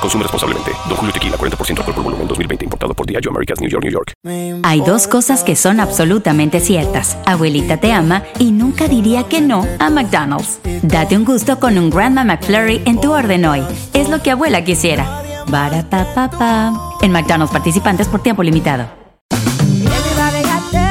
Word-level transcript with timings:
Consume 0.00 0.22
responsablemente. 0.22 0.72
Don 0.88 0.96
Julio 0.96 1.12
Tequila, 1.12 1.36
40% 1.36 1.78
alcohol 1.78 1.94
por 1.94 2.04
volumen, 2.04 2.28
2020. 2.28 2.64
Importado 2.64 2.94
por 2.94 3.06
Diageo 3.06 3.30
Americas, 3.30 3.60
New 3.60 3.68
York, 3.68 3.84
New 3.84 3.92
York. 3.92 4.12
Hay 4.62 4.80
dos 4.80 5.06
cosas 5.06 5.42
que 5.42 5.56
son 5.56 5.80
absolutamente 5.80 6.60
ciertas. 6.60 7.18
Abuelita 7.26 7.76
te 7.78 7.92
ama 7.92 8.22
y 8.38 8.52
nunca 8.52 8.88
diría 8.88 9.24
que 9.24 9.40
no 9.40 9.66
a 9.78 9.90
McDonald's. 9.90 10.60
Date 10.82 11.16
un 11.16 11.24
gusto 11.24 11.58
con 11.58 11.78
un 11.78 11.90
Grandma 11.90 12.24
McFlurry 12.24 12.82
en 12.84 13.00
tu 13.00 13.12
orden 13.12 13.44
hoy. 13.44 13.62
Es 13.92 14.08
lo 14.08 14.22
que 14.22 14.30
abuela 14.30 14.64
quisiera. 14.64 15.22
Barata 15.48 16.72
En 17.02 17.12
McDonald's 17.12 17.52
participantes 17.52 18.08
por 18.08 18.22
tiempo 18.22 18.42
limitado. 18.42 18.99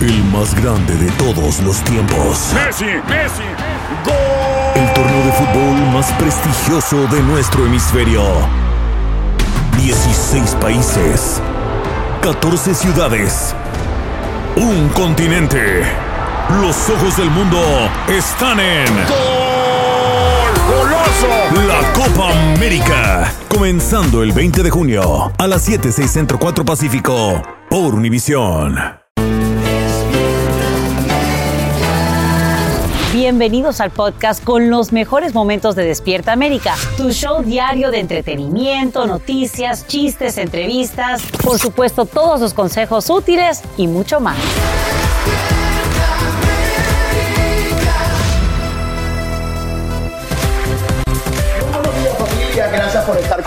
El 0.00 0.22
más 0.26 0.54
grande 0.54 0.94
de 0.94 1.10
todos 1.12 1.60
los 1.62 1.82
tiempos. 1.82 2.52
Messi, 2.54 2.84
Messi, 2.84 3.42
El 4.76 4.92
torneo 4.94 5.24
de 5.24 5.32
fútbol 5.32 5.92
más 5.92 6.12
prestigioso 6.12 7.08
de 7.08 7.20
nuestro 7.22 7.66
hemisferio. 7.66 8.22
16 9.76 10.54
países. 10.60 11.42
14 12.22 12.74
ciudades. 12.76 13.56
Un 14.54 14.88
continente. 14.90 15.82
Los 16.60 16.88
ojos 16.90 17.16
del 17.16 17.30
mundo 17.30 17.58
están 18.06 18.60
en. 18.60 18.86
¡Goloso! 20.68 21.66
La 21.66 21.92
Copa 21.92 22.30
América. 22.54 23.32
Comenzando 23.48 24.22
el 24.22 24.30
20 24.30 24.62
de 24.62 24.70
junio 24.70 25.32
a 25.36 25.46
las 25.48 25.62
7, 25.62 25.90
6 25.90 26.08
Centro 26.08 26.38
4 26.38 26.64
Pacífico. 26.64 27.42
Por 27.68 27.96
Univisión. 27.96 28.97
Bienvenidos 33.12 33.80
al 33.80 33.90
podcast 33.90 34.44
con 34.44 34.68
los 34.68 34.92
mejores 34.92 35.32
momentos 35.32 35.74
de 35.74 35.82
Despierta 35.82 36.32
América, 36.32 36.74
tu 36.98 37.10
show 37.10 37.42
diario 37.42 37.90
de 37.90 38.00
entretenimiento, 38.00 39.06
noticias, 39.06 39.86
chistes, 39.86 40.36
entrevistas, 40.36 41.22
por 41.42 41.58
supuesto 41.58 42.04
todos 42.04 42.38
los 42.38 42.52
consejos 42.52 43.08
útiles 43.08 43.62
y 43.78 43.86
mucho 43.86 44.20
más. 44.20 44.36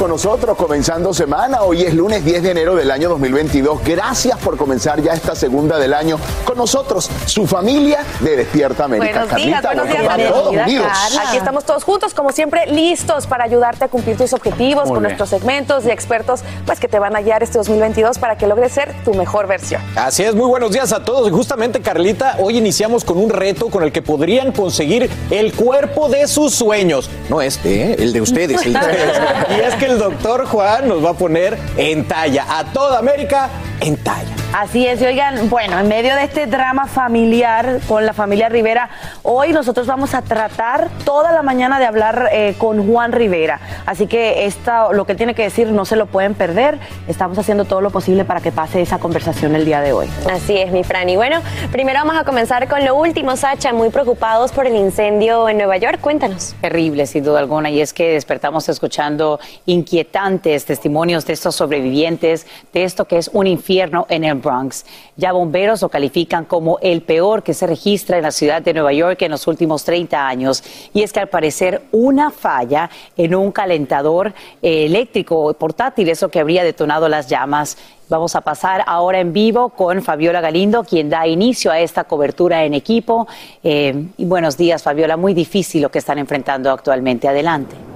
Con 0.01 0.09
nosotros 0.09 0.57
comenzando 0.57 1.13
semana. 1.13 1.61
Hoy 1.61 1.83
es 1.83 1.93
lunes 1.93 2.25
10 2.25 2.41
de 2.41 2.49
enero 2.49 2.75
del 2.75 2.89
año 2.89 3.07
2022. 3.09 3.83
Gracias 3.85 4.35
por 4.39 4.57
comenzar 4.57 4.99
ya 4.99 5.13
esta 5.13 5.35
segunda 5.35 5.77
del 5.77 5.93
año 5.93 6.17
con 6.43 6.57
nosotros, 6.57 7.07
su 7.27 7.45
familia 7.45 7.99
de 8.19 8.37
Despierta 8.37 8.85
América. 8.85 9.25
Buenos 9.25 9.45
días, 9.45 9.61
buenos 9.61 9.87
días, 9.87 10.17
todos 10.31 10.55
unidos. 10.55 10.87
Aquí 11.23 11.37
estamos 11.37 11.65
todos 11.65 11.83
juntos, 11.83 12.15
como 12.15 12.31
siempre, 12.31 12.65
listos 12.65 13.27
para 13.27 13.43
ayudarte 13.43 13.85
a 13.85 13.89
cumplir 13.89 14.17
tus 14.17 14.33
objetivos 14.33 14.85
Muy 14.85 14.95
con 14.95 15.03
bien. 15.03 15.03
nuestros 15.03 15.29
segmentos 15.29 15.85
y 15.85 15.91
expertos 15.91 16.41
pues 16.65 16.79
que 16.79 16.87
te 16.87 16.97
van 16.97 17.15
a 17.15 17.21
guiar 17.21 17.43
este 17.43 17.59
2022 17.59 18.17
para 18.17 18.39
que 18.39 18.47
logres 18.47 18.71
ser 18.71 18.95
tu 19.05 19.13
mejor 19.13 19.45
versión. 19.45 19.83
Así 19.95 20.23
es, 20.23 20.33
muy 20.33 20.47
buenos 20.47 20.71
días 20.71 20.91
a 20.93 21.03
todos. 21.03 21.27
Y 21.27 21.31
justamente, 21.31 21.79
Carlita, 21.79 22.37
hoy 22.39 22.57
iniciamos 22.57 23.05
con 23.05 23.19
un 23.19 23.29
reto 23.29 23.67
con 23.67 23.83
el 23.83 23.91
que 23.91 24.01
podrían 24.01 24.51
conseguir 24.51 25.11
el 25.29 25.53
cuerpo 25.53 26.09
de 26.09 26.27
sus 26.27 26.55
sueños. 26.55 27.07
No 27.29 27.39
este, 27.39 27.91
¿eh? 27.91 27.95
el 27.99 28.13
de 28.13 28.21
ustedes, 28.21 28.65
el 28.65 28.73
de 28.73 28.79
ustedes. 28.79 29.19
Y 29.55 29.61
es 29.61 29.75
que 29.75 29.90
el 29.91 29.99
doctor 29.99 30.45
Juan 30.45 30.87
nos 30.87 31.03
va 31.03 31.09
a 31.09 31.13
poner 31.13 31.57
en 31.75 32.07
talla 32.07 32.45
a 32.59 32.63
toda 32.71 32.99
América 32.99 33.49
en 33.81 33.97
talla. 33.97 34.40
Así 34.53 34.85
es, 34.85 35.01
y 35.01 35.05
oigan, 35.05 35.49
bueno, 35.49 35.79
en 35.79 35.87
medio 35.87 36.13
de 36.13 36.25
este 36.25 36.45
drama 36.45 36.85
familiar 36.85 37.79
con 37.87 38.05
la 38.05 38.11
familia 38.11 38.49
Rivera, 38.49 38.89
hoy 39.23 39.53
nosotros 39.53 39.87
vamos 39.87 40.13
a 40.13 40.21
tratar 40.23 40.89
toda 41.05 41.31
la 41.31 41.41
mañana 41.41 41.79
de 41.79 41.85
hablar 41.85 42.27
eh, 42.33 42.55
con 42.57 42.85
Juan 42.85 43.13
Rivera. 43.13 43.61
Así 43.85 44.07
que 44.07 44.45
esta, 44.45 44.91
lo 44.91 45.05
que 45.05 45.13
él 45.13 45.17
tiene 45.17 45.35
que 45.35 45.43
decir 45.43 45.67
no 45.67 45.85
se 45.85 45.95
lo 45.95 46.05
pueden 46.05 46.33
perder. 46.33 46.79
Estamos 47.07 47.39
haciendo 47.39 47.63
todo 47.63 47.79
lo 47.79 47.91
posible 47.91 48.25
para 48.25 48.41
que 48.41 48.51
pase 48.51 48.81
esa 48.81 48.99
conversación 48.99 49.55
el 49.55 49.63
día 49.63 49.79
de 49.79 49.93
hoy. 49.93 50.09
Así 50.29 50.57
es, 50.57 50.69
mi 50.69 50.83
Fran. 50.83 51.07
Y 51.07 51.15
bueno, 51.15 51.39
primero 51.71 51.99
vamos 51.99 52.17
a 52.17 52.25
comenzar 52.25 52.67
con 52.67 52.83
lo 52.83 52.95
último, 52.95 53.37
Sacha, 53.37 53.71
muy 53.71 53.89
preocupados 53.89 54.51
por 54.51 54.67
el 54.67 54.75
incendio 54.75 55.47
en 55.47 55.59
Nueva 55.59 55.77
York. 55.77 56.01
Cuéntanos. 56.01 56.55
Terrible, 56.59 57.05
sin 57.05 57.23
duda 57.23 57.39
alguna, 57.39 57.69
y 57.69 57.79
es 57.79 57.93
que 57.93 58.11
despertamos 58.11 58.67
escuchando 58.67 59.39
inquietantes 59.65 60.65
testimonios 60.65 61.25
de 61.25 61.33
estos 61.33 61.55
sobrevivientes, 61.55 62.45
de 62.73 62.83
esto 62.83 63.05
que 63.05 63.17
es 63.17 63.29
un 63.31 63.47
infierno 63.47 64.05
en 64.09 64.25
el 64.25 64.40
Bronx. 64.41 64.85
Ya 65.15 65.31
bomberos 65.31 65.81
lo 65.81 65.89
califican 65.89 66.45
como 66.45 66.77
el 66.81 67.01
peor 67.01 67.43
que 67.43 67.53
se 67.53 67.67
registra 67.67 68.17
en 68.17 68.23
la 68.23 68.31
ciudad 68.31 68.61
de 68.61 68.73
Nueva 68.73 68.93
York 68.93 69.21
en 69.21 69.31
los 69.31 69.47
últimos 69.47 69.83
30 69.83 70.27
años. 70.27 70.63
Y 70.93 71.03
es 71.03 71.13
que 71.13 71.19
al 71.19 71.29
parecer 71.29 71.83
una 71.91 72.31
falla 72.31 72.89
en 73.15 73.35
un 73.35 73.51
calentador 73.51 74.33
eh, 74.61 74.85
eléctrico 74.85 75.53
portátil, 75.53 76.09
eso 76.09 76.29
que 76.29 76.39
habría 76.39 76.63
detonado 76.63 77.07
las 77.07 77.27
llamas. 77.27 77.77
Vamos 78.09 78.35
a 78.35 78.41
pasar 78.41 78.83
ahora 78.87 79.19
en 79.19 79.31
vivo 79.31 79.69
con 79.69 80.01
Fabiola 80.01 80.41
Galindo, 80.41 80.83
quien 80.83 81.09
da 81.09 81.25
inicio 81.27 81.71
a 81.71 81.79
esta 81.79 82.03
cobertura 82.03 82.65
en 82.65 82.73
equipo. 82.73 83.27
Eh, 83.63 84.07
buenos 84.17 84.57
días, 84.57 84.83
Fabiola. 84.83 85.15
Muy 85.15 85.33
difícil 85.33 85.81
lo 85.81 85.91
que 85.91 85.99
están 85.99 86.17
enfrentando 86.17 86.71
actualmente. 86.71 87.29
Adelante. 87.29 87.90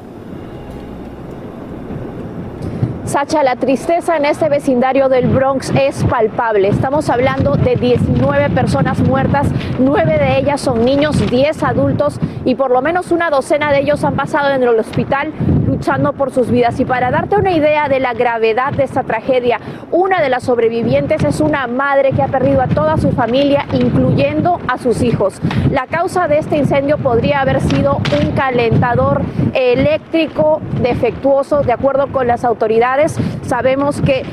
Sacha, 3.06 3.44
la 3.44 3.56
tristeza 3.56 4.18
en 4.18 4.26
este 4.26 4.50
vecindario 4.50 5.10
del 5.10 5.28
Bronx 5.28 5.72
es 5.80 6.04
palpable. 6.06 6.70
Estamos 6.70 7.08
hablando 7.12 7.56
de 7.56 7.76
19 7.76 8.50
personas 8.50 9.00
muertas, 9.00 9.48
9 9.78 10.18
de 10.18 10.40
ellas 10.40 10.60
son 10.60 10.84
niños, 10.84 11.30
10 11.30 11.62
adultos 11.62 12.20
y 12.46 12.56
por 12.56 12.72
lo 12.72 12.82
menos 12.82 13.12
una 13.12 13.30
docena 13.30 13.72
de 13.72 13.82
ellos 13.82 14.04
han 14.04 14.16
pasado 14.16 14.50
en 14.56 14.64
el 14.64 14.80
hospital 14.80 15.34
luchando 15.68 16.14
por 16.14 16.32
sus 16.32 16.50
vidas. 16.50 16.80
Y 16.80 16.86
para 16.86 17.12
darte 17.12 17.36
una 17.36 17.52
idea 17.52 17.90
de 17.90 18.00
la 18.00 18.14
gravedad 18.14 18.74
de 18.74 18.84
esta 18.84 19.04
tragedia, 19.04 19.60
una 19.92 20.22
de 20.22 20.30
las 20.30 20.44
sobrevivientes 20.44 21.24
es 21.24 21.42
una 21.42 21.68
madre 21.68 22.12
que 22.12 22.24
ha 22.24 22.28
perdido 22.28 22.62
a 22.62 22.68
toda 22.68 22.98
su 22.98 23.12
familia, 23.12 23.66
incluyendo 23.74 24.60
a 24.68 24.78
sus 24.78 25.02
hijos. 25.02 25.40
La 25.72 25.86
causa 25.88 26.28
de 26.28 26.40
este 26.40 26.58
incendio 26.58 26.98
podría 26.98 27.42
haber 27.42 27.62
sido 27.62 27.98
un 28.22 28.32
calentador 28.32 29.22
eléctrico 29.54 30.62
defectuoso, 30.82 31.62
de 31.62 31.72
acuerdo 31.72 32.08
con 32.08 32.28
las 32.28 32.44
autoridades. 32.44 32.95
Sabemos 33.44 34.02
que 34.02 34.24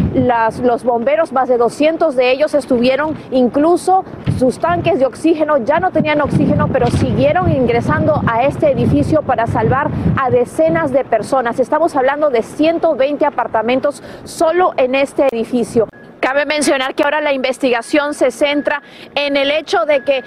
los 0.63 0.85
bomberos, 0.85 1.33
más 1.33 1.49
de 1.49 1.57
200 1.57 2.15
de 2.15 2.31
ellos 2.31 2.55
estuvieron 2.55 3.17
incluso 3.31 4.05
sus 4.39 4.59
tanques 4.59 4.99
de 4.99 5.07
oxígeno, 5.07 5.59
ya 5.59 5.81
no 5.81 5.91
tenían 5.91 6.21
oxígeno, 6.21 6.69
pero 6.69 6.87
siguieron 6.89 7.51
ingresando 7.51 8.23
a 8.27 8.45
este 8.45 8.71
edificio 8.71 9.23
para 9.23 9.47
salvar 9.47 9.91
a 10.17 10.31
decenas 10.31 10.93
de 10.93 11.05
personas. 11.05 11.59
Estamos 11.59 11.97
hablando 11.97 12.31
de 12.31 12.43
120 12.43 13.27
apartamentos 13.27 14.03
solo 14.25 14.73
en 14.77 14.95
este 14.95 15.27
edificio. 15.33 15.89
Cabe 16.23 16.47
mencionar 16.47 16.95
que 16.95 17.03
ahora 17.03 17.21
la 17.21 17.33
investigación 17.33 18.15
se 18.15 18.31
centra 18.31 18.81
en 19.17 19.37
el 19.37 19.51
hecho 19.51 19.87
de 19.87 20.05
que 20.05 20.23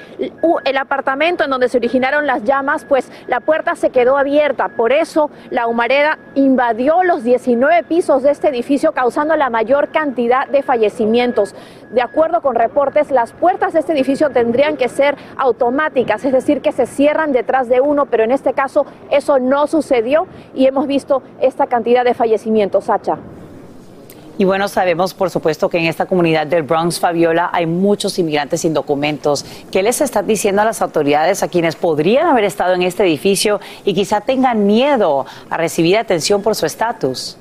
el 0.65 0.77
apartamento 0.77 1.45
en 1.45 1.49
donde 1.49 1.69
se 1.69 1.77
originaron 1.77 2.27
las 2.27 2.43
llamas, 2.43 2.83
pues 2.83 3.09
la 3.27 3.39
puerta 3.39 3.75
se 3.75 3.91
quedó 3.91 4.17
abierta. 4.17 4.67
Por 4.67 4.91
eso 4.91 5.29
la 5.51 5.67
humareda 5.67 6.19
invadió 6.35 7.01
los 7.05 7.23
19 7.23 7.83
pisos 7.83 8.23
de 8.23 8.31
este 8.31 8.49
edificio, 8.49 8.91
causando 8.91 9.37
la 9.37 9.49
mayor 9.49 9.87
cantidad 9.87 10.49
de 10.49 10.63
fallecimientos. 10.63 11.55
De 11.91 12.01
acuerdo 12.01 12.41
con 12.41 12.55
reportes, 12.55 13.09
las 13.09 13.31
puertas 13.31 13.71
de 13.71 13.79
este 13.79 13.93
edificio 13.93 14.31
tendrían 14.31 14.75
que 14.75 14.89
ser 14.89 15.15
automáticas, 15.37 16.25
es 16.25 16.33
decir, 16.33 16.59
que 16.59 16.73
se 16.73 16.87
cierran 16.87 17.31
detrás 17.31 17.69
de 17.69 17.79
uno, 17.79 18.07
pero 18.07 18.25
en 18.25 18.31
este 18.31 18.51
caso 18.51 18.85
eso 19.11 19.39
no 19.39 19.65
sucedió 19.67 20.27
y 20.53 20.65
hemos 20.67 20.87
visto 20.87 21.23
esta 21.39 21.67
cantidad 21.67 22.03
de 22.03 22.13
fallecimientos, 22.13 22.83
Sacha. 22.83 23.17
Y 24.37 24.43
bueno, 24.43 24.67
sabemos 24.67 25.13
por 25.13 25.29
supuesto 25.29 25.69
que 25.69 25.77
en 25.77 25.85
esta 25.85 26.05
comunidad 26.05 26.45
del 26.45 26.63
Bronx, 26.63 26.99
Fabiola, 26.99 27.49
hay 27.53 27.65
muchos 27.65 28.19
inmigrantes 28.19 28.61
sin 28.61 28.73
documentos. 28.73 29.45
¿Qué 29.71 29.81
les 29.81 30.01
están 30.01 30.27
diciendo 30.27 30.61
a 30.61 30.65
las 30.65 30.81
autoridades 30.81 31.41
a 31.41 31.47
quienes 31.47 31.75
podrían 31.75 32.27
haber 32.27 32.43
estado 32.43 32.73
en 32.73 32.81
este 32.81 33.03
edificio 33.03 33.61
y 33.85 33.93
quizá 33.93 34.21
tengan 34.21 34.65
miedo 34.65 35.25
a 35.49 35.57
recibir 35.57 35.97
atención 35.97 36.41
por 36.41 36.55
su 36.55 36.65
estatus? 36.65 37.37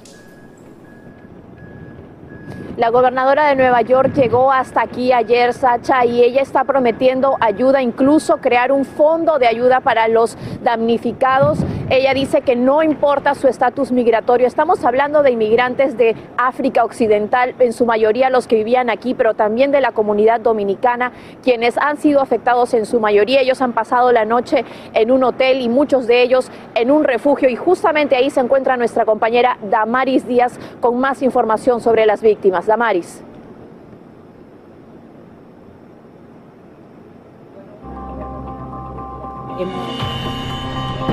La 2.77 2.91
gobernadora 2.91 3.47
de 3.47 3.55
Nueva 3.55 3.83
York 3.83 4.15
llegó 4.15 4.51
hasta 4.51 4.83
aquí 4.83 5.13
ayer, 5.13 5.53
Sacha, 5.53 6.05
y 6.05 6.25
ella 6.25 6.43
está 6.43 6.65
prometiendo 6.65 7.37
ayuda, 7.39 7.83
incluso 7.83 8.39
crear 8.39 8.73
un 8.73 8.85
fondo 8.85 9.39
de 9.39 9.47
ayuda 9.47 9.79
para 9.79 10.09
los 10.09 10.37
damnificados. 10.65 11.61
Ella 11.89 12.13
dice 12.15 12.41
que 12.41 12.57
no 12.57 12.83
importa 12.83 13.37
su 13.37 13.47
estatus 13.47 13.93
migratorio. 13.93 14.49
Estamos 14.49 14.85
hablando 14.85 15.23
de 15.23 15.31
inmigrantes 15.31 15.97
de 15.97 16.17
África 16.37 16.85
Occidental, 16.85 17.55
en 17.61 17.73
su 17.73 17.87
mayoría 17.87 18.29
los 18.29 18.49
que 18.49 18.57
vivían 18.57 18.91
aquí, 18.91 19.15
pero 19.15 19.35
también 19.35 19.71
de 19.71 19.81
la 19.81 19.93
comunidad 19.93 20.41
dominicana, 20.41 21.13
quienes 21.45 21.79
han 21.79 21.97
sido 21.99 22.21
afectados 22.21 22.75
en 22.75 22.87
su 22.87 22.99
mayoría. 22.99 23.41
Ellos 23.41 23.63
han 23.63 23.73
pasado 23.73 24.11
la 24.11 24.25
noche 24.25 24.65
en 24.95 25.13
un 25.13 25.23
hotel 25.23 25.61
y 25.61 25.69
muchos 25.69 26.09
de 26.09 26.23
ellos 26.23 26.51
en 26.75 26.91
un 26.91 27.05
refugio. 27.05 27.49
Y 27.49 27.55
justamente 27.55 28.17
ahí 28.17 28.31
se 28.31 28.41
encuentra 28.41 28.77
nuestra 28.77 29.05
compañera 29.05 29.59
Damaris 29.63 30.27
Díaz 30.27 30.59
con 30.81 30.99
más 30.99 31.23
información 31.23 31.81
sobre 31.81 32.05
las 32.05 32.21
víctimas. 32.21 32.64
Damaris. 32.67 33.23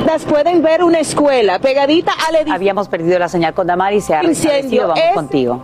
Las 0.06 0.25
pueden 0.25 0.62
ver 0.62 0.83
una 0.83 1.00
escuela 1.00 1.59
pegadita 1.59 2.12
al 2.27 2.36
edificio. 2.36 2.56
Habíamos 2.56 2.88
perdido 2.89 3.19
la 3.19 3.30
señal 3.30 3.53
con 3.53 3.68
Damaris, 3.68 4.06
se 4.06 4.15
ha 4.15 4.21
vamos 4.88 5.00
Es- 5.03 5.13
contigo. 5.15 5.62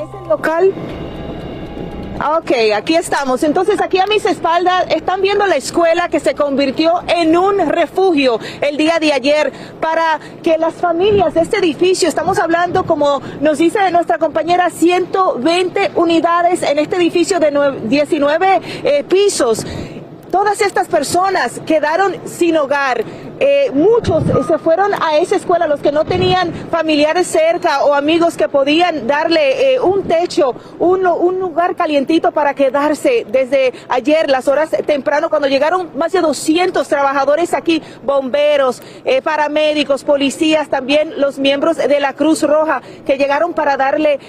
Es 0.00 0.22
el 0.22 0.28
local. 0.28 0.72
Ok, 2.22 2.50
aquí 2.76 2.96
estamos. 2.96 3.42
Entonces, 3.44 3.80
aquí 3.80 3.98
a 3.98 4.06
mis 4.06 4.26
espaldas 4.26 4.84
están 4.90 5.22
viendo 5.22 5.46
la 5.46 5.56
escuela 5.56 6.10
que 6.10 6.20
se 6.20 6.34
convirtió 6.34 7.00
en 7.08 7.34
un 7.34 7.58
refugio 7.70 8.38
el 8.60 8.76
día 8.76 8.98
de 9.00 9.14
ayer 9.14 9.50
para 9.80 10.20
que 10.42 10.58
las 10.58 10.74
familias 10.74 11.32
de 11.32 11.40
este 11.40 11.56
edificio, 11.56 12.10
estamos 12.10 12.38
hablando, 12.38 12.84
como 12.84 13.22
nos 13.40 13.56
dice 13.56 13.90
nuestra 13.90 14.18
compañera, 14.18 14.68
120 14.68 15.92
unidades 15.94 16.62
en 16.62 16.78
este 16.78 16.96
edificio 16.96 17.40
de 17.40 17.52
nue- 17.54 17.80
19 17.84 18.60
eh, 18.84 19.02
pisos. 19.08 19.64
Todas 20.30 20.60
estas 20.60 20.88
personas 20.88 21.60
quedaron 21.66 22.16
sin 22.26 22.58
hogar. 22.58 23.02
Eh, 23.42 23.70
muchos 23.72 24.22
eh, 24.28 24.34
se 24.46 24.58
fueron 24.58 24.92
a 24.92 25.16
esa 25.16 25.36
escuela, 25.36 25.66
los 25.66 25.80
que 25.80 25.90
no 25.92 26.04
tenían 26.04 26.52
familiares 26.70 27.26
cerca 27.26 27.84
o 27.84 27.94
amigos 27.94 28.36
que 28.36 28.50
podían 28.50 29.06
darle 29.06 29.72
eh, 29.72 29.80
un 29.80 30.02
techo, 30.02 30.54
un, 30.78 31.06
un 31.06 31.40
lugar 31.40 31.74
calientito 31.74 32.32
para 32.32 32.52
quedarse. 32.52 33.24
Desde 33.30 33.72
ayer, 33.88 34.28
las 34.28 34.46
horas 34.46 34.68
temprano, 34.84 35.30
cuando 35.30 35.48
llegaron 35.48 35.88
más 35.96 36.12
de 36.12 36.20
200 36.20 36.86
trabajadores 36.86 37.54
aquí, 37.54 37.82
bomberos, 38.04 38.82
paramédicos, 39.24 40.04
policías, 40.04 40.68
también 40.68 41.18
los 41.18 41.38
miembros 41.38 41.78
de 41.78 42.00
la 42.00 42.12
Cruz 42.12 42.42
Roja 42.42 42.82
que 43.06 43.16
llegaron 43.16 43.54
para 43.54 43.78
darle 43.78 44.20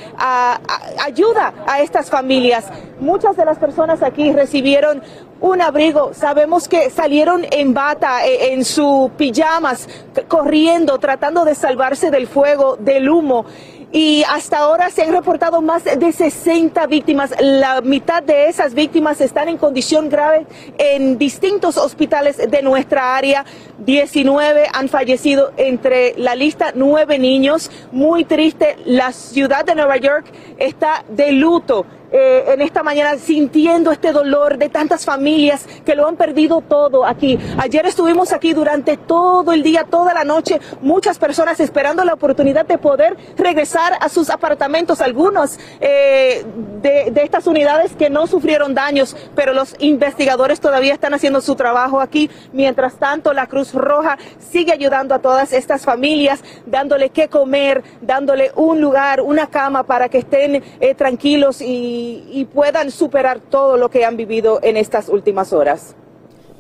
ayuda 1.04 1.54
a 1.68 1.82
estas 1.82 2.10
familias. 2.10 2.66
Muchas 3.00 3.36
de 3.36 3.44
las 3.44 3.58
personas 3.58 4.04
aquí 4.04 4.32
recibieron 4.32 5.02
un 5.42 5.62
abrigo. 5.62 6.14
Sabemos 6.14 6.68
que 6.68 6.90
salieron 6.90 7.46
en 7.52 7.74
bata, 7.74 8.26
eh, 8.26 8.54
en 8.54 8.64
sus 8.64 9.10
pijamas, 9.12 9.90
corriendo, 10.28 10.98
tratando 11.00 11.44
de 11.44 11.56
salvarse 11.56 12.12
del 12.12 12.28
fuego, 12.28 12.78
del 12.78 13.10
humo. 13.10 13.46
Y 13.94 14.24
hasta 14.30 14.60
ahora 14.60 14.90
se 14.90 15.02
han 15.02 15.12
reportado 15.12 15.62
más 15.62 15.84
de 15.84 16.12
60 16.14 16.86
víctimas. 16.88 17.34
La 17.42 17.82
mitad 17.82 18.24
de 18.24 18.48
esas 18.48 18.74
víctimas 18.74 19.20
están 19.20 19.50
en 19.50 19.58
condición 19.58 20.08
grave 20.08 20.46
en 20.78 21.18
distintos 21.18 21.78
hospitales 21.78 22.38
de 22.38 22.62
nuestra 22.62 23.18
área. 23.18 23.44
19 23.80 24.68
han 24.72 24.88
fallecido 24.88 25.52
entre 25.58 26.14
la 26.18 26.36
lista, 26.36 26.72
nueve 26.74 27.20
niños. 27.20 27.70
Muy 27.92 28.24
triste. 28.24 28.78
La 28.86 29.12
ciudad 29.12 29.66
de 29.66 29.76
Nueva 29.76 29.98
York 29.98 30.26
está 30.58 31.04
de 31.10 31.34
luto 31.34 31.86
eh, 32.12 32.44
en 32.48 32.62
esta 32.62 32.84
mañana 32.84 33.18
sintiendo 33.18 33.92
este 33.92 34.12
dolor 34.12 34.58
de 34.58 34.68
tantas 34.68 35.06
familias 35.06 35.66
que 35.86 35.96
lo 35.96 36.08
han 36.08 36.18
perdido 36.18 36.62
todo 36.62 37.06
aquí. 37.06 37.40
Ayer 37.58 37.86
estuvimos 37.86 38.34
aquí 38.34 38.54
durante 38.54 38.98
todo 38.98 39.54
el 39.54 39.64
día, 39.64 39.86
toda 39.86 40.14
la 40.14 40.26
noche, 40.26 40.60
muchas 40.82 41.18
personas 41.18 41.60
esperando 41.60 42.04
la 42.04 42.14
oportunidad 42.14 42.66
de 42.66 42.78
poder 42.78 43.16
regresar 43.38 43.94
a 44.02 44.10
sus 44.10 44.30
apartamentos. 44.30 45.00
Algunos 45.00 45.58
eh, 45.80 46.44
de, 46.82 47.12
estas 47.24 47.48
unidades 47.48 47.94
que 47.94 48.10
no 48.10 48.28
sufrieron 48.28 48.74
daños, 48.74 49.16
pero 49.36 49.54
los 49.54 49.76
investigadores 49.80 50.60
todavía 50.60 50.94
están 50.94 51.14
haciendo 51.14 51.40
su 51.40 51.56
trabajo 51.56 52.02
aquí. 52.02 52.30
Mientras 52.52 52.96
tanto, 52.96 53.32
la 53.34 53.48
Cruz 53.48 53.74
Roja 53.74 54.18
sigue 54.52 54.74
ayudando 54.74 55.16
a 55.16 55.20
todas 55.20 55.54
estas 55.54 55.84
familias, 55.84 56.44
dándole 56.66 57.10
qué 57.10 57.30
comer, 57.30 57.84
dándole 58.02 58.52
un 58.56 58.82
lugar, 58.82 59.22
una 59.22 59.48
cama 59.48 59.84
para 59.84 60.10
que 60.10 60.18
estén 60.18 60.64
eh, 60.80 60.96
tranquilos 60.96 61.62
y, 61.62 62.01
y 62.30 62.46
puedan 62.46 62.92
superar 62.92 63.40
todo 63.40 63.78
lo 63.78 63.90
que 63.90 64.06
han 64.06 64.18
vivido 64.18 64.60
en 64.64 64.78
estas 64.78 65.10
últimas 65.10 65.54
horas. 65.54 65.96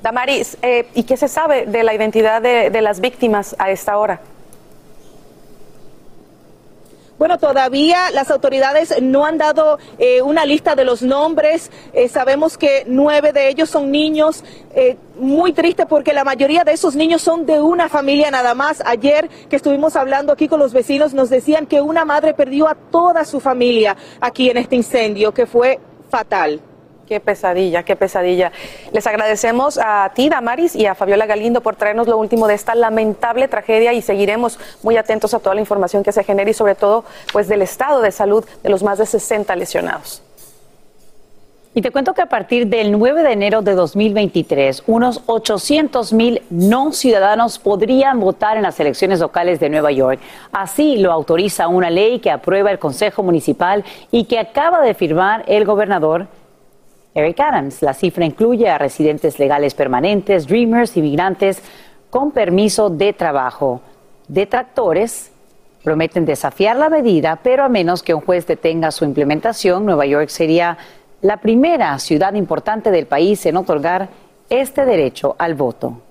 Damaris, 0.01 0.57
eh, 0.63 0.87
¿y 0.95 1.03
qué 1.03 1.15
se 1.15 1.27
sabe 1.27 1.67
de 1.67 1.83
la 1.83 1.93
identidad 1.93 2.41
de, 2.41 2.71
de 2.71 2.81
las 2.81 3.01
víctimas 3.01 3.55
a 3.59 3.69
esta 3.69 3.97
hora? 3.97 4.21
Bueno, 7.21 7.37
todavía 7.37 8.09
las 8.09 8.31
autoridades 8.31 8.99
no 8.99 9.27
han 9.27 9.37
dado 9.37 9.77
eh, 9.99 10.23
una 10.23 10.43
lista 10.43 10.73
de 10.73 10.83
los 10.83 11.03
nombres. 11.03 11.69
Eh, 11.93 12.07
sabemos 12.07 12.57
que 12.57 12.83
nueve 12.87 13.31
de 13.31 13.47
ellos 13.47 13.69
son 13.69 13.91
niños. 13.91 14.43
Eh, 14.73 14.97
muy 15.19 15.53
triste 15.53 15.85
porque 15.85 16.13
la 16.13 16.23
mayoría 16.23 16.63
de 16.63 16.71
esos 16.71 16.95
niños 16.95 17.21
son 17.21 17.45
de 17.45 17.61
una 17.61 17.89
familia 17.89 18.31
nada 18.31 18.55
más. 18.55 18.81
Ayer 18.83 19.29
que 19.51 19.55
estuvimos 19.55 19.95
hablando 19.95 20.33
aquí 20.33 20.47
con 20.47 20.57
los 20.57 20.73
vecinos 20.73 21.13
nos 21.13 21.29
decían 21.29 21.67
que 21.67 21.79
una 21.79 22.05
madre 22.05 22.33
perdió 22.33 22.67
a 22.67 22.73
toda 22.73 23.23
su 23.23 23.39
familia 23.39 23.95
aquí 24.19 24.49
en 24.49 24.57
este 24.57 24.75
incendio, 24.75 25.31
que 25.31 25.45
fue 25.45 25.79
fatal. 26.09 26.59
Qué 27.11 27.19
pesadilla, 27.19 27.83
qué 27.83 27.97
pesadilla. 27.97 28.53
Les 28.93 29.05
agradecemos 29.05 29.77
a 29.77 30.13
ti, 30.15 30.29
Damaris, 30.29 30.77
y 30.77 30.85
a 30.85 30.95
Fabiola 30.95 31.25
Galindo 31.25 31.59
por 31.59 31.75
traernos 31.75 32.07
lo 32.07 32.15
último 32.15 32.47
de 32.47 32.53
esta 32.53 32.73
lamentable 32.73 33.49
tragedia 33.49 33.91
y 33.91 34.01
seguiremos 34.01 34.57
muy 34.81 34.95
atentos 34.95 35.33
a 35.33 35.39
toda 35.39 35.53
la 35.53 35.59
información 35.59 36.03
que 36.03 36.13
se 36.13 36.23
genere 36.23 36.51
y 36.51 36.53
sobre 36.53 36.73
todo 36.73 37.03
pues 37.33 37.49
del 37.49 37.63
estado 37.63 37.99
de 37.99 38.13
salud 38.13 38.45
de 38.63 38.69
los 38.69 38.81
más 38.81 38.97
de 38.97 39.05
60 39.05 39.53
lesionados. 39.57 40.23
Y 41.73 41.81
te 41.81 41.91
cuento 41.91 42.13
que 42.13 42.21
a 42.21 42.27
partir 42.27 42.67
del 42.67 42.97
9 42.97 43.23
de 43.23 43.33
enero 43.33 43.61
de 43.61 43.75
2023, 43.75 44.83
unos 44.87 45.21
800 45.25 46.13
mil 46.13 46.41
no 46.49 46.93
ciudadanos 46.93 47.59
podrían 47.59 48.21
votar 48.21 48.55
en 48.55 48.63
las 48.63 48.79
elecciones 48.79 49.19
locales 49.19 49.59
de 49.59 49.69
Nueva 49.69 49.91
York. 49.91 50.21
Así 50.53 50.95
lo 50.95 51.11
autoriza 51.11 51.67
una 51.67 51.89
ley 51.89 52.19
que 52.19 52.31
aprueba 52.31 52.71
el 52.71 52.79
Consejo 52.79 53.21
Municipal 53.21 53.83
y 54.11 54.23
que 54.25 54.39
acaba 54.39 54.79
de 54.79 54.93
firmar 54.93 55.43
el 55.47 55.65
gobernador 55.65 56.27
Eric 57.13 57.39
Adams. 57.39 57.81
La 57.81 57.93
cifra 57.93 58.25
incluye 58.25 58.69
a 58.69 58.77
residentes 58.77 59.39
legales 59.39 59.73
permanentes, 59.73 60.47
dreamers, 60.47 60.95
inmigrantes 60.97 61.61
con 62.09 62.31
permiso 62.31 62.89
de 62.89 63.13
trabajo. 63.13 63.81
Detractores 64.27 65.31
prometen 65.83 66.25
desafiar 66.25 66.75
la 66.75 66.89
medida, 66.89 67.39
pero 67.41 67.63
a 67.63 67.69
menos 67.69 68.03
que 68.03 68.13
un 68.13 68.21
juez 68.21 68.45
detenga 68.45 68.91
su 68.91 69.03
implementación, 69.05 69.85
Nueva 69.85 70.05
York 70.05 70.29
sería 70.29 70.77
la 71.21 71.37
primera 71.37 71.97
ciudad 71.99 72.33
importante 72.33 72.91
del 72.91 73.07
país 73.07 73.45
en 73.45 73.57
otorgar 73.57 74.09
este 74.49 74.85
derecho 74.85 75.35
al 75.37 75.55
voto. 75.55 76.01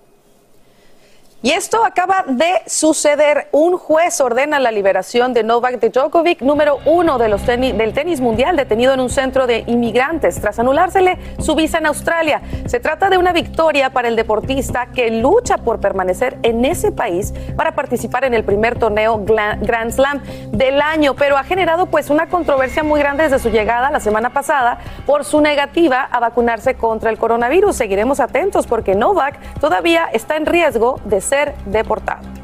Y 1.42 1.52
esto 1.52 1.82
acaba 1.87 2.25
de 2.26 2.61
suceder. 2.66 3.49
Un 3.52 3.78
juez 3.78 4.20
ordena 4.20 4.61
la 4.61 4.70
liberación 4.70 5.32
de 5.32 5.42
Novak 5.42 5.80
Djokovic, 5.80 6.42
número 6.42 6.80
uno 6.85 7.16
de 7.16 7.30
los 7.30 7.47
tenis- 7.47 7.73
del 7.75 7.94
tenis 7.94 8.20
mundial, 8.20 8.56
detenido 8.56 8.92
en 8.92 9.00
un 9.00 9.09
centro 9.09 9.47
de 9.47 9.64
inmigrantes 9.66 10.38
tras 10.38 10.59
anulársele 10.59 11.16
su 11.38 11.54
visa 11.54 11.78
en 11.78 11.87
Australia. 11.87 12.42
Se 12.66 12.78
trata 12.78 13.09
de 13.09 13.16
una 13.16 13.32
victoria 13.32 13.88
para 13.88 14.09
el 14.09 14.16
deportista 14.16 14.88
que 14.94 15.11
lucha 15.11 15.56
por 15.56 15.80
permanecer 15.80 16.37
en 16.42 16.62
ese 16.66 16.92
país 16.92 17.32
para 17.56 17.75
participar 17.75 18.25
en 18.25 18.35
el 18.35 18.44
primer 18.44 18.78
torneo 18.78 19.25
Grand 19.25 19.92
Slam 19.92 20.20
del 20.50 20.82
año, 20.82 21.14
pero 21.14 21.38
ha 21.38 21.44
generado 21.44 21.87
pues 21.87 22.11
una 22.11 22.28
controversia 22.28 22.82
muy 22.82 23.00
grande 23.00 23.23
desde 23.23 23.38
su 23.38 23.49
llegada 23.49 23.90
la 23.90 24.00
semana 24.00 24.28
pasada 24.35 24.78
por 25.06 25.25
su 25.25 25.40
negativa 25.40 26.02
a 26.02 26.20
vacunarse 26.20 26.75
contra 26.75 27.09
el 27.09 27.16
coronavirus. 27.16 27.76
Seguiremos 27.76 28.20
atentos 28.20 28.66
porque 28.66 28.94
Novak 28.94 29.38
todavía 29.59 30.11
está 30.12 30.37
en 30.37 30.44
riesgo 30.44 31.00
de 31.06 31.23
ser 31.31 31.55
deportado. 31.67 32.41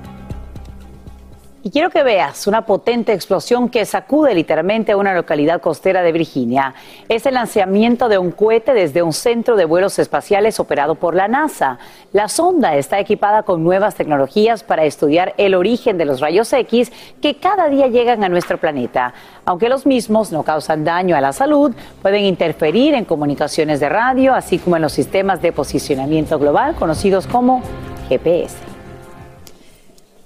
Y 1.66 1.71
quiero 1.71 1.90
que 1.90 2.05
veas 2.05 2.47
una 2.47 2.64
potente 2.64 3.12
explosión 3.12 3.69
que 3.69 3.85
sacude 3.85 4.33
literalmente 4.35 4.93
a 4.93 4.97
una 4.97 5.12
localidad 5.14 5.61
costera 5.61 6.00
de 6.02 6.12
Virginia. 6.12 6.75
Es 7.09 7.26
el 7.26 7.35
lanzamiento 7.35 8.09
de 8.09 8.19
un 8.19 8.31
cohete 8.31 8.73
desde 8.73 9.02
un 9.02 9.12
centro 9.12 9.57
de 9.57 9.64
vuelos 9.64 9.99
espaciales 9.99 10.61
operado 10.61 10.95
por 10.95 11.16
la 11.16 11.26
NASA. 11.26 11.81
La 12.12 12.28
sonda 12.28 12.76
está 12.76 13.00
equipada 13.00 13.43
con 13.43 13.64
nuevas 13.64 13.97
tecnologías 13.97 14.62
para 14.62 14.85
estudiar 14.85 15.35
el 15.38 15.57
origen 15.57 15.99
de 15.99 16.05
los 16.05 16.21
rayos 16.21 16.52
X 16.52 16.93
que 17.21 17.35
cada 17.35 17.69
día 17.69 17.88
llegan 17.88 18.23
a 18.23 18.28
nuestro 18.28 18.59
planeta. 18.59 19.12
Aunque 19.45 19.69
los 19.69 19.87
mismos 19.87 20.31
no 20.31 20.45
causan 20.45 20.85
daño 20.85 21.16
a 21.16 21.21
la 21.21 21.33
salud, 21.33 21.75
pueden 22.00 22.23
interferir 22.23 22.95
en 22.95 23.05
comunicaciones 23.05 23.81
de 23.81 23.88
radio, 23.88 24.37
así 24.37 24.61
como 24.61 24.76
en 24.76 24.83
los 24.83 24.93
sistemas 24.93 25.43
de 25.43 25.50
posicionamiento 25.50 26.38
global 26.38 26.76
conocidos 26.76 27.26
como 27.26 27.61
GPS. 28.09 28.75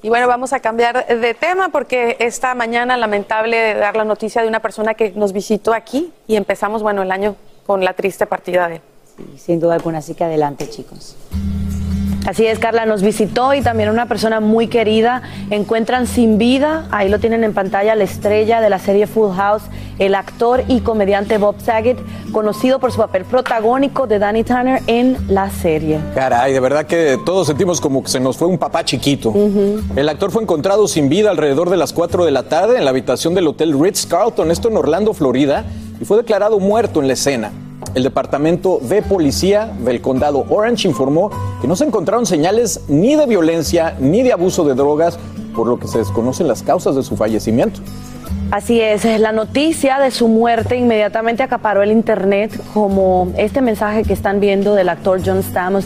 Y 0.02 0.09
bueno, 0.09 0.26
vamos 0.28 0.52
a 0.52 0.61
cambiar 0.61 1.07
de 1.07 1.35
tema 1.35 1.69
porque 1.69 2.16
esta 2.21 2.54
mañana 2.54 2.97
lamentable 2.97 3.75
dar 3.75 3.97
la 3.97 4.04
noticia 4.04 4.40
de 4.40 4.49
una 4.49 4.61
persona 4.61 4.95
que 4.95 5.12
nos 5.12 5.33
visitó 5.33 5.75
aquí 5.75 6.12
y 6.26 6.37
empezamos, 6.37 6.83
bueno, 6.83 7.02
el 7.02 7.12
año 7.12 7.37
con 7.66 7.85
la 7.85 7.92
triste 7.92 8.26
partida 8.26 8.69
de 8.69 8.76
él. 8.76 8.83
Sí, 9.16 9.38
sin 9.38 9.61
duda 9.61 9.75
alguna, 9.75 9.99
así 9.99 10.14
que 10.14 10.25
adelante, 10.25 10.71
chicos. 10.71 11.16
Así 12.30 12.46
es, 12.46 12.60
Carla, 12.60 12.87
nos 12.87 13.02
visitó 13.02 13.54
y 13.54 13.60
también 13.60 13.88
una 13.88 14.06
persona 14.06 14.38
muy 14.38 14.68
querida. 14.68 15.22
Encuentran 15.50 16.06
sin 16.06 16.38
vida, 16.38 16.87
ahí 16.92 17.08
lo 17.08 17.18
tienen 17.18 17.42
en 17.42 17.52
pantalla, 17.52 17.96
la 17.96 18.04
estrella 18.04 18.60
de 18.60 18.70
la 18.70 18.78
serie 18.78 19.08
Full 19.08 19.34
House, 19.34 19.64
el 19.99 20.14
actor 20.14 20.62
y 20.68 20.78
comediante 20.82 21.38
Bob 21.38 21.56
Saget, 21.60 21.99
conocido 22.30 22.78
por 22.78 22.92
su 22.92 22.99
papel 22.99 23.25
protagónico 23.25 24.06
de 24.06 24.20
Danny 24.20 24.44
Tanner 24.44 24.80
en 24.87 25.16
la 25.26 25.50
serie. 25.50 25.99
Caray, 26.14 26.52
de 26.52 26.60
verdad 26.60 26.87
que 26.87 27.18
todos 27.26 27.49
sentimos 27.49 27.80
como 27.80 28.00
que 28.04 28.10
se 28.10 28.20
nos 28.20 28.37
fue 28.37 28.46
un 28.46 28.58
papá 28.58 28.84
chiquito. 28.84 29.34
El 29.96 30.08
actor 30.08 30.30
fue 30.30 30.44
encontrado 30.44 30.87
sin 30.87 31.08
vida 31.08 31.32
alrededor 31.32 31.68
de 31.68 31.78
las 31.78 31.92
4 31.92 32.25
de 32.25 32.30
la 32.30 32.44
tarde 32.44 32.78
en 32.78 32.84
la 32.84 32.90
habitación 32.90 33.34
del 33.34 33.49
Hotel 33.49 33.76
Ritz 33.76 34.06
Carlton, 34.06 34.52
esto 34.52 34.68
en 34.68 34.76
Orlando, 34.76 35.14
Florida, 35.14 35.64
y 36.00 36.04
fue 36.04 36.18
declarado 36.18 36.60
muerto 36.60 37.00
en 37.00 37.08
la 37.08 37.14
escena. 37.14 37.50
El 37.94 38.04
Departamento 38.04 38.78
de 38.82 39.02
Policía 39.02 39.72
del 39.84 40.00
Condado 40.00 40.44
Orange 40.49 40.87
informó 40.87 41.30
que 41.60 41.66
no 41.66 41.75
se 41.75 41.84
encontraron 41.84 42.25
señales 42.25 42.82
ni 42.88 43.16
de 43.16 43.26
violencia 43.26 43.96
ni 43.99 44.22
de 44.22 44.32
abuso 44.32 44.64
de 44.64 44.75
drogas, 44.75 45.18
por 45.54 45.66
lo 45.66 45.78
que 45.78 45.88
se 45.88 45.99
desconocen 45.99 46.46
las 46.46 46.62
causas 46.62 46.94
de 46.94 47.02
su 47.02 47.16
fallecimiento. 47.16 47.80
Así 48.52 48.80
es, 48.80 49.04
la 49.20 49.32
noticia 49.32 49.99
de 49.99 50.10
su 50.10 50.26
muerte 50.26 50.76
inmediatamente 50.76 51.42
acaparó 51.42 51.82
el 51.82 51.92
internet 51.92 52.60
como 52.75 53.32
este 53.37 53.60
mensaje 53.60 54.02
que 54.02 54.12
están 54.12 54.40
viendo 54.40 54.75
del 54.75 54.88
actor 54.88 55.20
John 55.25 55.42
Stamos, 55.42 55.84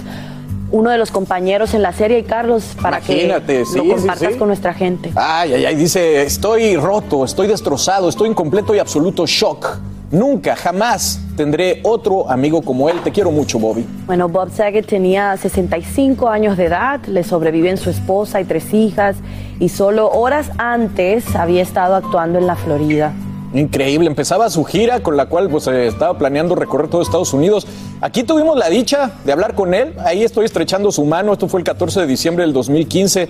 uno 0.71 0.91
de 0.91 0.99
los 0.99 1.11
compañeros 1.11 1.75
en 1.75 1.83
la 1.83 1.93
serie, 1.93 2.19
y 2.19 2.23
Carlos, 2.23 2.65
para 2.81 2.99
Imagínate, 2.99 3.59
que 3.59 3.67
sí, 3.67 3.77
lo 3.77 3.83
sí, 3.85 3.91
compartas 3.91 4.33
sí. 4.33 4.39
con 4.39 4.49
nuestra 4.49 4.75
gente. 4.75 5.13
Ay, 5.15 5.53
ay, 5.53 5.67
ay, 5.67 5.77
dice, 5.77 6.23
estoy 6.23 6.77
roto, 6.77 7.25
estoy 7.25 7.47
destrozado, 7.47 8.09
estoy 8.09 8.29
en 8.29 8.35
completo 8.35 8.75
y 8.75 8.79
absoluto 8.79 9.27
shock. 9.27 9.79
Nunca, 10.11 10.55
jamás 10.55 11.21
tendré 11.37 11.81
otro 11.83 12.31
amigo 12.31 12.63
como 12.63 12.89
él. 12.89 13.01
Te 13.03 13.11
quiero 13.11 13.31
mucho, 13.31 13.59
Bobby. 13.59 13.85
Bueno, 14.07 14.29
Bob 14.29 14.51
Saget 14.51 14.87
tenía 14.87 15.37
65 15.37 16.29
años 16.29 16.57
de 16.57 16.67
edad, 16.67 17.05
le 17.07 17.25
sobreviven 17.25 17.77
su 17.77 17.91
esposa 17.91 18.41
y 18.41 18.45
tres 18.45 18.73
hijas, 18.73 19.17
y 19.59 19.69
solo 19.69 20.11
horas 20.11 20.51
antes 20.59 21.35
había 21.35 21.63
estado 21.63 21.97
actuando 21.97 22.39
en 22.39 22.47
la 22.47 22.57
Florida. 22.57 23.13
Increíble, 23.55 24.09
empezaba 24.09 24.51
su 24.51 24.65
gira 24.65 25.01
con 25.01 25.17
la 25.17 25.27
cual 25.27 25.49
pues 25.49 25.69
eh, 25.69 25.87
estaba 25.87 26.19
planeando 26.19 26.57
recorrer 26.57 26.89
todo 26.89 27.03
Estados 27.03 27.33
Unidos. 27.33 27.67
Aquí 28.01 28.25
tuvimos 28.25 28.59
la 28.59 28.69
dicha 28.69 29.13
de 29.25 29.31
hablar 29.31 29.55
con 29.55 29.75
él, 29.75 29.95
ahí 30.05 30.25
estoy 30.25 30.45
estrechando 30.45 30.91
su 30.91 31.05
mano, 31.05 31.33
esto 31.33 31.47
fue 31.47 31.61
el 31.61 31.65
14 31.65 32.01
de 32.01 32.07
diciembre 32.09 32.45
del 32.45 32.53
2015. 32.53 33.29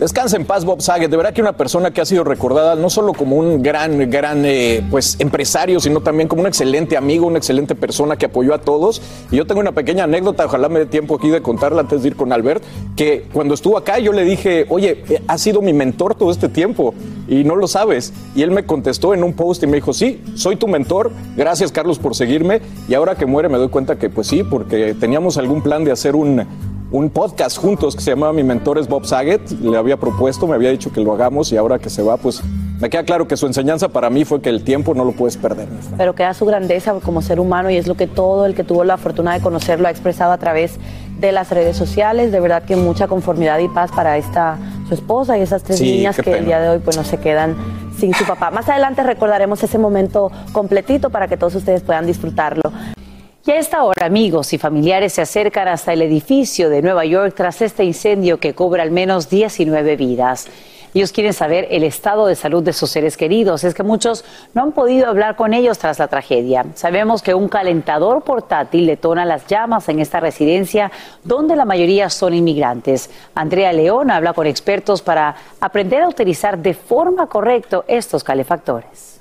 Descansa 0.00 0.38
en 0.38 0.46
paz 0.46 0.64
Bob 0.64 0.80
Saget, 0.80 1.10
de 1.10 1.16
verdad 1.18 1.34
que 1.34 1.42
una 1.42 1.58
persona 1.58 1.90
que 1.90 2.00
ha 2.00 2.06
sido 2.06 2.24
recordada 2.24 2.74
no 2.74 2.88
solo 2.88 3.12
como 3.12 3.36
un 3.36 3.62
gran, 3.62 4.10
gran 4.10 4.46
eh, 4.46 4.82
pues, 4.90 5.16
empresario, 5.20 5.78
sino 5.78 6.00
también 6.00 6.26
como 6.26 6.40
un 6.40 6.48
excelente 6.48 6.96
amigo, 6.96 7.26
una 7.26 7.36
excelente 7.36 7.74
persona 7.74 8.16
que 8.16 8.24
apoyó 8.24 8.54
a 8.54 8.62
todos. 8.62 9.02
Y 9.30 9.36
yo 9.36 9.46
tengo 9.46 9.60
una 9.60 9.72
pequeña 9.72 10.04
anécdota, 10.04 10.46
ojalá 10.46 10.70
me 10.70 10.78
dé 10.78 10.86
tiempo 10.86 11.16
aquí 11.16 11.28
de 11.28 11.42
contarla 11.42 11.82
antes 11.82 12.00
de 12.00 12.08
ir 12.08 12.16
con 12.16 12.32
Albert, 12.32 12.64
que 12.96 13.26
cuando 13.30 13.52
estuvo 13.52 13.76
acá 13.76 13.98
yo 13.98 14.14
le 14.14 14.24
dije, 14.24 14.64
oye, 14.70 15.04
eh, 15.10 15.22
has 15.28 15.42
sido 15.42 15.60
mi 15.60 15.74
mentor 15.74 16.14
todo 16.14 16.30
este 16.30 16.48
tiempo 16.48 16.94
y 17.28 17.44
no 17.44 17.54
lo 17.54 17.68
sabes. 17.68 18.14
Y 18.34 18.40
él 18.40 18.52
me 18.52 18.64
contestó 18.64 19.12
en 19.12 19.22
un 19.22 19.34
post 19.34 19.62
y 19.64 19.66
me 19.66 19.76
dijo, 19.76 19.92
sí, 19.92 20.22
soy 20.34 20.56
tu 20.56 20.66
mentor, 20.66 21.12
gracias 21.36 21.72
Carlos 21.72 21.98
por 21.98 22.16
seguirme. 22.16 22.62
Y 22.88 22.94
ahora 22.94 23.16
que 23.16 23.26
muere 23.26 23.50
me 23.50 23.58
doy 23.58 23.68
cuenta 23.68 23.98
que 23.98 24.08
pues 24.08 24.28
sí, 24.28 24.44
porque 24.44 24.94
teníamos 24.94 25.36
algún 25.36 25.60
plan 25.60 25.84
de 25.84 25.92
hacer 25.92 26.16
un 26.16 26.46
un 26.90 27.08
podcast 27.10 27.56
juntos 27.56 27.94
que 27.94 28.02
se 28.02 28.10
llamaba 28.10 28.32
Mi 28.32 28.42
Mentor 28.42 28.78
es 28.78 28.88
Bob 28.88 29.06
Saget. 29.06 29.48
Le 29.60 29.76
había 29.76 29.96
propuesto, 29.96 30.46
me 30.46 30.54
había 30.54 30.70
dicho 30.70 30.92
que 30.92 31.00
lo 31.00 31.12
hagamos 31.12 31.52
y 31.52 31.56
ahora 31.56 31.78
que 31.78 31.88
se 31.88 32.02
va, 32.02 32.16
pues 32.16 32.42
me 32.80 32.90
queda 32.90 33.04
claro 33.04 33.28
que 33.28 33.36
su 33.36 33.46
enseñanza 33.46 33.88
para 33.88 34.10
mí 34.10 34.24
fue 34.24 34.40
que 34.40 34.48
el 34.48 34.64
tiempo 34.64 34.94
no 34.94 35.04
lo 35.04 35.12
puedes 35.12 35.36
perder. 35.36 35.68
Pero 35.96 36.14
queda 36.14 36.34
su 36.34 36.46
grandeza 36.46 36.94
como 37.04 37.22
ser 37.22 37.38
humano 37.38 37.70
y 37.70 37.76
es 37.76 37.86
lo 37.86 37.94
que 37.94 38.06
todo 38.06 38.46
el 38.46 38.54
que 38.54 38.64
tuvo 38.64 38.84
la 38.84 38.96
fortuna 38.96 39.34
de 39.34 39.40
conocerlo 39.40 39.86
ha 39.86 39.90
expresado 39.90 40.32
a 40.32 40.38
través 40.38 40.78
de 41.20 41.30
las 41.32 41.50
redes 41.50 41.76
sociales. 41.76 42.32
De 42.32 42.40
verdad 42.40 42.64
que 42.64 42.74
mucha 42.76 43.06
conformidad 43.06 43.58
y 43.60 43.68
paz 43.68 43.90
para 43.94 44.16
esta 44.16 44.58
su 44.88 44.94
esposa 44.94 45.38
y 45.38 45.42
esas 45.42 45.62
tres 45.62 45.78
Sí, 45.78 45.92
niñas 45.98 46.16
que 46.16 46.38
el 46.38 46.46
día 46.46 46.58
de 46.60 46.70
hoy 46.70 46.78
pues 46.80 46.96
no 46.96 47.04
se 47.04 47.18
quedan 47.18 47.54
sin 47.98 48.14
su 48.14 48.24
papá. 48.24 48.50
Más 48.50 48.68
adelante 48.68 49.02
recordaremos 49.04 49.62
ese 49.62 49.78
momento 49.78 50.32
completito 50.52 51.10
para 51.10 51.28
que 51.28 51.36
todos 51.36 51.54
ustedes 51.54 51.82
puedan 51.82 52.06
disfrutarlo. 52.06 52.62
Y 53.50 53.52
a 53.52 53.58
esta 53.58 53.82
hora, 53.82 54.06
amigos 54.06 54.52
y 54.52 54.58
familiares 54.58 55.14
se 55.14 55.22
acercan 55.22 55.66
hasta 55.66 55.92
el 55.92 56.02
edificio 56.02 56.70
de 56.70 56.82
Nueva 56.82 57.04
York 57.04 57.34
tras 57.36 57.60
este 57.62 57.82
incendio 57.82 58.38
que 58.38 58.54
cobra 58.54 58.84
al 58.84 58.92
menos 58.92 59.28
19 59.28 59.96
vidas. 59.96 60.46
Ellos 60.94 61.10
quieren 61.10 61.32
saber 61.32 61.66
el 61.72 61.82
estado 61.82 62.28
de 62.28 62.36
salud 62.36 62.62
de 62.62 62.72
sus 62.72 62.90
seres 62.90 63.16
queridos. 63.16 63.64
Es 63.64 63.74
que 63.74 63.82
muchos 63.82 64.24
no 64.54 64.62
han 64.62 64.70
podido 64.70 65.08
hablar 65.08 65.34
con 65.34 65.52
ellos 65.52 65.78
tras 65.78 65.98
la 65.98 66.06
tragedia. 66.06 66.64
Sabemos 66.76 67.22
que 67.22 67.34
un 67.34 67.48
calentador 67.48 68.22
portátil 68.22 68.86
detona 68.86 69.24
las 69.24 69.48
llamas 69.48 69.88
en 69.88 69.98
esta 69.98 70.20
residencia 70.20 70.92
donde 71.24 71.56
la 71.56 71.64
mayoría 71.64 72.08
son 72.08 72.34
inmigrantes. 72.34 73.10
Andrea 73.34 73.72
León 73.72 74.12
habla 74.12 74.32
con 74.32 74.46
expertos 74.46 75.02
para 75.02 75.34
aprender 75.60 76.04
a 76.04 76.08
utilizar 76.08 76.56
de 76.56 76.74
forma 76.74 77.26
correcta 77.26 77.82
estos 77.88 78.22
calefactores. 78.22 79.19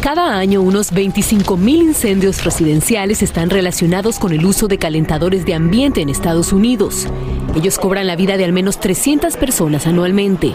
Cada 0.00 0.38
año 0.38 0.62
unos 0.62 0.92
25.000 0.92 1.68
incendios 1.82 2.44
residenciales 2.44 3.20
están 3.20 3.50
relacionados 3.50 4.20
con 4.20 4.32
el 4.32 4.44
uso 4.46 4.68
de 4.68 4.78
calentadores 4.78 5.44
de 5.44 5.54
ambiente 5.54 6.00
en 6.00 6.08
Estados 6.08 6.52
Unidos. 6.52 7.08
Ellos 7.56 7.80
cobran 7.80 8.06
la 8.06 8.14
vida 8.14 8.36
de 8.36 8.44
al 8.44 8.52
menos 8.52 8.78
300 8.78 9.36
personas 9.36 9.88
anualmente. 9.88 10.54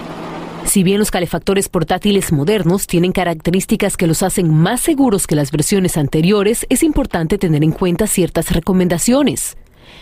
Si 0.65 0.81
bien 0.81 0.97
los 0.97 1.11
calefactores 1.11 1.67
portátiles 1.67 2.31
modernos 2.31 2.87
tienen 2.87 3.11
características 3.11 3.97
que 3.97 4.07
los 4.07 4.23
hacen 4.23 4.49
más 4.49 4.79
seguros 4.79 5.27
que 5.27 5.35
las 5.35 5.51
versiones 5.51 5.97
anteriores, 5.97 6.65
es 6.69 6.81
importante 6.81 7.37
tener 7.37 7.65
en 7.65 7.71
cuenta 7.71 8.07
ciertas 8.07 8.49
recomendaciones. 8.51 9.57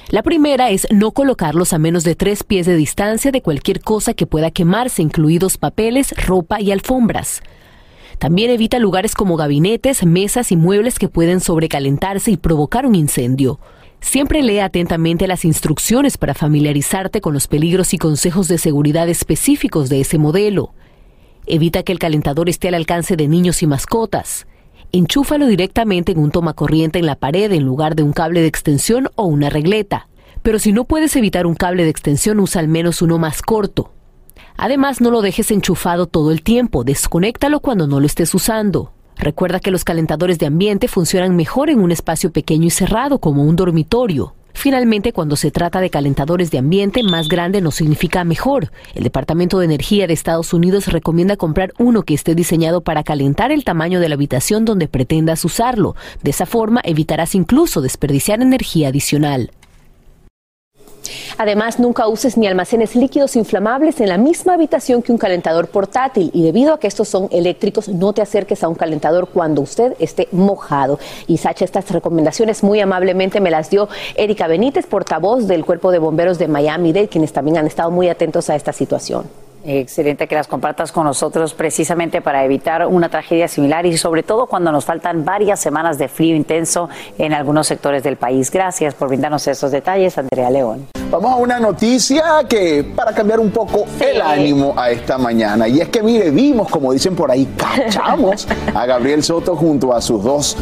La 0.09 0.21
primera 0.21 0.69
es 0.69 0.85
no 0.91 1.13
colocarlos 1.13 1.73
a 1.73 1.79
menos 1.79 2.03
de 2.03 2.15
tres 2.15 2.43
pies 2.43 2.67
de 2.67 2.75
distancia 2.75 3.31
de 3.31 3.41
cualquier 3.41 3.81
cosa 3.81 4.13
que 4.13 4.27
pueda 4.27 4.51
quemarse, 4.51 5.01
incluidos 5.01 5.57
papeles, 5.57 6.13
ropa 6.27 6.61
y 6.61 6.71
alfombras. 6.71 7.41
También 8.21 8.51
evita 8.51 8.77
lugares 8.77 9.15
como 9.15 9.35
gabinetes, 9.35 10.05
mesas 10.05 10.51
y 10.51 10.55
muebles 10.55 10.99
que 10.99 11.07
pueden 11.07 11.39
sobrecalentarse 11.39 12.29
y 12.29 12.37
provocar 12.37 12.85
un 12.85 12.93
incendio. 12.93 13.59
Siempre 13.99 14.43
lee 14.43 14.59
atentamente 14.59 15.25
las 15.25 15.43
instrucciones 15.43 16.19
para 16.19 16.35
familiarizarte 16.35 17.19
con 17.19 17.33
los 17.33 17.47
peligros 17.47 17.95
y 17.95 17.97
consejos 17.97 18.47
de 18.47 18.59
seguridad 18.59 19.09
específicos 19.09 19.89
de 19.89 20.01
ese 20.01 20.19
modelo. 20.19 20.71
Evita 21.47 21.81
que 21.81 21.93
el 21.93 21.97
calentador 21.97 22.47
esté 22.47 22.67
al 22.67 22.75
alcance 22.75 23.15
de 23.15 23.27
niños 23.27 23.63
y 23.63 23.65
mascotas. 23.65 24.45
Enchúfalo 24.91 25.47
directamente 25.47 26.11
en 26.11 26.19
un 26.19 26.29
tomacorriente 26.29 26.99
en 26.99 27.07
la 27.07 27.15
pared 27.15 27.51
en 27.51 27.63
lugar 27.63 27.95
de 27.95 28.03
un 28.03 28.13
cable 28.13 28.41
de 28.41 28.47
extensión 28.47 29.09
o 29.15 29.25
una 29.25 29.49
regleta. 29.49 30.09
Pero 30.43 30.59
si 30.59 30.73
no 30.73 30.83
puedes 30.83 31.15
evitar 31.15 31.47
un 31.47 31.55
cable 31.55 31.85
de 31.85 31.89
extensión, 31.89 32.39
usa 32.39 32.61
al 32.61 32.67
menos 32.67 33.01
uno 33.01 33.17
más 33.17 33.41
corto. 33.41 33.91
Además, 34.61 35.01
no 35.01 35.09
lo 35.09 35.23
dejes 35.23 35.49
enchufado 35.49 36.05
todo 36.05 36.29
el 36.29 36.43
tiempo, 36.43 36.83
desconéctalo 36.83 37.61
cuando 37.61 37.87
no 37.87 37.99
lo 37.99 38.05
estés 38.05 38.35
usando. 38.35 38.93
Recuerda 39.17 39.59
que 39.59 39.71
los 39.71 39.83
calentadores 39.83 40.37
de 40.37 40.45
ambiente 40.45 40.87
funcionan 40.87 41.35
mejor 41.35 41.71
en 41.71 41.79
un 41.79 41.91
espacio 41.91 42.31
pequeño 42.31 42.67
y 42.67 42.69
cerrado 42.69 43.17
como 43.17 43.43
un 43.43 43.55
dormitorio. 43.55 44.35
Finalmente, 44.53 45.13
cuando 45.13 45.35
se 45.35 45.49
trata 45.49 45.81
de 45.81 45.89
calentadores 45.89 46.51
de 46.51 46.59
ambiente, 46.59 47.01
más 47.01 47.27
grande 47.27 47.59
no 47.59 47.71
significa 47.71 48.23
mejor. 48.23 48.71
El 48.93 49.03
Departamento 49.03 49.57
de 49.57 49.65
Energía 49.65 50.05
de 50.05 50.13
Estados 50.13 50.53
Unidos 50.53 50.85
recomienda 50.89 51.37
comprar 51.37 51.73
uno 51.79 52.03
que 52.03 52.13
esté 52.13 52.35
diseñado 52.35 52.81
para 52.81 53.03
calentar 53.03 53.51
el 53.51 53.63
tamaño 53.63 53.99
de 53.99 54.09
la 54.09 54.15
habitación 54.15 54.63
donde 54.63 54.87
pretendas 54.87 55.43
usarlo. 55.43 55.95
De 56.21 56.29
esa 56.29 56.45
forma 56.45 56.81
evitarás 56.83 57.33
incluso 57.33 57.81
desperdiciar 57.81 58.43
energía 58.43 58.89
adicional. 58.89 59.49
Además, 61.41 61.79
nunca 61.79 62.07
uses 62.07 62.37
ni 62.37 62.45
almacenes 62.45 62.95
líquidos 62.95 63.35
inflamables 63.35 63.99
en 63.99 64.09
la 64.09 64.19
misma 64.19 64.53
habitación 64.53 65.01
que 65.01 65.11
un 65.11 65.17
calentador 65.17 65.69
portátil 65.69 66.29
y 66.35 66.43
debido 66.43 66.71
a 66.71 66.79
que 66.79 66.85
estos 66.85 67.07
son 67.07 67.29
eléctricos, 67.31 67.89
no 67.89 68.13
te 68.13 68.21
acerques 68.21 68.63
a 68.63 68.67
un 68.67 68.75
calentador 68.75 69.27
cuando 69.27 69.61
usted 69.61 69.95
esté 69.97 70.27
mojado. 70.31 70.99
Y 71.25 71.37
Sacha, 71.39 71.65
estas 71.65 71.89
recomendaciones 71.89 72.61
muy 72.61 72.79
amablemente 72.79 73.41
me 73.41 73.49
las 73.49 73.71
dio 73.71 73.89
Erika 74.13 74.45
Benítez, 74.45 74.85
portavoz 74.85 75.47
del 75.47 75.65
Cuerpo 75.65 75.91
de 75.91 75.97
Bomberos 75.97 76.37
de 76.37 76.47
Miami-Dade, 76.47 77.07
quienes 77.07 77.33
también 77.33 77.57
han 77.57 77.65
estado 77.65 77.89
muy 77.89 78.07
atentos 78.07 78.51
a 78.51 78.55
esta 78.55 78.71
situación. 78.71 79.23
Excelente 79.63 80.27
que 80.27 80.35
las 80.35 80.47
compartas 80.47 80.91
con 80.91 81.05
nosotros 81.05 81.53
precisamente 81.53 82.21
para 82.21 82.43
evitar 82.43 82.87
una 82.87 83.09
tragedia 83.09 83.47
similar 83.47 83.85
y 83.85 83.97
sobre 83.97 84.23
todo 84.23 84.47
cuando 84.47 84.71
nos 84.71 84.85
faltan 84.85 85.23
varias 85.23 85.59
semanas 85.59 85.97
de 85.97 86.07
frío 86.07 86.35
intenso 86.35 86.89
en 87.17 87.33
algunos 87.33 87.67
sectores 87.67 88.03
del 88.03 88.17
país. 88.17 88.49
Gracias 88.51 88.93
por 88.95 89.09
brindarnos 89.09 89.47
esos 89.47 89.71
detalles, 89.71 90.17
Andrea 90.17 90.49
León. 90.49 90.87
Vamos 91.09 91.31
a 91.33 91.35
una 91.35 91.59
noticia 91.59 92.23
que 92.47 92.85
para 92.95 93.13
cambiar 93.13 93.39
un 93.39 93.51
poco 93.51 93.85
el 93.99 94.21
ánimo 94.21 94.73
a 94.77 94.89
esta 94.91 95.17
mañana. 95.17 95.67
Y 95.67 95.81
es 95.81 95.89
que 95.89 96.01
mire, 96.01 96.31
vimos, 96.31 96.69
como 96.69 96.93
dicen 96.93 97.15
por 97.15 97.29
ahí, 97.29 97.47
cachamos 97.57 98.47
a 98.73 98.85
Gabriel 98.85 99.21
Soto 99.21 99.55
junto 99.55 99.93
a 99.93 100.01
sus 100.01 100.23
dos 100.23 100.57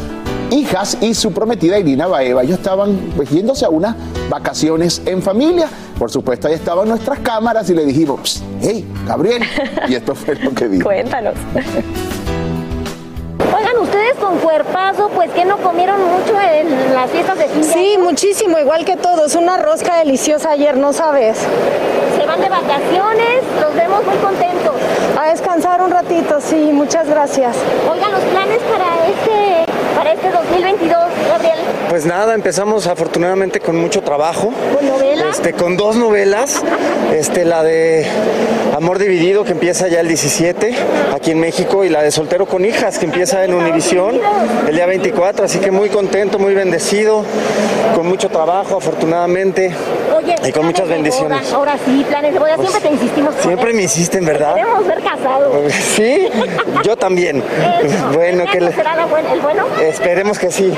hijas 0.52 0.98
y 1.02 1.14
su 1.14 1.32
prometida 1.32 1.78
Irina 1.80 2.08
Baeva. 2.08 2.44
Ellos 2.44 2.58
estaban 2.58 2.96
pues, 3.16 3.30
yéndose 3.30 3.66
a 3.66 3.70
unas 3.70 3.96
vacaciones 4.30 5.02
en 5.06 5.22
familia. 5.22 5.68
Por 5.98 6.10
supuesto, 6.12 6.48
ahí 6.48 6.54
estaban 6.54 6.88
nuestras 6.88 7.20
cámaras 7.20 7.70
y 7.70 7.74
le 7.76 7.86
dijimos, 7.86 8.42
hey, 8.62 8.86
Gabriel. 9.08 9.44
Y 9.88 9.96
esto 9.96 10.16
fue 10.16 10.36
lo 10.36 10.52
que 10.54 10.68
dijo. 10.70 10.84
Cuéntanos. 10.86 11.34
Oigan, 13.56 13.78
ustedes 13.82 14.14
con 14.16 14.38
cuerpazo, 14.40 15.10
pues 15.16 15.32
que 15.32 15.44
no 15.46 15.58
comieron 15.58 16.00
mucho 16.02 16.34
en 16.40 16.94
las 16.94 17.10
fiestas 17.10 17.38
de 17.38 17.46
fin 17.46 17.62
de 17.62 17.68
Sí, 17.68 17.94
año? 17.96 18.04
muchísimo, 18.06 18.60
igual 18.60 18.86
que 18.86 18.96
todos. 18.96 19.36
Una 19.36 19.58
rosca 19.58 19.98
deliciosa 19.98 20.52
ayer, 20.52 20.78
no 20.78 20.94
sabes. 20.94 21.38
Se 22.18 22.26
van 22.26 22.40
de 22.42 22.50
vacaciones, 22.50 23.44
los 23.62 23.74
vemos 23.76 24.06
muy 24.06 24.16
contentos. 24.18 24.76
A 25.20 25.30
descansar 25.32 25.82
un 25.82 25.92
ratito, 25.92 26.40
sí, 26.42 26.70
muchas 26.74 27.08
gracias. 27.10 27.56
Oigan, 27.92 28.12
los 28.12 28.22
planes 28.22 28.60
para 28.72 29.08
este, 29.08 29.69
para 29.96 30.14
este 30.14 30.30
2022, 30.30 30.98
Gabriel. 31.28 31.60
Pues 31.90 32.06
nada, 32.06 32.34
empezamos 32.34 32.88
afortunadamente 32.88 33.60
con 33.60 33.76
mucho 33.76 34.02
trabajo. 34.02 34.52
¿Con 34.76 34.88
novelas? 34.88 35.38
Este, 35.38 35.54
con 35.54 35.78
dos 35.78 35.96
novelas. 35.96 36.62
Este, 37.14 37.46
la 37.46 37.64
de 37.64 38.06
Amor 38.76 39.00
Dividido, 39.00 39.44
que 39.44 39.54
empieza 39.54 39.88
ya 39.88 40.00
el 40.00 40.08
17 40.08 40.76
aquí 41.14 41.32
en 41.32 41.40
México, 41.40 41.84
y 41.84 41.90
la 41.90 42.02
de 42.02 42.12
Soltero 42.12 42.46
con 42.46 42.66
Hijas, 42.66 43.00
que 43.00 43.06
empieza 43.06 43.44
en 43.44 43.54
Univisión 43.54 44.20
el 44.68 44.76
día 44.76 44.86
24. 44.86 45.46
Así 45.46 45.60
que 45.60 45.72
muy 45.72 45.90
contento, 45.90 46.40
muy 46.40 46.54
bendecido, 46.54 47.24
con 47.96 48.08
mucho 48.08 48.30
trabajo, 48.30 48.78
afortunadamente. 48.78 49.72
Y 50.48 50.52
con 50.52 50.66
muchas 50.66 50.86
boda. 50.86 50.96
bendiciones. 50.96 51.54
Ahora 51.54 51.76
sí, 51.86 52.06
planes 52.08 52.34
de 52.34 52.40
boda. 52.40 52.56
Pues, 52.56 52.70
siempre 52.70 52.90
te 52.90 52.96
insistimos. 52.96 53.36
Siempre 53.36 53.74
me 53.74 53.82
insisten, 53.84 54.26
¿verdad? 54.26 54.56
Queremos 54.56 54.88
ver 54.88 55.02
casados. 55.02 55.74
Sí, 55.74 56.28
yo 56.84 56.96
también. 56.96 57.44
Bueno, 58.14 58.46
que 58.52 58.62
le- 58.62 58.72
¿Será 58.74 58.94
el 59.04 59.42
bueno? 59.42 59.66
esperemos 59.82 60.38
que 60.40 60.52
sí. 60.52 60.74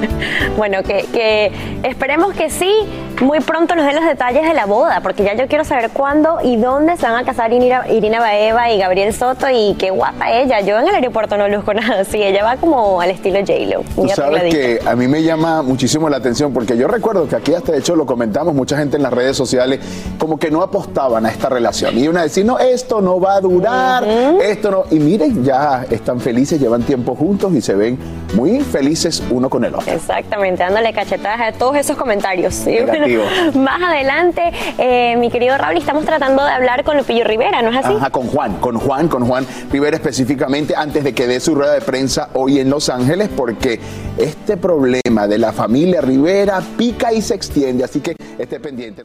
Bueno, 0.56 0.82
que, 0.82 1.06
que 1.12 1.52
esperemos 1.84 2.34
que 2.34 2.50
sí, 2.50 2.72
muy 3.20 3.40
pronto 3.40 3.74
nos 3.74 3.86
den 3.86 3.96
los 3.96 4.04
detalles 4.04 4.46
de 4.46 4.54
la 4.54 4.66
boda, 4.66 5.00
porque 5.02 5.24
ya 5.24 5.34
yo 5.34 5.46
quiero 5.46 5.64
saber 5.64 5.90
cuándo 5.90 6.38
y 6.42 6.56
dónde 6.56 6.96
se 6.96 7.02
van 7.02 7.16
a 7.16 7.24
casar 7.24 7.52
Irina, 7.52 7.88
Irina 7.88 8.20
Baeva 8.20 8.70
y 8.70 8.78
Gabriel 8.78 9.12
Soto 9.12 9.46
y 9.50 9.74
qué 9.78 9.90
guapa 9.90 10.32
ella. 10.32 10.60
Yo 10.60 10.78
en 10.78 10.88
el 10.88 10.94
aeropuerto 10.94 11.36
no 11.36 11.48
luzco 11.48 11.74
nada 11.74 12.00
así, 12.00 12.22
ella 12.22 12.44
va 12.44 12.56
como 12.56 13.00
al 13.00 13.10
estilo 13.10 13.38
J-Lo. 13.40 13.82
Tú 13.94 14.08
sabes 14.08 14.54
que 14.54 14.80
a 14.84 14.94
mí 14.94 15.08
me 15.08 15.22
llama 15.22 15.62
muchísimo 15.62 16.08
la 16.08 16.18
atención 16.18 16.52
porque 16.52 16.76
yo 16.76 16.88
recuerdo 16.88 17.28
que 17.28 17.36
aquí 17.36 17.54
hasta 17.54 17.72
de 17.72 17.78
hecho 17.78 17.96
lo 17.96 18.06
comentamos 18.06 18.54
mucha 18.54 18.76
gente 18.76 18.96
en 18.96 19.02
las 19.02 19.12
redes 19.12 19.36
sociales 19.36 19.80
como 20.18 20.38
que 20.38 20.50
no 20.50 20.62
apostaban 20.62 21.26
a 21.26 21.30
esta 21.30 21.48
relación. 21.48 21.98
Y 21.98 22.08
una 22.08 22.22
decir 22.22 22.44
no 22.44 22.58
esto 22.58 23.00
no 23.00 23.20
va 23.20 23.36
a 23.36 23.40
durar 23.40 24.04
esto 24.42 24.70
no 24.70 24.84
y 24.90 24.98
miren 24.98 25.44
ya 25.44 25.84
están 25.90 26.20
felices 26.20 26.60
llevan 26.60 26.82
tiempo 26.82 27.14
juntos 27.14 27.52
y 27.54 27.60
se 27.60 27.74
ven 27.74 27.98
muy 28.34 28.60
felices 28.60 29.22
uno 29.30 29.48
con 29.48 29.64
el 29.64 29.74
otro 29.74 29.87
Exactamente, 29.94 30.62
dándole 30.62 30.92
cachetadas 30.92 31.40
a 31.40 31.52
todos 31.52 31.76
esos 31.76 31.96
comentarios. 31.96 32.66
Y 32.66 32.72
Negativo. 32.72 33.24
bueno, 33.24 33.52
más 33.62 33.82
adelante, 33.82 34.52
eh, 34.78 35.16
mi 35.16 35.30
querido 35.30 35.56
Raúl, 35.56 35.76
estamos 35.76 36.04
tratando 36.04 36.44
de 36.44 36.50
hablar 36.50 36.84
con 36.84 36.96
Lupillo 36.96 37.24
Rivera, 37.24 37.62
¿no 37.62 37.70
es 37.70 37.84
así? 37.84 37.94
Ajá, 37.94 38.10
con 38.10 38.26
Juan, 38.28 38.54
con 38.58 38.78
Juan, 38.78 39.08
con 39.08 39.26
Juan 39.26 39.46
Rivera 39.70 39.96
específicamente 39.96 40.74
antes 40.76 41.04
de 41.04 41.14
que 41.14 41.26
dé 41.26 41.40
su 41.40 41.54
rueda 41.54 41.72
de 41.72 41.80
prensa 41.80 42.30
hoy 42.34 42.60
en 42.60 42.70
Los 42.70 42.88
Ángeles, 42.88 43.28
porque 43.34 43.80
este 44.16 44.56
problema 44.56 45.26
de 45.26 45.38
la 45.38 45.52
familia 45.52 46.00
Rivera 46.00 46.60
pica 46.76 47.12
y 47.12 47.22
se 47.22 47.34
extiende, 47.34 47.84
así 47.84 48.00
que 48.00 48.16
esté 48.38 48.60
pendiente. 48.60 49.04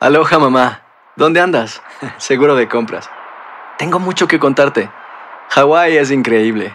Aloha 0.00 0.38
mamá, 0.38 0.82
¿dónde 1.16 1.40
andas? 1.40 1.82
Seguro 2.18 2.54
de 2.54 2.68
compras. 2.68 3.08
Tengo 3.78 3.98
mucho 3.98 4.26
que 4.26 4.38
contarte. 4.38 4.90
Hawái 5.50 5.96
es 5.96 6.10
increíble. 6.10 6.74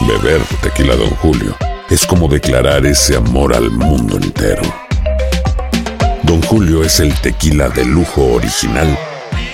Beber 0.00 0.42
tequila, 0.62 0.94
Don 0.94 1.10
Julio, 1.16 1.56
es 1.88 2.06
como 2.06 2.28
declarar 2.28 2.84
ese 2.84 3.16
amor 3.16 3.54
al 3.54 3.70
mundo 3.70 4.16
entero. 4.16 4.62
Don 6.22 6.42
Julio 6.42 6.82
es 6.82 7.00
el 7.00 7.14
tequila 7.20 7.68
de 7.68 7.84
lujo 7.84 8.34
original, 8.34 8.98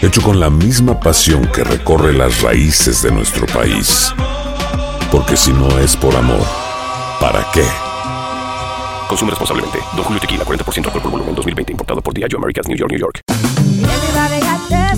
hecho 0.01 0.21
con 0.21 0.41
la 0.41 0.51
misma 0.51 0.99
pasión 0.99 1.47
que 1.47 1.63
recorre 1.63 2.13
las 2.13 2.43
raíces 2.43 3.03
de 3.03 3.13
nuestro 3.13 3.47
país. 3.47 4.13
Porque 5.11 5.37
si 5.37 5.53
no 5.53 5.79
es 5.79 5.97
por 5.97 6.17
amor, 6.17 6.45
¿para 7.21 7.47
qué? 7.53 7.65
Consume 9.09 9.31
responsablemente. 9.31 9.79
Don 9.95 10.05
Julio 10.05 10.21
Tequila, 10.21 10.45
40% 10.45 10.87
alcohol 10.87 11.03
por 11.03 11.11
volumen, 11.11 11.35
2020. 11.35 11.73
Importado 11.73 12.01
por 12.01 12.15
Diageo 12.15 12.39
Americas, 12.39 12.67
New 12.67 12.77
York, 12.77 12.91
New 12.91 13.01
York. 13.01 13.21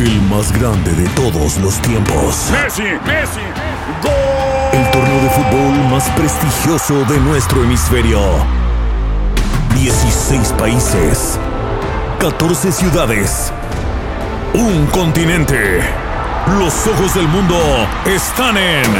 El 0.00 0.22
más 0.22 0.50
grande 0.58 0.92
de 0.94 1.06
todos 1.10 1.58
los 1.58 1.74
tiempos. 1.82 2.48
Messi, 2.50 2.84
Messi, 3.04 3.40
El 4.72 4.90
torneo 4.92 5.22
de 5.22 5.28
fútbol 5.28 5.90
más 5.90 6.08
prestigioso 6.16 7.04
de 7.04 7.20
nuestro 7.20 7.62
hemisferio. 7.62 8.18
16 9.74 10.54
países. 10.56 11.38
14 12.18 12.72
ciudades. 12.72 13.52
Un 14.54 14.86
continente. 14.86 15.80
Los 16.58 16.86
ojos 16.86 17.12
del 17.14 17.28
mundo 17.28 17.58
están 18.06 18.56
en. 18.56 18.90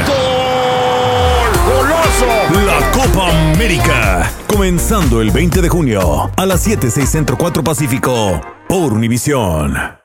goloso. 1.65 2.27
La 2.63 2.91
Copa 2.91 3.27
América. 3.53 4.31
Comenzando 4.45 5.19
el 5.19 5.31
20 5.31 5.63
de 5.63 5.69
junio 5.69 6.29
a 6.37 6.45
las 6.45 6.61
7, 6.61 6.91
6 6.91 7.09
Centro 7.09 7.39
4 7.39 7.63
Pacífico 7.63 8.39
por 8.67 8.93
Univisión. 8.93 10.00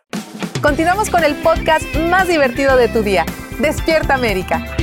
Continuamos 0.63 1.11
con 1.11 1.23
el 1.23 1.35
podcast 1.37 1.85
más 2.11 2.29
divertido 2.29 2.77
de 2.77 2.89
tu 2.89 3.03
día. 3.03 3.25
Despierta 3.61 4.15
América. 4.15 4.77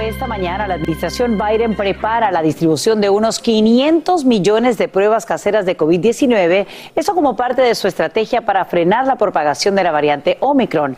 Esta 0.00 0.26
mañana, 0.26 0.66
la 0.66 0.74
administración 0.74 1.38
Biden 1.38 1.76
prepara 1.76 2.32
la 2.32 2.42
distribución 2.42 3.00
de 3.00 3.08
unos 3.08 3.38
500 3.38 4.24
millones 4.24 4.76
de 4.76 4.88
pruebas 4.88 5.24
caseras 5.24 5.64
de 5.64 5.76
COVID-19, 5.76 6.66
eso 6.96 7.14
como 7.14 7.36
parte 7.36 7.62
de 7.62 7.74
su 7.76 7.86
estrategia 7.86 8.42
para 8.42 8.64
frenar 8.64 9.06
la 9.06 9.16
propagación 9.16 9.76
de 9.76 9.84
la 9.84 9.92
variante 9.92 10.38
Omicron. 10.40 10.96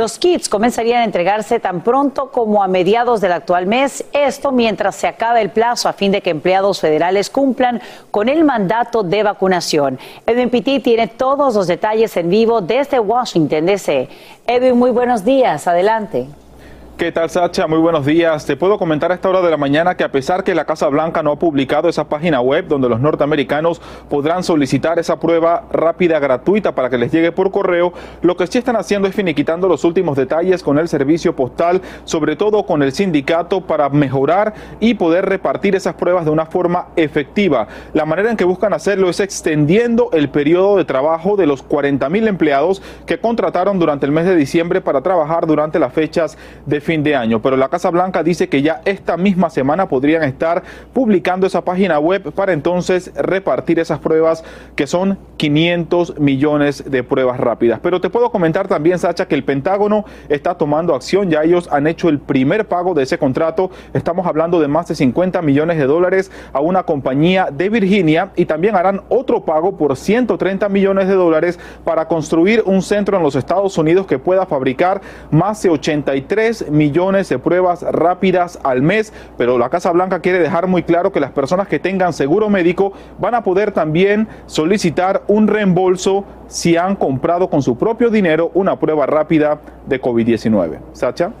Los 0.00 0.18
kits 0.18 0.48
comenzarían 0.48 1.02
a 1.02 1.04
entregarse 1.04 1.60
tan 1.60 1.82
pronto 1.82 2.30
como 2.30 2.62
a 2.62 2.68
mediados 2.68 3.20
del 3.20 3.32
actual 3.32 3.66
mes, 3.66 4.02
esto 4.14 4.50
mientras 4.50 4.96
se 4.96 5.06
acabe 5.06 5.42
el 5.42 5.50
plazo 5.50 5.90
a 5.90 5.92
fin 5.92 6.10
de 6.10 6.22
que 6.22 6.30
empleados 6.30 6.80
federales 6.80 7.28
cumplan 7.28 7.82
con 8.10 8.30
el 8.30 8.42
mandato 8.42 9.02
de 9.02 9.22
vacunación. 9.22 9.98
Edwin 10.24 10.48
Pitti 10.48 10.80
tiene 10.80 11.06
todos 11.06 11.54
los 11.54 11.66
detalles 11.66 12.16
en 12.16 12.30
vivo 12.30 12.62
desde 12.62 12.98
Washington, 12.98 13.66
D.C. 13.66 14.08
Edwin, 14.46 14.78
muy 14.78 14.90
buenos 14.90 15.22
días, 15.22 15.66
adelante. 15.66 16.28
¿Qué 17.00 17.12
tal, 17.12 17.30
Sacha? 17.30 17.66
Muy 17.66 17.78
buenos 17.78 18.04
días. 18.04 18.44
Te 18.44 18.58
puedo 18.58 18.76
comentar 18.76 19.10
a 19.10 19.14
esta 19.14 19.30
hora 19.30 19.40
de 19.40 19.50
la 19.50 19.56
mañana 19.56 19.96
que 19.96 20.04
a 20.04 20.12
pesar 20.12 20.44
que 20.44 20.54
la 20.54 20.66
Casa 20.66 20.86
Blanca 20.88 21.22
no 21.22 21.32
ha 21.32 21.38
publicado 21.38 21.88
esa 21.88 22.10
página 22.10 22.42
web 22.42 22.66
donde 22.68 22.90
los 22.90 23.00
norteamericanos 23.00 23.80
podrán 24.10 24.44
solicitar 24.44 24.98
esa 24.98 25.18
prueba 25.18 25.64
rápida 25.72 26.18
gratuita 26.18 26.74
para 26.74 26.90
que 26.90 26.98
les 26.98 27.10
llegue 27.10 27.32
por 27.32 27.50
correo, 27.52 27.94
lo 28.20 28.36
que 28.36 28.46
sí 28.48 28.58
están 28.58 28.76
haciendo 28.76 29.08
es 29.08 29.14
finiquitando 29.14 29.66
los 29.66 29.82
últimos 29.84 30.14
detalles 30.14 30.62
con 30.62 30.78
el 30.78 30.88
servicio 30.88 31.34
postal, 31.34 31.80
sobre 32.04 32.36
todo 32.36 32.66
con 32.66 32.82
el 32.82 32.92
sindicato, 32.92 33.62
para 33.62 33.88
mejorar 33.88 34.52
y 34.78 34.92
poder 34.92 35.24
repartir 35.24 35.74
esas 35.76 35.94
pruebas 35.94 36.26
de 36.26 36.32
una 36.32 36.44
forma 36.44 36.88
efectiva. 36.96 37.66
La 37.94 38.04
manera 38.04 38.30
en 38.30 38.36
que 38.36 38.44
buscan 38.44 38.74
hacerlo 38.74 39.08
es 39.08 39.20
extendiendo 39.20 40.10
el 40.12 40.28
periodo 40.28 40.76
de 40.76 40.84
trabajo 40.84 41.36
de 41.36 41.46
los 41.46 41.62
40 41.62 42.10
mil 42.10 42.28
empleados 42.28 42.82
que 43.06 43.18
contrataron 43.18 43.78
durante 43.78 44.04
el 44.04 44.12
mes 44.12 44.26
de 44.26 44.36
diciembre 44.36 44.82
para 44.82 45.00
trabajar 45.00 45.46
durante 45.46 45.78
las 45.78 45.94
fechas 45.94 46.36
de 46.66 46.89
fin 46.90 47.04
de 47.04 47.14
año. 47.14 47.40
Pero 47.40 47.56
la 47.56 47.68
Casa 47.68 47.88
Blanca 47.88 48.24
dice 48.24 48.48
que 48.48 48.62
ya 48.62 48.80
esta 48.84 49.16
misma 49.16 49.48
semana 49.48 49.88
podrían 49.88 50.24
estar 50.24 50.64
publicando 50.92 51.46
esa 51.46 51.64
página 51.64 52.00
web 52.00 52.32
para 52.32 52.52
entonces 52.52 53.12
repartir 53.14 53.78
esas 53.78 54.00
pruebas 54.00 54.42
que 54.74 54.88
son 54.88 55.16
500 55.36 56.18
millones 56.18 56.90
de 56.90 57.04
pruebas 57.04 57.38
rápidas. 57.38 57.78
Pero 57.80 58.00
te 58.00 58.10
puedo 58.10 58.32
comentar 58.32 58.66
también, 58.66 58.98
Sacha, 58.98 59.28
que 59.28 59.36
el 59.36 59.44
Pentágono 59.44 60.04
está 60.28 60.56
tomando 60.56 60.96
acción. 60.96 61.30
Ya 61.30 61.44
ellos 61.44 61.68
han 61.70 61.86
hecho 61.86 62.08
el 62.08 62.18
primer 62.18 62.66
pago 62.66 62.92
de 62.92 63.04
ese 63.04 63.18
contrato. 63.18 63.70
Estamos 63.94 64.26
hablando 64.26 64.58
de 64.58 64.66
más 64.66 64.88
de 64.88 64.96
50 64.96 65.42
millones 65.42 65.78
de 65.78 65.84
dólares 65.84 66.32
a 66.52 66.58
una 66.58 66.82
compañía 66.82 67.50
de 67.52 67.68
Virginia 67.68 68.32
y 68.34 68.46
también 68.46 68.74
harán 68.74 69.02
otro 69.10 69.44
pago 69.44 69.76
por 69.76 69.96
130 69.96 70.68
millones 70.68 71.06
de 71.06 71.14
dólares 71.14 71.60
para 71.84 72.08
construir 72.08 72.64
un 72.66 72.82
centro 72.82 73.16
en 73.16 73.22
los 73.22 73.36
Estados 73.36 73.78
Unidos 73.78 74.08
que 74.08 74.18
pueda 74.18 74.44
fabricar 74.44 75.00
más 75.30 75.62
de 75.62 75.70
83 75.70 76.68
millones 76.68 76.79
millones 76.80 77.28
de 77.28 77.38
pruebas 77.38 77.82
rápidas 77.82 78.58
al 78.62 78.80
mes, 78.80 79.12
pero 79.36 79.58
la 79.58 79.68
Casa 79.68 79.92
Blanca 79.92 80.20
quiere 80.20 80.38
dejar 80.38 80.66
muy 80.66 80.82
claro 80.82 81.12
que 81.12 81.20
las 81.20 81.30
personas 81.30 81.68
que 81.68 81.78
tengan 81.78 82.14
seguro 82.14 82.48
médico 82.48 82.94
van 83.18 83.34
a 83.34 83.44
poder 83.44 83.72
también 83.72 84.28
solicitar 84.46 85.22
un 85.28 85.46
reembolso 85.46 86.24
si 86.48 86.78
han 86.78 86.96
comprado 86.96 87.50
con 87.50 87.60
su 87.60 87.76
propio 87.76 88.08
dinero 88.08 88.50
una 88.54 88.80
prueba 88.80 89.04
rápida 89.04 89.60
de 89.86 90.00
COVID-19. 90.00 90.78
Sacha. 90.94 91.32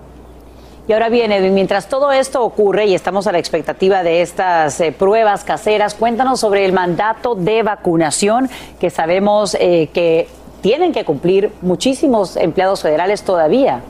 Y 0.86 0.92
ahora 0.92 1.08
viene, 1.08 1.40
mientras 1.50 1.88
todo 1.88 2.12
esto 2.12 2.42
ocurre 2.42 2.84
y 2.84 2.94
estamos 2.94 3.26
a 3.26 3.32
la 3.32 3.38
expectativa 3.38 4.02
de 4.02 4.20
estas 4.20 4.78
eh, 4.80 4.92
pruebas 4.92 5.42
caseras, 5.42 5.94
cuéntanos 5.94 6.40
sobre 6.40 6.66
el 6.66 6.74
mandato 6.74 7.34
de 7.34 7.62
vacunación 7.62 8.50
que 8.78 8.90
sabemos 8.90 9.56
eh, 9.58 9.88
que 9.94 10.28
tienen 10.60 10.92
que 10.92 11.04
cumplir 11.06 11.50
muchísimos 11.62 12.36
empleados 12.36 12.82
federales 12.82 13.22
todavía. 13.22 13.80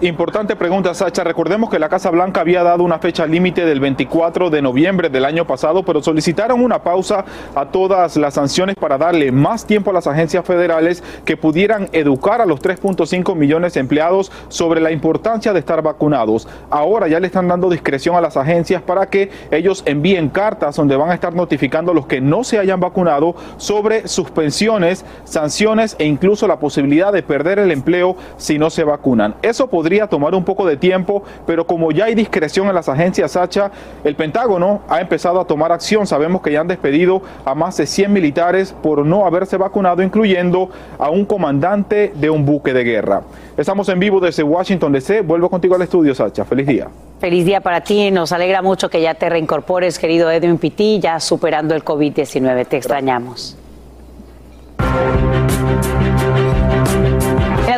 Importante 0.00 0.56
pregunta, 0.56 0.92
Sacha. 0.92 1.22
Recordemos 1.22 1.70
que 1.70 1.78
la 1.78 1.88
Casa 1.88 2.10
Blanca 2.10 2.40
había 2.40 2.64
dado 2.64 2.82
una 2.82 2.98
fecha 2.98 3.26
límite 3.26 3.64
del 3.64 3.78
24 3.78 4.50
de 4.50 4.60
noviembre 4.60 5.08
del 5.08 5.24
año 5.24 5.46
pasado, 5.46 5.84
pero 5.84 6.02
solicitaron 6.02 6.60
una 6.60 6.82
pausa 6.82 7.24
a 7.54 7.66
todas 7.66 8.16
las 8.16 8.34
sanciones 8.34 8.74
para 8.74 8.98
darle 8.98 9.30
más 9.30 9.64
tiempo 9.64 9.90
a 9.90 9.92
las 9.92 10.08
agencias 10.08 10.44
federales 10.44 11.04
que 11.24 11.36
pudieran 11.36 11.88
educar 11.92 12.40
a 12.40 12.46
los 12.46 12.60
3.5 12.60 13.36
millones 13.36 13.74
de 13.74 13.80
empleados 13.80 14.32
sobre 14.48 14.80
la 14.80 14.90
importancia 14.90 15.52
de 15.52 15.60
estar 15.60 15.80
vacunados. 15.80 16.48
Ahora 16.70 17.06
ya 17.06 17.20
le 17.20 17.28
están 17.28 17.46
dando 17.46 17.70
discreción 17.70 18.16
a 18.16 18.20
las 18.20 18.36
agencias 18.36 18.82
para 18.82 19.06
que 19.06 19.30
ellos 19.52 19.84
envíen 19.86 20.28
cartas 20.28 20.74
donde 20.74 20.96
van 20.96 21.10
a 21.10 21.14
estar 21.14 21.34
notificando 21.34 21.92
a 21.92 21.94
los 21.94 22.06
que 22.06 22.20
no 22.20 22.42
se 22.42 22.58
hayan 22.58 22.80
vacunado 22.80 23.36
sobre 23.58 24.08
suspensiones, 24.08 25.04
sanciones 25.22 25.94
e 26.00 26.04
incluso 26.04 26.48
la 26.48 26.58
posibilidad 26.58 27.12
de 27.12 27.22
perder 27.22 27.60
el 27.60 27.70
empleo 27.70 28.16
si 28.38 28.58
no 28.58 28.70
se 28.70 28.82
vacunan. 28.82 29.36
Eso 29.40 29.68
podría 29.68 29.83
tomar 30.08 30.34
un 30.34 30.44
poco 30.44 30.66
de 30.66 30.76
tiempo, 30.76 31.22
pero 31.46 31.66
como 31.66 31.92
ya 31.92 32.06
hay 32.06 32.14
discreción 32.14 32.68
en 32.68 32.74
las 32.74 32.88
agencias 32.88 33.32
Sacha, 33.32 33.70
el 34.02 34.16
Pentágono 34.16 34.82
ha 34.88 35.00
empezado 35.00 35.40
a 35.40 35.46
tomar 35.46 35.72
acción. 35.72 36.06
Sabemos 36.06 36.42
que 36.42 36.52
ya 36.52 36.60
han 36.60 36.68
despedido 36.68 37.22
a 37.44 37.54
más 37.54 37.76
de 37.76 37.86
100 37.86 38.12
militares 38.12 38.74
por 38.82 39.04
no 39.04 39.26
haberse 39.26 39.56
vacunado, 39.56 40.02
incluyendo 40.02 40.70
a 40.98 41.10
un 41.10 41.24
comandante 41.24 42.12
de 42.14 42.30
un 42.30 42.44
buque 42.44 42.72
de 42.72 42.84
guerra. 42.84 43.22
Estamos 43.56 43.88
en 43.88 44.00
vivo 44.00 44.20
desde 44.20 44.42
Washington 44.42 44.92
DC. 44.92 45.20
Vuelvo 45.20 45.48
contigo 45.48 45.74
al 45.74 45.82
estudio, 45.82 46.14
Sacha. 46.14 46.44
Feliz 46.44 46.66
día. 46.66 46.88
Feliz 47.20 47.44
día 47.44 47.60
para 47.60 47.82
ti. 47.82 48.10
Nos 48.10 48.32
alegra 48.32 48.62
mucho 48.62 48.88
que 48.88 49.00
ya 49.00 49.14
te 49.14 49.28
reincorpores, 49.28 49.98
querido 49.98 50.30
Edwin 50.30 50.58
Pitti, 50.58 50.98
ya 51.00 51.20
superando 51.20 51.74
el 51.74 51.84
COVID-19. 51.84 52.66
Te 52.66 52.76
extrañamos. 52.76 53.56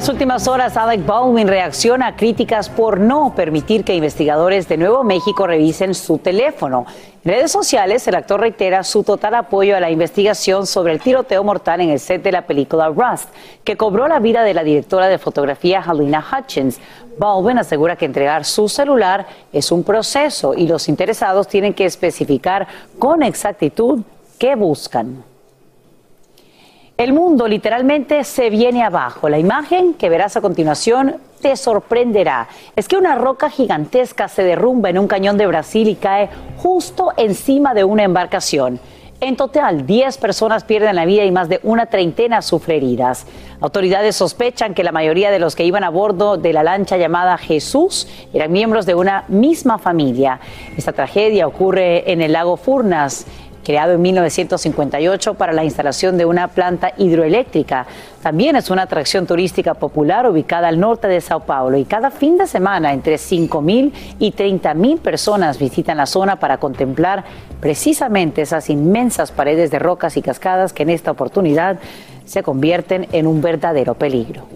Las 0.07 0.13
últimas 0.13 0.47
horas, 0.47 0.77
Alec 0.77 1.05
Baldwin 1.05 1.49
reacciona 1.49 2.07
a 2.07 2.17
críticas 2.17 2.69
por 2.69 3.01
no 3.01 3.35
permitir 3.35 3.83
que 3.83 3.97
investigadores 3.97 4.69
de 4.69 4.77
Nuevo 4.77 5.03
México 5.03 5.49
revisen 5.49 5.97
su 5.97 6.19
teléfono. 6.19 6.87
En 7.25 7.33
redes 7.33 7.51
sociales, 7.51 8.07
el 8.07 8.15
actor 8.15 8.39
reitera 8.39 8.85
su 8.85 9.03
total 9.03 9.35
apoyo 9.35 9.77
a 9.77 9.81
la 9.81 9.91
investigación 9.91 10.69
sobre 10.69 10.93
el 10.93 11.01
tiroteo 11.01 11.43
mortal 11.43 11.81
en 11.81 11.91
el 11.91 11.99
set 11.99 12.23
de 12.23 12.31
la 12.31 12.47
película 12.47 12.87
Rust, 12.89 13.31
que 13.65 13.77
cobró 13.77 14.07
la 14.07 14.21
vida 14.21 14.45
de 14.45 14.55
la 14.55 14.63
directora 14.63 15.09
de 15.09 15.19
fotografía 15.19 15.83
Halina 15.85 16.25
Hutchins. 16.25 16.79
Baldwin 17.19 17.59
asegura 17.59 17.97
que 17.97 18.05
entregar 18.05 18.45
su 18.45 18.69
celular 18.69 19.27
es 19.53 19.73
un 19.73 19.83
proceso 19.83 20.55
y 20.55 20.69
los 20.69 20.89
interesados 20.89 21.49
tienen 21.49 21.75
que 21.75 21.85
especificar 21.85 22.69
con 23.01 23.25
exactitud 23.25 24.03
qué 24.39 24.55
buscan. 24.55 25.25
El 26.97 27.13
mundo 27.13 27.47
literalmente 27.47 28.25
se 28.25 28.49
viene 28.49 28.83
abajo. 28.83 29.29
La 29.29 29.39
imagen 29.39 29.93
que 29.93 30.09
verás 30.09 30.39
a 30.39 30.41
continuación 30.41 31.17
te 31.43 31.55
sorprenderá. 31.55 32.49
Es 32.75 32.89
que 32.89 32.97
una 32.97 33.15
roca 33.17 33.51
gigantesca 33.51 34.29
se 34.29 34.43
derrumba 34.43 34.89
en 34.89 34.99
un 34.99 35.07
cañón 35.07 35.37
de 35.37 35.47
Brasil 35.47 35.89
y 35.89 35.97
cae 35.97 36.31
justo 36.57 37.13
encima 37.19 37.75
de 37.75 37.85
una 37.85 38.05
embarcación. 38.05 38.81
En 39.21 39.37
total, 39.37 39.87
10 39.87 40.17
personas 40.19 40.65
pierden 40.65 40.97
la 40.97 41.05
vida 41.05 41.25
y 41.25 41.31
más 41.31 41.51
de 41.51 41.61
una 41.63 41.87
treintena 41.87 42.41
sufren 42.41 42.79
heridas. 42.79 43.27
Autoridades 43.61 44.17
sospechan 44.17 44.75
que 44.75 44.85
la 44.85 44.93
mayoría 44.93 45.31
de 45.31 45.39
los 45.39 45.57
que 45.57 45.65
iban 45.65 45.85
a 45.85 45.91
bordo 45.91 46.37
de 46.37 46.53
la 46.53 46.63
lancha 46.63 46.99
llamada 46.99 47.39
Jesús 47.39 48.09
eran 48.35 48.53
miembros 48.53 48.85
de 48.85 48.95
una 48.95 49.25
misma 49.29 49.79
familia. 49.79 50.41
Esta 50.77 50.93
tragedia 50.93 51.47
ocurre 51.47 52.11
en 52.11 52.21
el 52.21 52.33
lago 52.33 52.59
Furnas 52.59 53.27
creado 53.67 53.95
en 53.95 54.03
1958 54.03 55.35
para 55.35 55.53
la 55.53 55.65
instalación 55.65 56.17
de 56.17 56.25
una 56.25 56.47
planta 56.47 56.93
hidroeléctrica. 56.99 57.85
También 58.23 58.55
es 58.55 58.71
una 58.71 58.83
atracción 58.83 59.27
turística 59.27 59.75
popular 59.75 60.31
ubicada 60.31 60.69
al 60.69 60.79
norte 60.79 61.09
de 61.09 61.21
Sao 61.21 61.41
Paulo 61.41 61.77
y 61.77 61.85
cada 61.85 62.13
fin 62.13 62.39
de 62.39 62.47
semana 62.47 62.93
entre 62.93 63.17
5.000 63.17 63.93
y 64.21 64.33
30.000 64.33 65.01
personas 65.01 65.59
visitan 65.59 65.97
la 65.97 66.07
zona 66.07 66.37
para 66.37 66.59
contemplar 66.59 67.25
precisamente 67.61 68.43
esas 68.43 68.71
inmensas 68.71 69.33
paredes 69.33 69.73
de 69.73 69.81
rocas 69.81 70.17
y 70.17 70.23
cascadas 70.23 70.73
que 70.73 70.85
en 70.85 70.91
esta 70.91 71.11
oportunidad 71.11 71.81
se 72.25 72.45
convierten 72.45 73.09
en 73.11 73.27
un 73.27 73.43
verdadero 73.43 73.95
peligro. 73.95 74.47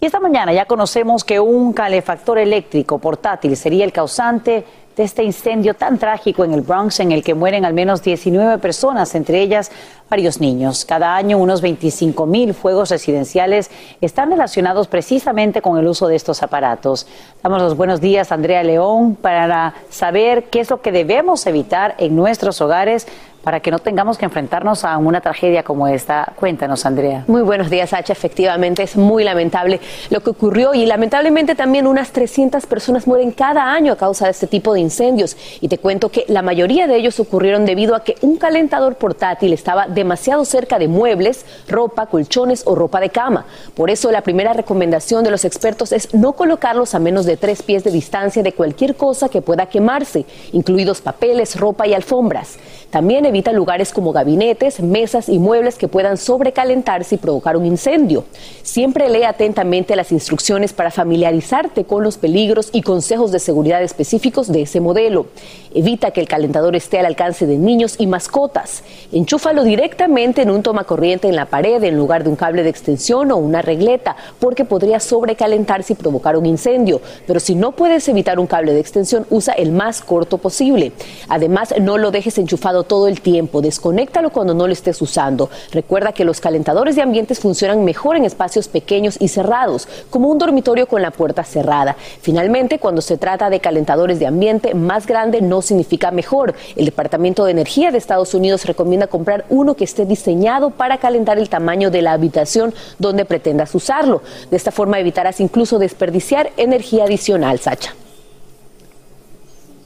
Y 0.00 0.06
esta 0.06 0.20
mañana 0.20 0.52
ya 0.52 0.64
conocemos 0.64 1.24
que 1.24 1.40
un 1.40 1.72
calefactor 1.72 2.38
eléctrico 2.38 2.98
portátil 2.98 3.54
sería 3.56 3.84
el 3.84 3.92
causante 3.92 4.64
de 4.96 5.04
este 5.04 5.22
incendio 5.22 5.74
tan 5.74 5.98
trágico 5.98 6.44
en 6.44 6.52
el 6.52 6.62
Bronx 6.62 7.00
en 7.00 7.12
el 7.12 7.22
que 7.22 7.34
mueren 7.34 7.64
al 7.64 7.74
menos 7.74 8.02
19 8.02 8.58
personas, 8.58 9.14
entre 9.14 9.40
ellas 9.40 9.70
varios 10.08 10.40
niños. 10.40 10.84
Cada 10.84 11.14
año 11.14 11.38
unos 11.38 11.60
25 11.60 12.26
mil 12.26 12.54
fuegos 12.54 12.90
residenciales 12.90 13.70
están 14.00 14.30
relacionados 14.30 14.88
precisamente 14.88 15.62
con 15.62 15.78
el 15.78 15.86
uso 15.86 16.08
de 16.08 16.16
estos 16.16 16.42
aparatos. 16.42 17.06
Damos 17.42 17.62
los 17.62 17.76
buenos 17.76 18.00
días 18.00 18.32
Andrea 18.32 18.62
León 18.62 19.14
para 19.14 19.74
saber 19.88 20.44
qué 20.44 20.60
es 20.60 20.70
lo 20.70 20.82
que 20.82 20.92
debemos 20.92 21.46
evitar 21.46 21.94
en 21.98 22.16
nuestros 22.16 22.60
hogares 22.60 23.06
para 23.42 23.60
que 23.60 23.70
no 23.70 23.78
tengamos 23.78 24.18
que 24.18 24.24
enfrentarnos 24.24 24.84
a 24.84 24.98
una 24.98 25.20
tragedia 25.20 25.62
como 25.62 25.88
esta. 25.88 26.32
Cuéntanos, 26.36 26.84
Andrea. 26.86 27.24
Muy 27.26 27.42
buenos 27.42 27.70
días, 27.70 27.92
Hacha. 27.92 28.12
Efectivamente, 28.12 28.82
es 28.82 28.96
muy 28.96 29.24
lamentable 29.24 29.80
lo 30.10 30.20
que 30.20 30.30
ocurrió 30.30 30.74
y 30.74 30.86
lamentablemente 30.86 31.54
también 31.54 31.86
unas 31.86 32.10
300 32.12 32.66
personas 32.66 33.06
mueren 33.06 33.32
cada 33.32 33.72
año 33.72 33.92
a 33.92 33.96
causa 33.96 34.26
de 34.26 34.32
este 34.32 34.46
tipo 34.46 34.74
de 34.74 34.80
incendios. 34.80 35.36
Y 35.60 35.68
te 35.68 35.78
cuento 35.78 36.10
que 36.10 36.24
la 36.28 36.42
mayoría 36.42 36.86
de 36.86 36.96
ellos 36.96 37.18
ocurrieron 37.20 37.64
debido 37.64 37.94
a 37.94 38.04
que 38.04 38.16
un 38.20 38.36
calentador 38.36 38.96
portátil 38.96 39.52
estaba 39.52 39.86
demasiado 39.86 40.44
cerca 40.44 40.78
de 40.78 40.88
muebles, 40.88 41.46
ropa, 41.68 42.06
colchones 42.06 42.62
o 42.66 42.74
ropa 42.74 43.00
de 43.00 43.10
cama. 43.10 43.46
Por 43.74 43.90
eso 43.90 44.10
la 44.10 44.22
primera 44.22 44.52
recomendación 44.52 45.24
de 45.24 45.30
los 45.30 45.44
expertos 45.44 45.92
es 45.92 46.14
no 46.14 46.32
colocarlos 46.32 46.94
a 46.94 46.98
menos 46.98 47.26
de 47.26 47.36
tres 47.36 47.62
pies 47.62 47.84
de 47.84 47.90
distancia 47.90 48.42
de 48.42 48.52
cualquier 48.52 48.96
cosa 48.96 49.28
que 49.28 49.42
pueda 49.42 49.66
quemarse, 49.66 50.26
incluidos 50.52 51.00
papeles, 51.00 51.58
ropa 51.58 51.86
y 51.86 51.94
alfombras. 51.94 52.58
También 52.90 53.24
evita 53.24 53.52
lugares 53.52 53.92
como 53.92 54.12
gabinetes, 54.12 54.80
mesas 54.80 55.28
y 55.28 55.38
muebles 55.38 55.76
que 55.76 55.86
puedan 55.86 56.16
sobrecalentarse 56.16 57.14
y 57.14 57.18
provocar 57.18 57.56
un 57.56 57.64
incendio. 57.64 58.24
Siempre 58.62 59.08
lee 59.08 59.22
atentamente 59.22 59.94
las 59.94 60.10
instrucciones 60.10 60.72
para 60.72 60.90
familiarizarte 60.90 61.84
con 61.84 62.02
los 62.02 62.18
peligros 62.18 62.70
y 62.72 62.82
consejos 62.82 63.30
de 63.30 63.38
seguridad 63.38 63.82
específicos 63.82 64.48
de 64.48 64.62
ese 64.62 64.80
modelo. 64.80 65.26
Evita 65.72 66.10
que 66.10 66.20
el 66.20 66.26
calentador 66.26 66.74
esté 66.74 66.98
al 66.98 67.06
alcance 67.06 67.46
de 67.46 67.58
niños 67.58 67.94
y 67.98 68.08
mascotas. 68.08 68.82
Enchúfalo 69.12 69.62
directamente 69.62 70.42
en 70.42 70.50
un 70.50 70.64
toma 70.64 70.82
corriente 70.82 71.28
en 71.28 71.36
la 71.36 71.46
pared 71.46 71.82
en 71.84 71.96
lugar 71.96 72.24
de 72.24 72.30
un 72.30 72.36
cable 72.36 72.64
de 72.64 72.70
extensión 72.70 73.30
o 73.30 73.36
una 73.36 73.62
regleta, 73.62 74.16
porque 74.40 74.64
podría 74.64 74.98
sobrecalentarse 74.98 75.92
y 75.92 75.96
provocar 75.96 76.36
un 76.36 76.46
incendio. 76.46 77.00
Pero 77.26 77.38
si 77.38 77.54
no 77.54 77.70
puedes 77.70 78.08
evitar 78.08 78.40
un 78.40 78.48
cable 78.48 78.72
de 78.72 78.80
extensión, 78.80 79.26
usa 79.30 79.54
el 79.54 79.70
más 79.70 80.00
corto 80.00 80.38
posible. 80.38 80.92
Además, 81.28 81.72
no 81.80 81.96
lo 81.96 82.10
dejes 82.10 82.36
enchufado 82.38 82.79
todo 82.84 83.08
el 83.08 83.20
tiempo. 83.20 83.60
Desconéctalo 83.60 84.30
cuando 84.30 84.54
no 84.54 84.66
lo 84.66 84.72
estés 84.72 85.00
usando. 85.02 85.50
Recuerda 85.72 86.12
que 86.12 86.24
los 86.24 86.40
calentadores 86.40 86.96
de 86.96 87.02
ambientes 87.02 87.40
funcionan 87.40 87.84
mejor 87.84 88.16
en 88.16 88.24
espacios 88.24 88.68
pequeños 88.68 89.16
y 89.20 89.28
cerrados, 89.28 89.88
como 90.10 90.28
un 90.28 90.38
dormitorio 90.38 90.86
con 90.86 91.02
la 91.02 91.10
puerta 91.10 91.44
cerrada. 91.44 91.96
Finalmente, 92.20 92.78
cuando 92.78 93.00
se 93.00 93.16
trata 93.16 93.50
de 93.50 93.60
calentadores 93.60 94.18
de 94.18 94.26
ambiente, 94.26 94.74
más 94.74 95.06
grande 95.06 95.40
no 95.40 95.62
significa 95.62 96.10
mejor. 96.10 96.54
El 96.76 96.84
Departamento 96.84 97.44
de 97.44 97.52
Energía 97.52 97.90
de 97.90 97.98
Estados 97.98 98.34
Unidos 98.34 98.64
recomienda 98.66 99.06
comprar 99.06 99.44
uno 99.48 99.74
que 99.74 99.84
esté 99.84 100.06
diseñado 100.06 100.70
para 100.70 100.98
calentar 100.98 101.38
el 101.38 101.48
tamaño 101.48 101.90
de 101.90 102.02
la 102.02 102.12
habitación 102.12 102.74
donde 102.98 103.24
pretendas 103.24 103.74
usarlo. 103.74 104.22
De 104.50 104.56
esta 104.56 104.70
forma 104.70 104.98
evitarás 104.98 105.40
incluso 105.40 105.78
desperdiciar 105.78 106.50
energía 106.56 107.04
adicional, 107.04 107.58
Sacha. 107.58 107.94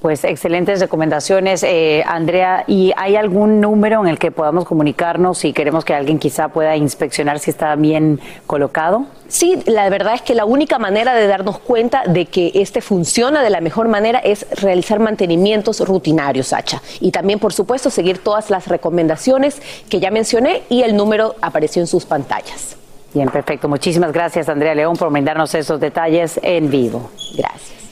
Pues 0.05 0.23
excelentes 0.23 0.81
recomendaciones, 0.81 1.63
eh, 1.63 2.05
Andrea. 2.07 2.65
¿Y 2.67 2.93
hay 2.95 3.17
algún 3.17 3.63
número 3.63 4.03
en 4.03 4.09
el 4.09 4.19
que 4.19 4.31
podamos 4.31 4.67
comunicarnos 4.67 5.39
si 5.39 5.55
queremos 5.55 5.83
que 5.83 5.95
alguien 5.95 6.19
quizá 6.19 6.49
pueda 6.49 6.77
inspeccionar 6.77 7.39
si 7.39 7.51
está 7.51 7.75
bien 7.75 8.21
colocado? 8.47 9.07
Sí, 9.29 9.63
la 9.65 9.89
verdad 9.89 10.13
es 10.13 10.21
que 10.21 10.35
la 10.35 10.45
única 10.45 10.79
manera 10.79 11.15
de 11.15 11.27
darnos 11.27 11.59
cuenta 11.59 12.03
de 12.07 12.27
que 12.27 12.53
este 12.55 12.83
funciona 12.83 13.43
de 13.43 13.49
la 13.49 13.63
mejor 13.63 13.89
manera 13.89 14.19
es 14.19 14.45
realizar 14.61 14.99
mantenimientos 14.99 15.81
rutinarios, 15.81 16.49
Sacha. 16.49 16.83
Y 17.01 17.11
también, 17.11 17.39
por 17.39 17.55
supuesto, 17.55 17.89
seguir 17.89 18.19
todas 18.19 18.51
las 18.51 18.69
recomendaciones 18.69 19.63
que 19.89 20.01
ya 20.01 20.11
mencioné 20.11 20.65
y 20.69 20.83
el 20.83 20.97
número 20.97 21.35
apareció 21.41 21.81
en 21.81 21.87
sus 21.87 22.05
pantallas. 22.05 22.77
Bien, 23.15 23.31
perfecto. 23.31 23.71
Muchísimas 23.71 24.13
gracias, 24.13 24.51
Andrea 24.51 24.75
León, 24.75 24.99
por 24.99 25.11
brindarnos 25.11 25.55
esos 25.55 25.81
detalles 25.81 26.39
en 26.43 26.69
vivo. 26.69 27.09
Gracias. 27.39 27.84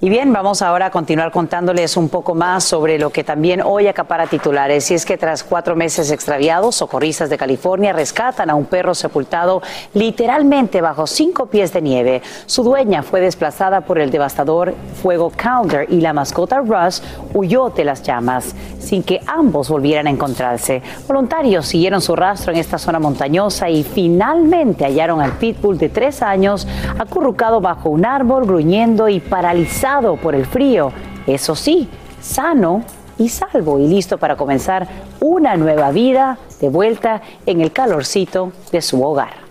Y 0.00 0.10
bien, 0.10 0.32
vamos 0.32 0.62
ahora 0.62 0.86
a 0.86 0.90
continuar 0.92 1.32
contándoles 1.32 1.96
un 1.96 2.08
poco 2.08 2.32
más 2.32 2.62
sobre 2.62 3.00
lo 3.00 3.10
que 3.10 3.24
también 3.24 3.60
hoy 3.60 3.88
acapara 3.88 4.28
titulares. 4.28 4.88
Y 4.92 4.94
es 4.94 5.04
que 5.04 5.18
tras 5.18 5.42
cuatro 5.42 5.74
meses 5.74 6.12
extraviados, 6.12 6.76
socorristas 6.76 7.30
de 7.30 7.36
California 7.36 7.92
rescatan 7.92 8.48
a 8.48 8.54
un 8.54 8.66
perro 8.66 8.94
sepultado 8.94 9.60
literalmente 9.94 10.80
bajo 10.80 11.08
cinco 11.08 11.46
pies 11.46 11.72
de 11.72 11.82
nieve. 11.82 12.22
Su 12.46 12.62
dueña 12.62 13.02
fue 13.02 13.20
desplazada 13.20 13.80
por 13.80 13.98
el 13.98 14.12
devastador 14.12 14.72
fuego 15.02 15.32
Calder 15.34 15.92
y 15.92 16.00
la 16.00 16.12
mascota 16.12 16.60
Russ 16.60 17.02
huyó 17.34 17.70
de 17.70 17.84
las 17.84 18.04
llamas 18.04 18.54
sin 18.78 19.02
que 19.02 19.20
ambos 19.26 19.68
volvieran 19.68 20.06
a 20.06 20.10
encontrarse. 20.10 20.80
Voluntarios 21.08 21.66
siguieron 21.66 22.00
su 22.00 22.14
rastro 22.14 22.52
en 22.52 22.60
esta 22.60 22.78
zona 22.78 23.00
montañosa 23.00 23.68
y 23.68 23.82
finalmente 23.82 24.84
hallaron 24.84 25.20
al 25.20 25.32
pitbull 25.32 25.76
de 25.76 25.88
tres 25.88 26.22
años 26.22 26.68
acurrucado 27.00 27.60
bajo 27.60 27.90
un 27.90 28.06
árbol, 28.06 28.46
gruñendo 28.46 29.08
y 29.08 29.18
paralizado 29.18 29.87
por 30.20 30.34
el 30.34 30.44
frío, 30.44 30.92
eso 31.26 31.56
sí, 31.56 31.88
sano 32.20 32.82
y 33.16 33.30
salvo 33.30 33.78
y 33.78 33.88
listo 33.88 34.18
para 34.18 34.36
comenzar 34.36 34.86
una 35.18 35.56
nueva 35.56 35.90
vida 35.92 36.36
de 36.60 36.68
vuelta 36.68 37.22
en 37.46 37.62
el 37.62 37.72
calorcito 37.72 38.52
de 38.70 38.82
su 38.82 39.02
hogar. 39.02 39.47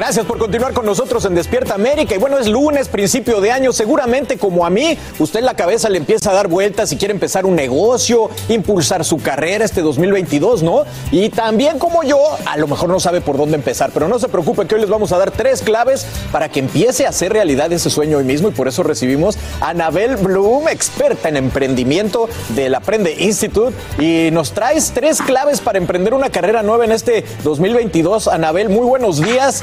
Gracias 0.00 0.24
por 0.24 0.38
continuar 0.38 0.72
con 0.72 0.86
nosotros 0.86 1.26
en 1.26 1.34
Despierta 1.34 1.74
América. 1.74 2.14
Y 2.14 2.18
bueno, 2.18 2.38
es 2.38 2.48
lunes, 2.48 2.88
principio 2.88 3.38
de 3.42 3.52
año. 3.52 3.70
Seguramente, 3.70 4.38
como 4.38 4.64
a 4.64 4.70
mí, 4.70 4.96
usted 5.18 5.40
en 5.40 5.44
la 5.44 5.52
cabeza 5.52 5.90
le 5.90 5.98
empieza 5.98 6.30
a 6.30 6.32
dar 6.32 6.48
vueltas 6.48 6.90
y 6.90 6.96
quiere 6.96 7.12
empezar 7.12 7.44
un 7.44 7.54
negocio, 7.54 8.30
impulsar 8.48 9.04
su 9.04 9.18
carrera 9.18 9.62
este 9.62 9.82
2022, 9.82 10.62
¿no? 10.62 10.84
Y 11.12 11.28
también, 11.28 11.78
como 11.78 12.02
yo, 12.02 12.18
a 12.46 12.56
lo 12.56 12.66
mejor 12.66 12.88
no 12.88 12.98
sabe 12.98 13.20
por 13.20 13.36
dónde 13.36 13.56
empezar. 13.56 13.90
Pero 13.92 14.08
no 14.08 14.18
se 14.18 14.28
preocupe, 14.28 14.66
que 14.66 14.76
hoy 14.76 14.80
les 14.80 14.88
vamos 14.88 15.12
a 15.12 15.18
dar 15.18 15.32
tres 15.32 15.60
claves 15.60 16.06
para 16.32 16.48
que 16.48 16.60
empiece 16.60 17.04
a 17.04 17.10
hacer 17.10 17.34
realidad 17.34 17.70
ese 17.70 17.90
sueño 17.90 18.16
hoy 18.16 18.24
mismo. 18.24 18.48
Y 18.48 18.52
por 18.52 18.68
eso 18.68 18.82
recibimos 18.82 19.36
a 19.60 19.68
Anabel 19.68 20.16
Bloom, 20.16 20.68
experta 20.68 21.28
en 21.28 21.36
emprendimiento 21.36 22.26
del 22.56 22.74
Aprende 22.74 23.16
Institute. 23.18 23.76
Y 23.98 24.30
nos 24.30 24.52
traes 24.52 24.92
tres 24.94 25.20
claves 25.20 25.60
para 25.60 25.76
emprender 25.76 26.14
una 26.14 26.30
carrera 26.30 26.62
nueva 26.62 26.86
en 26.86 26.92
este 26.92 27.22
2022. 27.44 28.28
Anabel, 28.28 28.70
muy 28.70 28.86
buenos 28.86 29.20
días. 29.20 29.60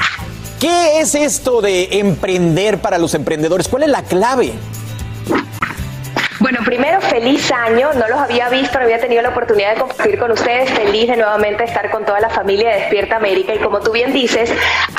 ¿Qué 0.60 1.02
es 1.02 1.13
esto 1.13 1.62
de 1.62 2.00
emprender 2.00 2.80
para 2.80 2.98
los 2.98 3.13
emprendedores? 3.13 3.67
¿Cuál 3.67 3.84
es 3.84 3.89
la 3.89 4.02
clave? 4.02 4.54
Bueno, 6.39 6.60
primero, 6.63 7.02
feliz 7.02 7.52
año. 7.52 7.89
No 7.93 8.08
los 8.08 8.19
había 8.19 8.47
visto, 8.50 8.78
no 8.78 8.86
había 8.86 9.00
tenido 9.00 9.23
la 9.23 9.30
oportunidad 9.30 9.73
de 9.73 9.82
compartir 9.82 10.19
con 10.19 10.32
ustedes. 10.32 10.69
Feliz 10.69 11.10
de 11.10 11.17
nuevamente 11.17 11.63
estar 11.63 11.89
con 11.89 12.06
toda 12.06 12.19
la 12.19 12.30
familia 12.30 12.69
de 12.69 12.76
Despierta 12.82 13.15
América. 13.15 13.56
Y 13.56 13.60
como 13.60 13.80
tú 13.80 13.91
bien 13.91 14.13
dices, 14.13 14.52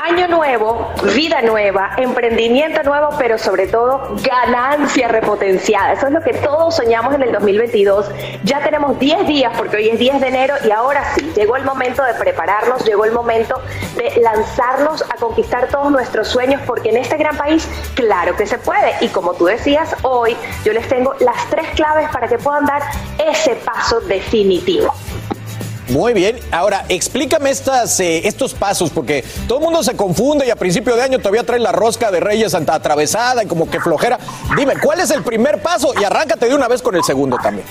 año 0.02 0.26
nuevo, 0.26 0.92
vida 1.14 1.40
nueva, 1.42 1.92
emprendimiento 1.96 2.82
nuevo, 2.82 3.10
pero 3.18 3.38
sobre 3.38 3.68
todo 3.68 4.16
ganancia 4.24 5.06
repotenciada. 5.08 5.92
Eso 5.92 6.06
es 6.06 6.12
lo 6.12 6.22
que 6.22 6.32
todos 6.34 6.74
soñamos 6.74 7.14
en 7.14 7.22
el 7.22 7.32
2022. 7.32 8.10
Ya 8.42 8.60
tenemos 8.60 8.98
10 8.98 9.26
días, 9.28 9.52
porque 9.56 9.76
hoy 9.76 9.90
es 9.90 9.98
10 9.98 10.20
de 10.20 10.28
enero, 10.28 10.54
y 10.64 10.72
ahora 10.72 11.04
sí, 11.14 11.32
llegó 11.36 11.56
el 11.56 11.64
momento 11.64 12.02
de 12.02 12.14
prepararnos, 12.14 12.84
llegó 12.84 13.04
el 13.04 13.12
momento 13.12 13.62
de 13.96 14.20
lanzarnos 14.20 15.02
a 15.02 15.14
conquistar 15.16 15.68
todos 15.68 15.90
nuestros 15.92 16.26
sueños, 16.26 16.60
porque 16.66 16.88
en 16.90 16.96
este 16.96 17.16
gran 17.16 17.36
país, 17.36 17.68
claro 17.94 18.34
que 18.34 18.46
se 18.46 18.58
puede. 18.58 18.92
Y 19.00 19.08
como 19.08 19.34
tú 19.34 19.46
decías, 19.46 19.94
hoy 20.02 20.36
yo 20.64 20.72
les 20.72 20.88
tengo 20.88 21.14
las 21.28 21.50
tres 21.50 21.66
claves 21.74 22.08
para 22.10 22.26
que 22.26 22.38
puedan 22.38 22.64
dar 22.64 22.82
ese 23.18 23.54
paso 23.56 24.00
definitivo. 24.00 24.94
Muy 25.88 26.12
bien, 26.12 26.38
ahora 26.50 26.84
explícame 26.88 27.50
estas, 27.50 27.98
eh, 28.00 28.26
estos 28.26 28.52
pasos, 28.52 28.90
porque 28.90 29.24
todo 29.46 29.58
el 29.58 29.64
mundo 29.64 29.82
se 29.82 29.96
confunde 29.96 30.46
y 30.46 30.50
a 30.50 30.56
principio 30.56 30.96
de 30.96 31.02
año 31.02 31.18
todavía 31.18 31.44
trae 31.44 31.58
la 31.58 31.72
rosca 31.72 32.10
de 32.10 32.20
Reyes 32.20 32.54
atravesada 32.54 33.42
y 33.42 33.46
como 33.46 33.70
que 33.70 33.80
flojera. 33.80 34.18
Dime, 34.54 34.74
¿cuál 34.82 35.00
es 35.00 35.10
el 35.10 35.22
primer 35.22 35.62
paso? 35.62 35.94
Y 35.98 36.04
arráncate 36.04 36.46
de 36.46 36.54
una 36.54 36.68
vez 36.68 36.82
con 36.82 36.94
el 36.94 37.04
segundo 37.04 37.38
también. 37.42 37.66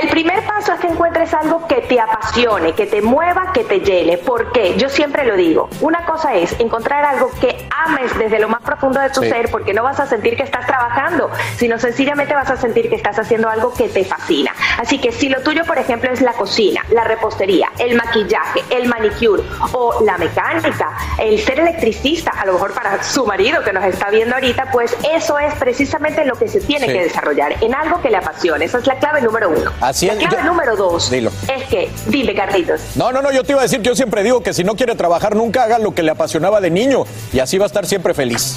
El 0.00 0.08
primer 0.08 0.42
paso 0.46 0.72
es 0.72 0.80
que 0.80 0.86
encuentres 0.86 1.32
algo 1.34 1.66
que 1.66 1.82
te 1.82 2.00
apasione, 2.00 2.72
que 2.72 2.86
te 2.86 3.02
mueva, 3.02 3.52
que 3.52 3.64
te 3.64 3.80
llene. 3.80 4.16
¿Por 4.18 4.50
qué? 4.52 4.74
Yo 4.78 4.88
siempre 4.88 5.26
lo 5.26 5.36
digo. 5.36 5.68
Una 5.80 6.04
cosa 6.06 6.34
es 6.34 6.58
encontrar 6.58 7.04
algo 7.04 7.30
que 7.40 7.68
ames 7.86 8.16
desde 8.18 8.38
lo 8.38 8.48
más 8.48 8.62
profundo 8.62 8.98
de 9.00 9.10
tu 9.10 9.20
ser, 9.22 9.50
porque 9.50 9.74
no 9.74 9.82
vas 9.82 10.00
a 10.00 10.06
sentir 10.06 10.36
que 10.36 10.42
estás 10.42 10.66
trabajando, 10.66 11.30
sino 11.56 11.78
sencillamente 11.78 12.34
vas 12.34 12.50
a 12.50 12.56
sentir 12.56 12.88
que 12.88 12.94
estás 12.94 13.18
haciendo 13.18 13.48
algo 13.50 13.74
que 13.74 13.88
te 13.88 14.04
fascina. 14.04 14.52
Así 14.78 14.98
que 14.98 15.12
si 15.12 15.28
lo 15.28 15.42
tuyo, 15.42 15.64
por 15.64 15.76
ejemplo, 15.78 16.10
es 16.10 16.22
la 16.22 16.32
cocina, 16.32 16.82
la 16.90 17.04
repostería, 17.04 17.68
el 17.78 17.94
maquillaje, 17.96 18.62
el 18.70 18.88
manicure 18.88 19.42
o 19.72 20.02
la 20.04 20.16
mecánica, 20.16 20.96
el 21.18 21.38
ser 21.40 21.60
electricista, 21.60 22.30
a 22.30 22.46
lo 22.46 22.54
mejor 22.54 22.72
para 22.72 23.02
su 23.02 23.26
marido 23.26 23.62
que 23.62 23.72
nos 23.72 23.84
está 23.84 24.08
viendo 24.10 24.34
ahorita, 24.34 24.70
pues 24.72 24.96
eso 25.12 25.38
es 25.38 25.54
precisamente 25.56 26.24
lo 26.24 26.36
que 26.36 26.48
se 26.48 26.60
tiene 26.60 26.86
Sí. 26.86 26.92
que 26.92 27.02
desarrollar 27.02 27.56
en 27.62 27.74
algo 27.74 28.00
que 28.00 28.08
le 28.10 28.16
apasione. 28.16 28.64
Esa 28.64 28.78
es 28.78 28.86
la 28.86 28.94
clave 28.98 29.20
número 29.20 29.50
uno. 29.50 29.70
Así 29.90 30.06
la 30.06 30.12
es. 30.14 30.18
clave 30.20 30.36
Yo- 30.38 30.44
número 30.44 30.76
dos 30.76 31.10
Dilo. 31.10 31.30
es 31.54 31.64
que, 31.68 31.90
dime, 32.06 32.34
Carlitos. 32.34 32.80
No, 32.96 33.10
no, 33.12 33.22
no, 33.22 33.32
yo 33.32 33.42
te 33.44 33.52
iba 33.52 33.60
a 33.60 33.64
decir 33.64 33.80
que 33.82 33.88
yo 33.88 33.96
siempre 33.96 34.22
digo 34.22 34.42
que 34.42 34.54
si 34.54 34.62
no 34.64 34.74
quiere 34.76 34.94
trabajar, 34.94 35.34
nunca 35.36 35.64
haga 35.64 35.78
lo 35.78 35.92
que 35.94 36.02
le 36.02 36.10
apasionaba 36.12 36.60
de 36.60 36.70
niño 36.70 37.04
y 37.32 37.40
así 37.40 37.58
va 37.58 37.64
a 37.64 37.66
estar 37.66 37.86
siempre 37.86 38.14
feliz. 38.14 38.56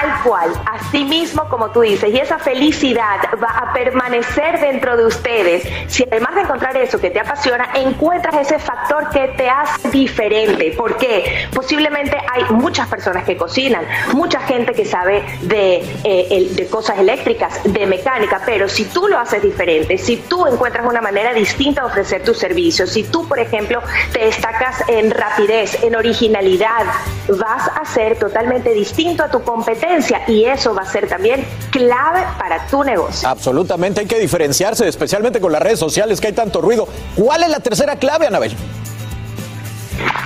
Tal 0.00 0.22
cual, 0.24 0.50
así 0.66 1.04
mismo 1.04 1.48
como 1.48 1.70
tú 1.70 1.82
dices, 1.82 2.12
y 2.12 2.18
esa 2.18 2.38
felicidad 2.38 3.20
va 3.40 3.58
a 3.58 3.72
permanecer 3.72 4.58
dentro 4.58 4.96
de 4.96 5.06
ustedes. 5.06 5.68
Si 5.86 6.02
además 6.02 6.34
de 6.34 6.40
encontrar 6.40 6.76
eso 6.76 6.98
que 6.98 7.10
te 7.10 7.20
apasiona, 7.20 7.68
encuentras 7.74 8.34
ese 8.34 8.58
factor 8.58 9.08
que 9.10 9.28
te 9.36 9.48
hace 9.48 9.88
diferente. 9.90 10.72
¿Por 10.76 10.96
qué? 10.96 11.46
Posiblemente 11.54 12.16
hay 12.32 12.42
muchas 12.50 12.88
personas 12.88 13.22
que 13.24 13.36
cocinan, 13.36 13.84
mucha 14.12 14.40
gente 14.40 14.72
que 14.72 14.84
sabe 14.84 15.22
de, 15.42 15.76
eh, 16.02 16.48
de 16.50 16.66
cosas 16.66 16.98
eléctricas, 16.98 17.60
de 17.62 17.86
mecánica, 17.86 18.42
pero 18.44 18.68
si 18.68 18.86
tú 18.86 19.06
lo 19.06 19.18
haces 19.18 19.42
diferente, 19.42 19.96
si 19.96 20.16
tú 20.16 20.44
encuentras 20.46 20.86
una 20.86 21.02
manera 21.02 21.32
distinta 21.32 21.82
de 21.82 21.86
ofrecer 21.86 22.24
tus 22.24 22.38
servicios, 22.38 22.90
si 22.90 23.04
tú, 23.04 23.28
por 23.28 23.38
ejemplo, 23.38 23.80
te 24.12 24.24
destacas 24.24 24.82
en 24.88 25.12
rapidez, 25.12 25.80
en 25.84 25.94
originalidad, 25.94 26.84
vas 27.28 27.68
a 27.68 27.84
ser 27.84 28.18
totalmente 28.18 28.72
distinto 28.72 29.22
a 29.22 29.30
tu 29.30 29.40
competencia 29.42 29.84
y 30.28 30.44
eso 30.44 30.74
va 30.74 30.82
a 30.82 30.86
ser 30.90 31.08
también 31.08 31.44
clave 31.70 32.20
para 32.38 32.66
tu 32.66 32.82
negocio. 32.82 33.28
Absolutamente, 33.28 34.00
hay 34.00 34.06
que 34.06 34.18
diferenciarse, 34.18 34.86
especialmente 34.88 35.40
con 35.40 35.52
las 35.52 35.62
redes 35.62 35.78
sociales 35.78 36.20
que 36.20 36.28
hay 36.28 36.32
tanto 36.32 36.60
ruido. 36.60 36.88
¿Cuál 37.16 37.42
es 37.42 37.50
la 37.50 37.60
tercera 37.60 37.96
clave, 37.96 38.26
Anabel? 38.26 38.56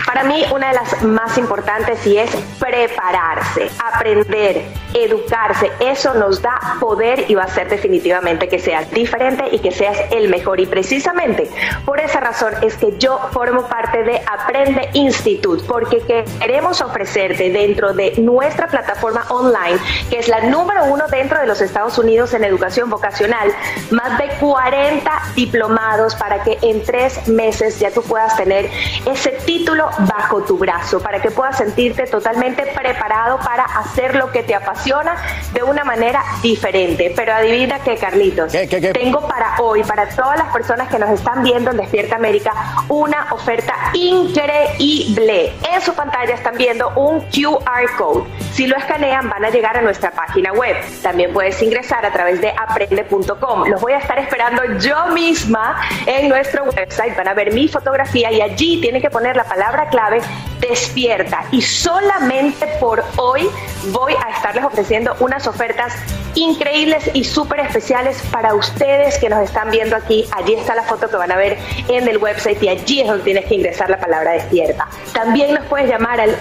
Para 0.06 0.24
mí, 0.24 0.44
una 0.52 0.68
de 0.68 0.74
las 0.74 1.02
más 1.02 1.36
importantes 1.36 2.06
y 2.06 2.18
es 2.18 2.30
prepararse, 2.58 3.70
aprender, 3.94 4.64
educarse. 4.94 5.70
Eso 5.80 6.14
nos 6.14 6.40
da 6.40 6.76
poder 6.80 7.24
y 7.28 7.34
va 7.34 7.42
a 7.42 7.46
hacer 7.46 7.68
definitivamente 7.68 8.48
que 8.48 8.58
seas 8.58 8.90
diferente 8.90 9.44
y 9.52 9.58
que 9.58 9.70
seas 9.70 9.98
el 10.10 10.28
mejor. 10.28 10.60
Y 10.60 10.66
precisamente 10.66 11.50
por 11.84 12.00
esa 12.00 12.20
razón 12.20 12.54
es 12.62 12.76
que 12.76 12.96
yo 12.98 13.18
formo 13.32 13.68
parte 13.68 14.02
de 14.02 14.20
Aprende 14.26 14.88
Institute, 14.94 15.62
porque 15.68 16.00
queremos 16.40 16.80
ofrecerte 16.80 17.50
dentro 17.50 17.92
de 17.92 18.14
nuestra 18.18 18.66
plataforma 18.66 19.24
online, 19.28 19.78
que 20.10 20.18
es 20.18 20.28
la 20.28 20.40
número 20.40 20.86
uno 20.86 21.06
dentro 21.08 21.38
de 21.38 21.46
los 21.46 21.60
Estados 21.60 21.98
Unidos 21.98 22.32
en 22.34 22.44
educación 22.44 22.90
vocacional, 22.90 23.52
más 23.90 24.18
de 24.18 24.28
40 24.40 25.10
diplomados 25.34 26.14
para 26.14 26.42
que 26.42 26.58
en 26.62 26.82
tres 26.82 27.28
meses 27.28 27.78
ya 27.78 27.90
tú 27.90 28.02
puedas 28.02 28.36
tener 28.36 28.70
ese 29.06 29.32
título 29.58 29.90
bajo 29.98 30.42
tu 30.42 30.56
brazo, 30.56 31.00
para 31.00 31.20
que 31.20 31.30
puedas 31.30 31.58
sentirte 31.58 32.06
totalmente 32.06 32.62
preparado 32.66 33.38
para 33.38 33.64
hacer 33.64 34.14
lo 34.14 34.30
que 34.30 34.42
te 34.42 34.54
apasiona 34.54 35.16
de 35.52 35.62
una 35.62 35.84
manera 35.84 36.22
diferente. 36.42 37.12
Pero 37.14 37.34
adivina 37.34 37.80
qué, 37.80 37.96
Carlitos, 37.96 38.52
tengo 38.92 39.26
para 39.26 39.60
hoy, 39.60 39.82
para 39.82 40.08
todas 40.08 40.38
las 40.38 40.52
personas 40.52 40.88
que 40.88 40.98
nos 40.98 41.10
están 41.10 41.42
viendo 41.42 41.70
en 41.70 41.78
Despierta 41.78 42.16
América, 42.16 42.52
una 42.88 43.28
oferta 43.32 43.74
increíble. 43.94 45.52
En 45.72 45.80
su 45.80 45.92
pantalla 45.94 46.34
están 46.34 46.56
viendo 46.56 46.90
un 46.90 47.20
QR 47.22 47.96
code. 47.96 48.24
Si 48.58 48.66
lo 48.66 48.76
escanean, 48.76 49.28
van 49.28 49.44
a 49.44 49.50
llegar 49.50 49.76
a 49.76 49.82
nuestra 49.82 50.10
página 50.10 50.52
web. 50.52 50.74
También 51.00 51.32
puedes 51.32 51.62
ingresar 51.62 52.04
a 52.04 52.12
través 52.12 52.40
de 52.40 52.50
aprende.com. 52.50 53.68
Los 53.68 53.80
voy 53.80 53.92
a 53.92 53.98
estar 53.98 54.18
esperando 54.18 54.64
yo 54.80 55.06
misma 55.12 55.80
en 56.06 56.28
nuestro 56.28 56.64
website. 56.64 57.16
Van 57.16 57.28
a 57.28 57.34
ver 57.34 57.52
mi 57.52 57.68
fotografía 57.68 58.32
y 58.32 58.40
allí 58.40 58.80
tienen 58.80 59.00
que 59.00 59.10
poner 59.10 59.36
la 59.36 59.44
palabra 59.44 59.88
clave 59.90 60.22
despierta. 60.58 61.44
Y 61.52 61.62
solamente 61.62 62.66
por 62.80 63.04
hoy 63.14 63.48
voy 63.92 64.14
a 64.26 64.30
estarles 64.30 64.64
ofreciendo 64.64 65.14
unas 65.20 65.46
ofertas 65.46 65.94
increíbles 66.34 67.10
y 67.14 67.24
súper 67.24 67.60
especiales 67.60 68.20
para 68.32 68.54
ustedes 68.54 69.18
que 69.18 69.28
nos 69.28 69.44
están 69.44 69.70
viendo 69.70 69.94
aquí. 69.94 70.26
Allí 70.32 70.54
está 70.54 70.74
la 70.74 70.82
foto 70.82 71.08
que 71.08 71.16
van 71.16 71.30
a 71.30 71.36
ver 71.36 71.58
en 71.88 72.08
el 72.08 72.18
website 72.18 72.62
y 72.62 72.68
allí 72.68 73.00
es 73.02 73.06
donde 73.06 73.22
tienes 73.22 73.46
que 73.46 73.54
ingresar 73.54 73.88
la 73.88 73.98
palabra 73.98 74.32
despierta. 74.32 74.88
También 75.12 75.54
nos 75.54 75.64
puedes 75.66 75.88
llamar 75.88 76.20
al 76.20 76.36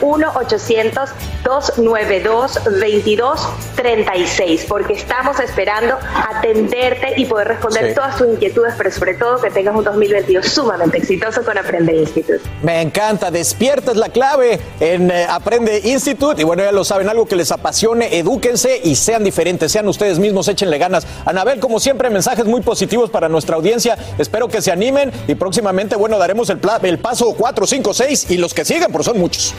1-800-292-2236 2.08 4.66
porque 4.68 4.94
estamos 4.94 5.40
esperando 5.40 5.96
atenderte 6.16 7.14
y 7.18 7.26
poder 7.26 7.50
responder 7.50 7.94
todas 7.94 8.18
tus 8.18 8.28
inquietudes, 8.28 8.74
pero 8.78 8.92
sobre 8.92 9.16
todo 9.16 9.42
que 9.42 9.50
tengas 9.50 9.76
un 9.76 9.84
2022 9.84 10.46
sumamente 10.46 10.98
exitoso 10.98 11.44
con 11.44 11.58
Aprende 11.58 11.96
Institute. 11.96 12.42
Me 12.64 12.82
encanta, 12.82 13.32
despierta 13.32 13.92
es 13.92 13.98
la 13.98 14.10
clave 14.10 14.60
en 14.80 15.12
eh, 15.12 15.26
Aprende 15.30 15.82
Institute 15.84 16.42
y 16.42 16.46
bueno, 16.46 16.64
ya 16.64 16.72
lo 16.72 16.84
saben, 16.84 17.10
algo 17.10 17.26
que 17.26 17.36
les 17.36 17.52
apasione, 17.52 18.18
edúquense 18.18 18.82
y 18.84 18.96
sean 18.96 19.24
diferentes, 19.24 19.72
sean 19.72 19.88
ustedes 19.88 20.20
mismos, 20.20 20.48
échenle 20.48 20.78
ganas. 20.78 21.08
Anabel, 21.26 21.60
como 21.60 21.80
siempre, 21.80 22.10
mensajes 22.10 22.46
muy 22.46 22.62
positivos 22.62 23.10
para 23.10 23.30
nuestra 23.30 23.56
audiencia. 23.56 23.98
Espero 24.18 24.48
que 24.48 24.62
se 24.62 24.72
animen 24.72 25.12
y 25.28 25.36
próximamente, 25.36 25.96
bueno, 25.96 26.18
daremos 26.18 26.50
el, 26.50 26.60
el 26.84 27.00
paso 27.00 27.34
4, 27.38 27.68
5, 27.68 27.94
6 27.94 28.32
y 28.32 28.38
los 28.38 28.54
que 28.54 28.66
sigan, 28.66 28.92
porque 28.92 29.06
son 29.06 29.20
muchos. 29.20 29.54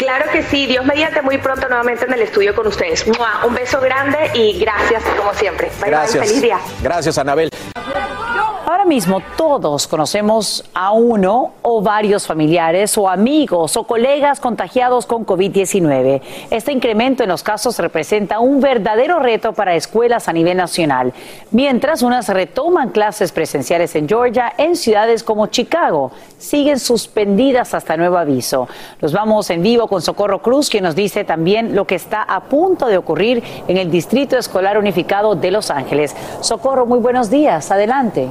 Claro 0.00 0.30
que 0.32 0.42
sí, 0.42 0.66
Dios 0.66 0.82
mediante 0.86 1.20
muy 1.20 1.36
pronto 1.36 1.68
nuevamente 1.68 2.06
en 2.06 2.14
el 2.14 2.22
estudio 2.22 2.54
con 2.54 2.66
ustedes. 2.66 3.04
Un 3.06 3.54
beso 3.54 3.82
grande 3.82 4.30
y 4.32 4.58
gracias 4.58 5.04
como 5.14 5.34
siempre. 5.34 5.70
Bye 5.78 5.90
Gracias. 5.90 6.20
bye, 6.20 6.26
feliz 6.26 6.42
día. 6.42 6.58
Gracias, 6.82 7.18
Anabel. 7.18 7.50
Ahora 8.70 8.84
mismo 8.84 9.20
todos 9.36 9.88
conocemos 9.88 10.64
a 10.72 10.92
uno 10.92 11.54
o 11.60 11.82
varios 11.82 12.26
familiares 12.26 12.96
o 12.96 13.08
amigos 13.10 13.76
o 13.76 13.82
colegas 13.82 14.38
contagiados 14.38 15.06
con 15.06 15.26
COVID-19. 15.26 16.22
Este 16.50 16.70
incremento 16.70 17.24
en 17.24 17.28
los 17.30 17.42
casos 17.42 17.78
representa 17.78 18.38
un 18.38 18.60
verdadero 18.60 19.18
reto 19.18 19.52
para 19.52 19.74
escuelas 19.74 20.28
a 20.28 20.32
nivel 20.32 20.56
nacional, 20.56 21.12
mientras 21.50 22.02
unas 22.02 22.28
retoman 22.28 22.90
clases 22.90 23.32
presenciales 23.32 23.94
en 23.96 24.08
Georgia, 24.08 24.54
en 24.56 24.76
ciudades 24.76 25.24
como 25.24 25.48
Chicago 25.48 26.12
siguen 26.38 26.78
suspendidas 26.78 27.74
hasta 27.74 27.96
nuevo 27.96 28.16
aviso. 28.16 28.68
Nos 29.00 29.12
vamos 29.12 29.50
en 29.50 29.62
vivo 29.62 29.88
con 29.90 30.00
Socorro 30.00 30.40
Cruz, 30.40 30.70
quien 30.70 30.84
nos 30.84 30.94
dice 30.94 31.24
también 31.24 31.74
lo 31.74 31.84
que 31.84 31.96
está 31.96 32.22
a 32.22 32.44
punto 32.44 32.86
de 32.86 32.96
ocurrir 32.96 33.42
en 33.66 33.76
el 33.76 33.90
Distrito 33.90 34.38
Escolar 34.38 34.78
Unificado 34.78 35.34
de 35.34 35.50
Los 35.50 35.68
Ángeles. 35.68 36.14
Socorro, 36.40 36.86
muy 36.86 37.00
buenos 37.00 37.28
días. 37.28 37.72
Adelante. 37.72 38.28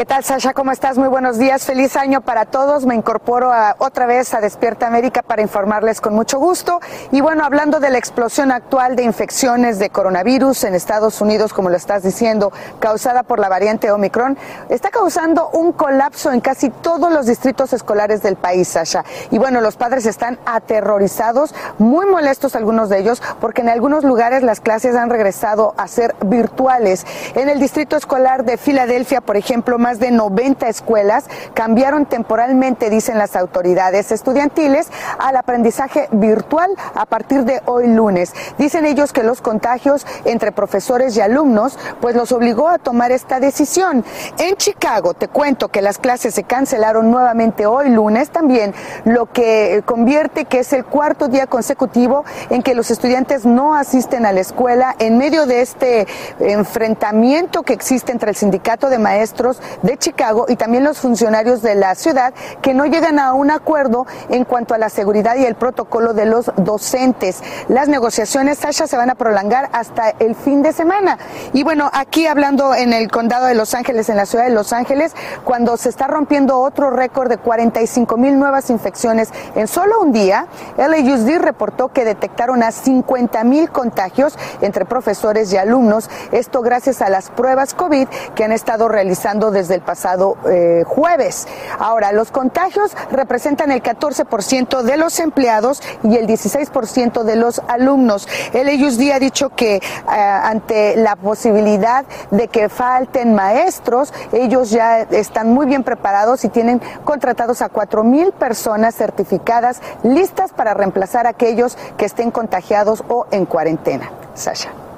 ¿Qué 0.00 0.06
tal, 0.06 0.24
Sasha? 0.24 0.54
¿Cómo 0.54 0.72
estás? 0.72 0.96
Muy 0.96 1.08
buenos 1.08 1.36
días. 1.36 1.66
Feliz 1.66 1.94
año 1.94 2.22
para 2.22 2.46
todos. 2.46 2.86
Me 2.86 2.94
incorporo 2.94 3.52
otra 3.76 4.06
vez 4.06 4.32
a 4.32 4.40
Despierta 4.40 4.86
América 4.86 5.20
para 5.20 5.42
informarles 5.42 6.00
con 6.00 6.14
mucho 6.14 6.38
gusto. 6.38 6.80
Y 7.12 7.20
bueno, 7.20 7.44
hablando 7.44 7.80
de 7.80 7.90
la 7.90 7.98
explosión 7.98 8.50
actual 8.50 8.96
de 8.96 9.02
infecciones 9.02 9.78
de 9.78 9.90
coronavirus 9.90 10.64
en 10.64 10.74
Estados 10.74 11.20
Unidos, 11.20 11.52
como 11.52 11.68
lo 11.68 11.76
estás 11.76 12.02
diciendo, 12.02 12.50
causada 12.78 13.24
por 13.24 13.40
la 13.40 13.50
variante 13.50 13.92
Omicron, 13.92 14.38
está 14.70 14.88
causando 14.88 15.50
un 15.50 15.72
colapso 15.72 16.32
en 16.32 16.40
casi 16.40 16.70
todos 16.70 17.12
los 17.12 17.26
distritos 17.26 17.74
escolares 17.74 18.22
del 18.22 18.36
país, 18.36 18.68
Sasha. 18.68 19.04
Y 19.30 19.36
bueno, 19.36 19.60
los 19.60 19.76
padres 19.76 20.06
están 20.06 20.38
aterrorizados, 20.46 21.54
muy 21.76 22.06
molestos 22.06 22.56
algunos 22.56 22.88
de 22.88 23.00
ellos, 23.00 23.22
porque 23.38 23.60
en 23.60 23.68
algunos 23.68 24.02
lugares 24.04 24.42
las 24.42 24.60
clases 24.60 24.96
han 24.96 25.10
regresado 25.10 25.74
a 25.76 25.86
ser 25.88 26.16
virtuales. 26.24 27.04
En 27.34 27.50
el 27.50 27.60
distrito 27.60 27.98
escolar 27.98 28.46
de 28.46 28.56
Filadelfia, 28.56 29.20
por 29.20 29.36
ejemplo, 29.36 29.78
más 29.78 29.89
de 29.98 30.10
90 30.10 30.68
escuelas 30.68 31.24
cambiaron 31.54 32.06
temporalmente, 32.06 32.90
dicen 32.90 33.18
las 33.18 33.36
autoridades 33.36 34.12
estudiantiles, 34.12 34.88
al 35.18 35.36
aprendizaje 35.36 36.08
virtual 36.12 36.70
a 36.94 37.06
partir 37.06 37.44
de 37.44 37.60
hoy 37.66 37.88
lunes. 37.88 38.32
Dicen 38.58 38.86
ellos 38.86 39.12
que 39.12 39.22
los 39.22 39.40
contagios 39.40 40.06
entre 40.24 40.52
profesores 40.52 41.16
y 41.16 41.20
alumnos 41.20 41.78
pues 42.00 42.14
los 42.14 42.32
obligó 42.32 42.68
a 42.68 42.78
tomar 42.78 43.12
esta 43.12 43.40
decisión. 43.40 44.04
En 44.38 44.56
Chicago, 44.56 45.14
te 45.14 45.28
cuento 45.28 45.68
que 45.68 45.82
las 45.82 45.98
clases 45.98 46.34
se 46.34 46.44
cancelaron 46.44 47.10
nuevamente 47.10 47.66
hoy 47.66 47.90
lunes 47.90 48.30
también, 48.30 48.74
lo 49.04 49.26
que 49.26 49.82
convierte 49.84 50.44
que 50.44 50.60
es 50.60 50.72
el 50.72 50.84
cuarto 50.84 51.28
día 51.28 51.46
consecutivo 51.46 52.24
en 52.50 52.62
que 52.62 52.74
los 52.74 52.90
estudiantes 52.90 53.46
no 53.46 53.74
asisten 53.74 54.26
a 54.26 54.32
la 54.32 54.40
escuela 54.40 54.94
en 54.98 55.18
medio 55.18 55.46
de 55.46 55.62
este 55.62 56.06
enfrentamiento 56.38 57.62
que 57.62 57.72
existe 57.72 58.12
entre 58.12 58.30
el 58.30 58.36
sindicato 58.36 58.88
de 58.88 58.98
maestros 58.98 59.60
de 59.82 59.96
Chicago 59.96 60.46
y 60.48 60.56
también 60.56 60.84
los 60.84 60.98
funcionarios 60.98 61.62
de 61.62 61.74
la 61.74 61.94
ciudad 61.94 62.34
que 62.62 62.74
no 62.74 62.86
llegan 62.86 63.18
a 63.18 63.32
un 63.32 63.50
acuerdo 63.50 64.06
en 64.28 64.44
cuanto 64.44 64.74
a 64.74 64.78
la 64.78 64.88
seguridad 64.88 65.36
y 65.36 65.44
el 65.44 65.54
protocolo 65.54 66.14
de 66.14 66.26
los 66.26 66.50
docentes. 66.56 67.42
Las 67.68 67.88
negociaciones, 67.88 68.58
Sasha, 68.58 68.86
se 68.86 68.96
van 68.96 69.10
a 69.10 69.14
prolongar 69.14 69.68
hasta 69.72 70.10
el 70.18 70.34
fin 70.34 70.62
de 70.62 70.72
semana. 70.72 71.18
Y 71.52 71.62
bueno, 71.62 71.90
aquí 71.92 72.26
hablando 72.26 72.74
en 72.74 72.92
el 72.92 73.10
condado 73.10 73.46
de 73.46 73.54
Los 73.54 73.74
Ángeles, 73.74 74.08
en 74.08 74.16
la 74.16 74.26
ciudad 74.26 74.44
de 74.44 74.50
Los 74.50 74.72
Ángeles, 74.72 75.14
cuando 75.44 75.76
se 75.76 75.88
está 75.88 76.06
rompiendo 76.06 76.58
otro 76.60 76.90
récord 76.90 77.28
de 77.28 77.38
45 77.38 78.16
mil 78.16 78.38
nuevas 78.38 78.70
infecciones 78.70 79.30
en 79.54 79.68
solo 79.68 80.00
un 80.00 80.12
día, 80.12 80.46
LAUSD 80.76 81.38
reportó 81.38 81.88
que 81.88 82.04
detectaron 82.04 82.62
a 82.62 82.72
50 82.72 83.44
mil 83.44 83.70
contagios 83.70 84.36
entre 84.60 84.84
profesores 84.84 85.52
y 85.52 85.56
alumnos. 85.56 86.10
Esto 86.32 86.62
gracias 86.62 87.02
a 87.02 87.08
las 87.08 87.30
pruebas 87.30 87.74
COVID 87.74 88.08
que 88.34 88.44
han 88.44 88.52
estado 88.52 88.88
realizando 88.88 89.50
desde 89.50 89.59
el 89.68 89.82
pasado 89.82 90.36
eh, 90.48 90.84
jueves. 90.86 91.46
Ahora, 91.78 92.12
los 92.12 92.30
contagios 92.30 92.92
representan 93.10 93.70
el 93.70 93.82
14% 93.82 94.82
de 94.82 94.96
los 94.96 95.20
empleados 95.20 95.82
y 96.02 96.16
el 96.16 96.26
16% 96.26 97.24
de 97.24 97.36
los 97.36 97.60
alumnos. 97.68 98.28
El 98.52 98.66
LAUSD 98.66 99.10
ha 99.12 99.18
dicho 99.18 99.50
que 99.50 99.76
eh, 99.76 99.80
ante 100.08 100.96
la 100.96 101.16
posibilidad 101.16 102.04
de 102.30 102.48
que 102.48 102.68
falten 102.68 103.34
maestros, 103.34 104.14
ellos 104.32 104.70
ya 104.70 105.00
están 105.00 105.52
muy 105.52 105.66
bien 105.66 105.84
preparados 105.84 106.44
y 106.44 106.48
tienen 106.48 106.80
contratados 107.04 107.62
a 107.62 107.68
4 107.68 108.04
mil 108.04 108.32
personas 108.32 108.94
certificadas 108.94 109.80
listas 110.02 110.52
para 110.52 110.74
reemplazar 110.74 111.26
a 111.26 111.30
aquellos 111.30 111.76
que 111.96 112.04
estén 112.04 112.30
contagiados 112.30 113.02
o 113.08 113.26
en 113.30 113.46
cuarentena. 113.46 114.10
Sasha. 114.34 114.89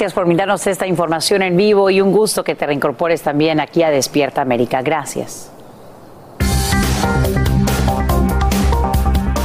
Gracias 0.00 0.14
por 0.14 0.24
brindarnos 0.24 0.66
esta 0.66 0.86
información 0.86 1.42
en 1.42 1.58
vivo 1.58 1.90
y 1.90 2.00
un 2.00 2.10
gusto 2.10 2.42
que 2.42 2.54
te 2.54 2.64
reincorpores 2.64 3.20
también 3.20 3.60
aquí 3.60 3.82
a 3.82 3.90
Despierta 3.90 4.40
América. 4.40 4.80
Gracias. 4.80 5.52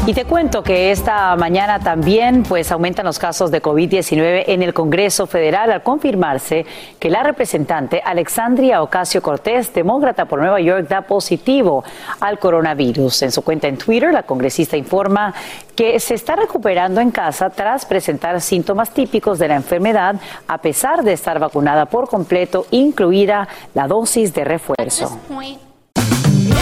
Y 0.07 0.13
te 0.13 0.25
cuento 0.25 0.61
que 0.61 0.91
esta 0.91 1.35
mañana 1.35 1.79
también 1.79 2.43
pues 2.43 2.71
aumentan 2.71 3.07
los 3.07 3.17
casos 3.17 3.49
de 3.49 3.59
COVID-19 3.59 4.43
en 4.45 4.61
el 4.61 4.71
Congreso 4.71 5.25
Federal 5.25 5.71
al 5.71 5.81
confirmarse 5.81 6.63
que 6.99 7.09
la 7.09 7.23
representante 7.23 8.03
Alexandria 8.05 8.83
Ocasio 8.83 9.23
Cortés, 9.23 9.73
demócrata 9.73 10.25
por 10.25 10.37
Nueva 10.37 10.61
York, 10.61 10.87
da 10.87 11.01
positivo 11.01 11.83
al 12.19 12.37
coronavirus. 12.37 13.23
En 13.23 13.31
su 13.31 13.41
cuenta 13.41 13.67
en 13.67 13.79
Twitter, 13.79 14.13
la 14.13 14.21
congresista 14.21 14.77
informa 14.77 15.33
que 15.75 15.99
se 15.99 16.13
está 16.13 16.35
recuperando 16.35 17.01
en 17.01 17.09
casa 17.09 17.49
tras 17.49 17.83
presentar 17.87 18.39
síntomas 18.41 18.91
típicos 18.91 19.39
de 19.39 19.47
la 19.47 19.55
enfermedad 19.55 20.17
a 20.47 20.59
pesar 20.59 21.03
de 21.03 21.13
estar 21.13 21.39
vacunada 21.39 21.87
por 21.87 22.07
completo, 22.07 22.67
incluida 22.69 23.47
la 23.73 23.87
dosis 23.87 24.35
de 24.35 24.43
refuerzo. 24.43 25.19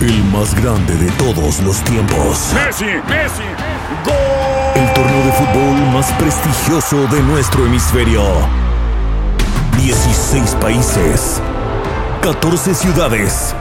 El 0.00 0.22
más 0.26 0.54
grande 0.54 0.94
de 0.94 1.10
todos 1.12 1.60
los 1.62 1.82
tiempos. 1.82 2.52
Messi, 2.54 2.84
Messi, 2.84 3.42
El 4.76 4.92
torneo 4.94 5.24
de 5.24 5.32
fútbol 5.32 5.92
más 5.92 6.12
prestigioso 6.12 7.08
de 7.08 7.20
nuestro 7.22 7.66
hemisferio. 7.66 8.22
16 9.76 10.54
países. 10.60 11.42
14 12.22 12.74
ciudades. 12.76 13.56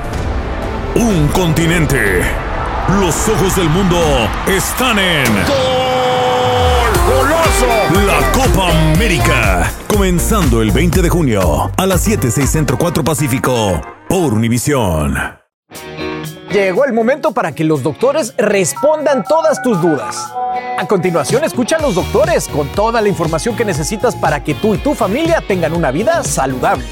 Un 0.93 1.27
continente. 1.29 2.21
Los 2.99 3.27
ojos 3.29 3.55
del 3.55 3.69
mundo 3.69 3.97
están 4.45 4.99
en. 4.99 5.25
¡Goloso! 7.07 8.05
La 8.05 8.31
Copa 8.31 8.69
América. 8.93 9.71
Comenzando 9.87 10.61
el 10.61 10.69
20 10.69 11.01
de 11.01 11.09
junio 11.09 11.71
a 11.75 11.85
las 11.87 12.01
7, 12.01 12.29
6 12.29 12.47
Centro 12.47 12.77
4 12.77 13.03
Pacífico. 13.03 13.81
Por 14.07 14.35
Univisión. 14.35 15.36
Llegó 16.51 16.85
el 16.85 16.93
momento 16.93 17.33
para 17.33 17.51
que 17.51 17.65
los 17.65 17.83
doctores 17.83 18.33
respondan 18.37 19.23
todas 19.25 19.61
tus 19.61 19.81
dudas. 19.81 20.31
A 20.77 20.87
continuación, 20.87 21.43
escucha 21.43 21.75
a 21.75 21.81
los 21.81 21.95
doctores 21.95 22.47
con 22.47 22.69
toda 22.69 23.01
la 23.01 23.09
información 23.09 23.55
que 23.55 23.65
necesitas 23.65 24.15
para 24.15 24.43
que 24.43 24.53
tú 24.55 24.73
y 24.73 24.77
tu 24.77 24.95
familia 24.95 25.43
tengan 25.45 25.73
una 25.73 25.91
vida 25.91 26.23
saludable. 26.23 26.85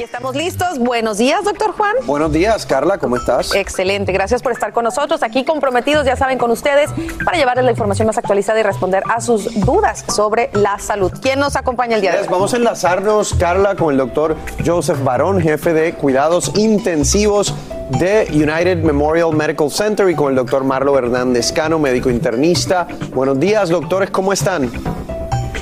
Aquí 0.00 0.06
estamos 0.06 0.34
listos. 0.34 0.78
Buenos 0.78 1.18
días, 1.18 1.44
doctor 1.44 1.72
Juan. 1.72 1.94
Buenos 2.06 2.32
días, 2.32 2.64
Carla, 2.64 2.96
¿cómo 2.96 3.16
estás? 3.16 3.54
Excelente, 3.54 4.12
gracias 4.12 4.40
por 4.40 4.50
estar 4.50 4.72
con 4.72 4.84
nosotros, 4.84 5.22
aquí 5.22 5.44
comprometidos, 5.44 6.06
ya 6.06 6.16
saben, 6.16 6.38
con 6.38 6.50
ustedes, 6.50 6.88
para 7.22 7.36
llevarles 7.36 7.66
la 7.66 7.72
información 7.72 8.06
más 8.06 8.16
actualizada 8.16 8.58
y 8.58 8.62
responder 8.62 9.02
a 9.14 9.20
sus 9.20 9.60
dudas 9.60 10.06
sobre 10.08 10.48
la 10.54 10.78
salud. 10.78 11.12
¿Quién 11.20 11.38
nos 11.38 11.54
acompaña 11.54 11.96
el 11.96 12.00
día 12.00 12.12
de 12.12 12.20
hoy? 12.20 12.28
Vamos 12.30 12.54
a 12.54 12.56
enlazarnos, 12.56 13.34
Carla, 13.34 13.76
con 13.76 13.92
el 13.92 13.98
doctor 13.98 14.38
Joseph 14.64 15.04
Barón, 15.04 15.38
jefe 15.38 15.74
de 15.74 15.92
cuidados 15.92 16.50
intensivos 16.56 17.54
de 17.90 18.26
United 18.32 18.78
Memorial 18.82 19.36
Medical 19.36 19.70
Center 19.70 20.08
y 20.08 20.14
con 20.14 20.30
el 20.30 20.36
doctor 20.36 20.64
Marlo 20.64 20.96
Hernández 20.96 21.52
Cano, 21.52 21.78
médico 21.78 22.08
internista. 22.08 22.88
Buenos 23.12 23.38
días, 23.38 23.68
doctores, 23.68 24.08
¿cómo 24.10 24.32
están? 24.32 24.70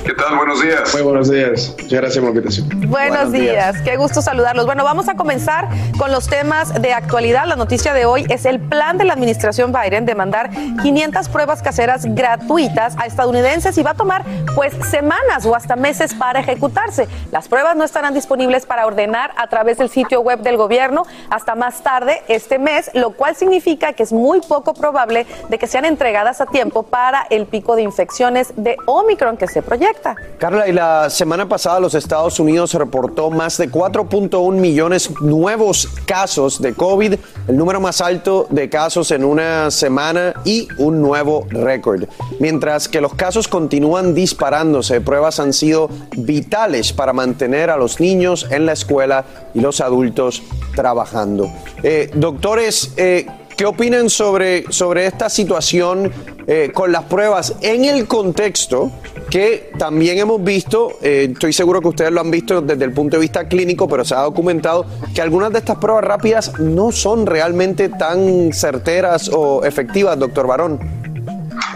¿Qué 0.09 0.15
tal? 0.15 0.37
Buenos 0.37 0.59
días. 0.63 0.91
Muy 0.91 1.03
buenos 1.03 1.29
días. 1.29 1.75
Muchas 1.79 1.91
gracias 1.91 2.15
por 2.15 2.23
la 2.23 2.29
invitación. 2.29 2.67
Buenos, 2.67 2.89
Buenos 2.89 3.31
días. 3.31 3.73
días. 3.75 3.81
qué 3.83 3.95
gusto 3.95 4.23
saludarlos. 4.23 4.65
Bueno, 4.65 4.83
vamos 4.83 5.07
a 5.07 5.13
comenzar 5.13 5.69
con 5.99 6.11
los 6.11 6.27
temas 6.27 6.81
de 6.81 6.93
actualidad. 6.93 7.45
La 7.45 7.55
noticia 7.55 7.93
de 7.93 8.05
hoy 8.05 8.25
es 8.27 8.45
el 8.45 8.59
plan 8.59 8.97
de 8.97 9.03
la 9.03 9.13
administración 9.13 9.71
Biden 9.71 10.07
de 10.07 10.15
mandar 10.15 10.49
500 10.81 11.29
pruebas 11.29 11.61
caseras 11.61 12.05
gratuitas 12.15 12.95
a 12.97 13.05
estadounidenses 13.05 13.77
y 13.77 13.83
va 13.83 13.91
a 13.91 13.93
tomar 13.93 14.25
pues 14.55 14.73
semanas 14.89 15.45
o 15.45 15.55
hasta 15.55 15.75
meses 15.75 16.15
para 16.15 16.39
ejecutarse. 16.39 17.07
Las 17.31 17.47
pruebas 17.47 17.75
no 17.75 17.83
estarán 17.83 18.15
disponibles 18.15 18.65
para 18.65 18.87
ordenar 18.87 19.29
a 19.37 19.45
través 19.45 19.77
del 19.77 19.91
sitio 19.91 20.21
web 20.21 20.39
del 20.39 20.57
gobierno 20.57 21.03
hasta 21.29 21.53
más 21.53 21.83
tarde 21.83 22.23
este 22.27 22.57
mes, 22.57 22.89
lo 22.95 23.11
cual 23.11 23.35
significa 23.35 23.93
que 23.93 24.01
es 24.01 24.11
muy 24.11 24.41
poco 24.41 24.73
probable 24.73 25.27
de 25.49 25.59
que 25.59 25.67
sean 25.67 25.85
entregadas 25.85 26.41
a 26.41 26.47
tiempo 26.47 26.81
para 26.81 27.27
el 27.29 27.45
pico 27.45 27.75
de 27.75 27.83
infecciones 27.83 28.53
de 28.55 28.75
Omicron 28.87 29.37
que 29.37 29.47
se 29.47 29.61
proyecta. 29.61 29.98
Carla, 30.37 30.67
y 30.67 30.71
la 30.71 31.09
semana 31.09 31.47
pasada 31.47 31.79
los 31.79 31.93
Estados 31.93 32.39
Unidos 32.39 32.73
reportó 32.73 33.29
más 33.29 33.57
de 33.57 33.69
4.1 33.69 34.51
millones 34.53 35.11
nuevos 35.21 35.87
casos 36.05 36.61
de 36.61 36.73
COVID, 36.73 37.15
el 37.47 37.57
número 37.57 37.79
más 37.79 38.01
alto 38.01 38.47
de 38.49 38.69
casos 38.69 39.11
en 39.11 39.23
una 39.23 39.69
semana 39.71 40.33
y 40.45 40.67
un 40.77 41.01
nuevo 41.01 41.45
récord. 41.49 42.05
Mientras 42.39 42.87
que 42.87 43.01
los 43.01 43.13
casos 43.15 43.47
continúan 43.47 44.13
disparándose, 44.13 45.01
pruebas 45.01 45.39
han 45.39 45.53
sido 45.53 45.89
vitales 46.15 46.93
para 46.93 47.13
mantener 47.13 47.69
a 47.69 47.77
los 47.77 47.99
niños 47.99 48.47
en 48.49 48.65
la 48.65 48.73
escuela 48.73 49.25
y 49.53 49.59
los 49.59 49.81
adultos 49.81 50.43
trabajando. 50.75 51.51
Eh, 51.83 52.09
doctores, 52.13 52.93
eh, 52.97 53.27
¿Qué 53.59 53.65
opinan 53.65 54.09
sobre, 54.09 54.71
sobre 54.71 55.05
esta 55.05 55.27
situación 55.27 56.09
eh, 56.47 56.71
con 56.73 56.93
las 56.93 57.03
pruebas 57.03 57.55
en 57.59 57.83
el 57.83 58.07
contexto 58.07 58.89
que 59.29 59.73
también 59.77 60.17
hemos 60.17 60.41
visto, 60.41 60.93
eh, 61.01 61.27
estoy 61.33 61.51
seguro 61.51 61.81
que 61.81 61.89
ustedes 61.89 62.09
lo 62.09 62.21
han 62.21 62.31
visto 62.31 62.61
desde 62.61 62.85
el 62.85 62.93
punto 62.93 63.17
de 63.17 63.21
vista 63.21 63.49
clínico, 63.49 63.85
pero 63.89 64.05
se 64.05 64.15
ha 64.15 64.21
documentado 64.21 64.85
que 65.13 65.21
algunas 65.21 65.51
de 65.51 65.59
estas 65.59 65.75
pruebas 65.75 66.05
rápidas 66.05 66.57
no 66.57 66.93
son 66.93 67.25
realmente 67.25 67.89
tan 67.89 68.53
certeras 68.53 69.29
o 69.33 69.65
efectivas, 69.65 70.17
doctor 70.17 70.47
Barón? 70.47 70.79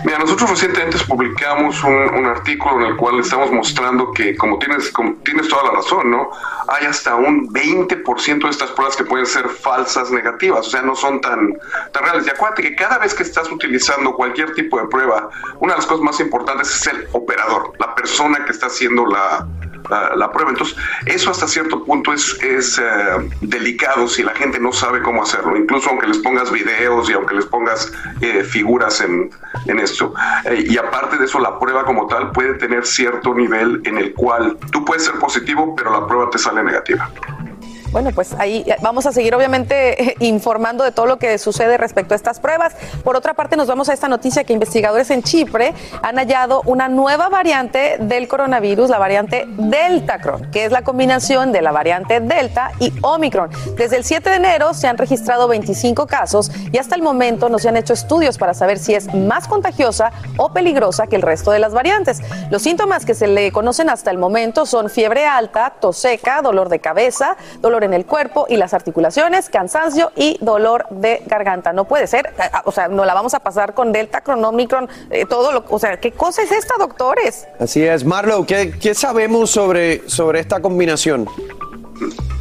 Mira, 0.04 0.20
nosotros 0.20 0.50
recientemente 0.50 0.98
publicamos 1.08 1.84
un, 1.84 2.26
artículo 2.26 2.86
en 2.86 2.92
el 2.92 2.98
cual 2.98 3.20
estamos 3.20 3.52
mostrando 3.52 4.12
que, 4.12 4.36
como 4.36 4.58
tienes, 4.58 4.92
como 4.92 5.14
tienes 5.24 5.48
toda 5.48 5.64
la 5.66 5.72
razón, 5.72 6.12
¿no? 6.12 6.30
Hay 6.68 6.86
hasta 6.86 7.16
un 7.16 7.50
20% 7.50 8.44
de 8.44 8.50
estas 8.50 8.72
pruebas 8.72 8.96
que 8.96 9.04
pueden 9.04 9.26
ser 9.26 9.48
falsas 9.50 10.12
negativas, 10.12 10.68
o 10.68 10.70
sea, 10.70 10.82
no 10.82 10.96
son 10.96 11.22
tan, 11.22 11.54
tan 11.92 12.04
reales. 12.04 12.28
Y 12.28 12.30
acuérdate 12.30 12.64
que 12.64 12.76
cada 12.76 12.98
vez 12.98 13.14
que 13.14 13.24
estás 13.24 13.52
utilizando 13.52 14.14
cualquier 14.14 14.54
tipo 14.54 14.80
de 14.80 14.88
prueba, 14.88 15.30
una 15.60 15.74
de 15.74 15.80
las 15.80 15.88
cosas 15.88 16.04
más 16.04 16.20
importantes 16.20 16.74
es 16.74 16.88
el 16.88 17.08
operador, 17.12 17.74
la 17.80 17.94
persona 17.96 18.44
que 18.46 18.52
está 18.52 18.68
haciendo 18.68 19.06
la, 19.06 19.48
la, 19.90 20.32
prueba. 20.32 20.52
Entonces, 20.52 20.76
eso 21.06 21.32
hasta 21.32 21.48
cierto 21.48 21.84
punto 21.84 22.14
es, 22.14 22.42
es 22.44 22.80
eh, 22.80 22.84
delicado 23.42 24.08
si 24.08 24.24
la 24.24 24.34
gente 24.34 24.60
no 24.60 24.72
sabe 24.72 25.02
cómo 25.02 25.24
hacerlo, 25.24 25.58
incluso 25.58 25.90
aunque 25.90 26.08
les 26.08 26.18
pongas 26.20 26.52
videos 26.52 27.10
y 27.10 27.14
aunque 27.14 27.36
les 27.36 27.46
pongas 27.46 27.92
eh, 28.22 28.44
figuras 28.44 29.02
en, 29.02 29.30
en 29.68 29.80
esto. 29.80 30.14
Eh, 30.46 30.66
y 30.68 30.78
aparte 30.78 31.18
de 31.18 31.26
eso, 31.26 31.40
la 31.40 31.60
prueba 31.60 31.86
como 31.86 32.08
tal 32.08 32.32
puede 32.32 32.56
tener 32.56 32.86
cierto 32.86 33.34
nivel 33.34 33.82
en 33.86 33.98
el 33.98 34.14
cual 34.14 34.58
tú 34.72 34.84
puedes 34.86 35.06
ser 35.06 35.16
positivo, 35.16 35.76
pero 35.76 35.92
la 35.92 36.08
prueba 36.08 36.30
te 36.30 36.38
sale 36.38 36.64
negativa. 36.64 37.10
Bueno, 37.94 38.10
pues 38.10 38.34
ahí 38.39 38.66
vamos 38.82 39.06
a 39.06 39.12
seguir 39.12 39.36
obviamente 39.36 40.16
informando 40.20 40.84
de 40.84 40.91
todo 40.91 41.06
lo 41.06 41.20
que 41.20 41.38
sucede 41.38 41.78
respecto 41.78 42.16
a 42.16 42.18
estas 42.18 42.39
pruebas. 42.39 42.74
Por 43.04 43.16
otra 43.16 43.36
parte, 43.36 43.56
nos 43.56 43.68
vamos 43.68 43.88
a 43.88 43.94
esta 43.94 44.08
noticia 44.08 44.44
que 44.46 44.52
investigadores 44.52 45.12
en 45.12 45.22
Chipre 45.22 45.76
han 46.02 46.16
hallado 46.16 46.64
una 46.66 46.89
nueva 46.89 47.30
variante 47.30 47.98
del 48.00 48.28
coronavirus, 48.28 48.89
la 48.89 48.98
variante 48.98 49.46
Deltacron, 49.48 50.50
que 50.50 50.66
es 50.66 50.72
la 50.72 50.82
combinación 50.82 51.52
de 51.52 51.62
la 51.62 51.72
variante 51.72 52.20
Delta 52.20 52.72
y 52.80 52.91
Omicron. 53.04 53.52
Desde 53.78 53.98
el 53.98 54.04
7 54.04 54.28
de 54.28 54.36
enero 54.38 54.74
se 54.74 54.88
han 54.88 54.98
registrado 54.98 55.48
25 55.48 56.08
casos 56.08 56.50
y 56.72 56.80
hasta 56.80 56.96
el 56.96 57.04
momento 57.04 57.48
no 57.48 57.60
se 57.60 57.70
han 57.70 57.78
hecho 57.78 57.94
estudios 57.94 58.39
para 58.39 58.56
saber 58.56 58.80
si 58.80 58.96
es 58.96 59.14
más 59.14 59.48
contagiosa 59.48 60.12
o 60.38 60.52
peligrosa 60.52 61.06
que 61.06 61.16
el 61.16 61.22
resto 61.22 61.52
de 61.52 61.60
las 61.60 61.76
variantes. 61.76 62.24
Los 62.50 62.64
síntomas 62.64 63.06
que 63.06 63.14
se 63.14 63.28
le 63.28 63.52
conocen 63.52 63.91
hasta 63.91 64.10
el 64.10 64.18
momento 64.18 64.66
son 64.66 64.89
fiebre 64.89 65.28
alta, 65.28 65.76
tos 65.80 65.98
seca, 65.98 66.41
dolor 66.41 66.70
de 66.70 66.80
cabeza, 66.80 67.38
dolor 67.62 67.83
en 67.84 67.94
el 67.94 68.06
cuerpo 68.06 68.46
y 68.50 68.58
las 68.58 68.74
articulaciones, 68.74 69.50
cansancio 69.50 70.12
y 70.16 70.38
dolor 70.42 70.86
de 70.90 71.22
garganta. 71.26 71.74
No 71.74 71.86
puede 71.86 72.08
ser, 72.08 72.34
o 72.66 72.72
sea, 72.72 72.88
no 72.88 73.06
la 73.06 73.14
vamos 73.14 73.34
a 73.34 73.40
pasar 73.40 73.74
con 73.74 73.92
Delta, 73.92 74.22
con 74.22 74.44
Omicron, 74.44 74.88
eh, 75.10 75.26
todo 75.26 75.52
lo, 75.52 75.66
o 75.70 75.80
sea, 75.80 76.00
¿qué 76.00 76.12
cosa 76.12 76.42
es 76.44 76.52
esta, 76.52 76.76
doctores? 76.78 77.48
Así 77.60 77.84
es. 77.84 78.04
Marlo, 78.06 78.46
¿qué, 78.46 78.74
qué 78.80 78.94
sabemos 78.94 79.50
sobre, 79.50 80.08
sobre 80.08 80.40
esta 80.40 80.62
combinación? 80.62 81.28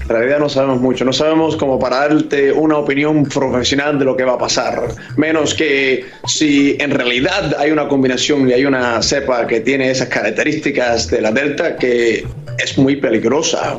En 0.02 0.08
realidad 0.08 0.40
no 0.40 0.48
sabemos 0.48 0.80
mucho, 0.80 1.04
no 1.04 1.12
sabemos 1.12 1.56
como 1.56 1.78
para 1.78 2.08
darte 2.08 2.52
una 2.52 2.76
opinión 2.76 3.24
profesional 3.24 3.98
de 3.98 4.04
lo 4.04 4.16
que 4.16 4.24
va 4.24 4.34
a 4.34 4.38
pasar, 4.38 4.88
menos 5.16 5.54
que 5.54 6.06
si 6.26 6.76
en 6.80 6.90
realidad 6.90 7.54
hay 7.58 7.70
una 7.70 7.86
combinación 7.86 8.48
y 8.50 8.52
hay 8.52 8.64
una 8.64 9.00
cepa 9.00 9.46
que 9.46 9.60
tiene 9.60 9.90
esas 9.90 10.08
características 10.08 11.08
de 11.08 11.20
la 11.20 11.30
delta 11.30 11.76
que 11.76 12.26
es 12.58 12.78
muy 12.78 12.96
peligrosa. 12.96 13.78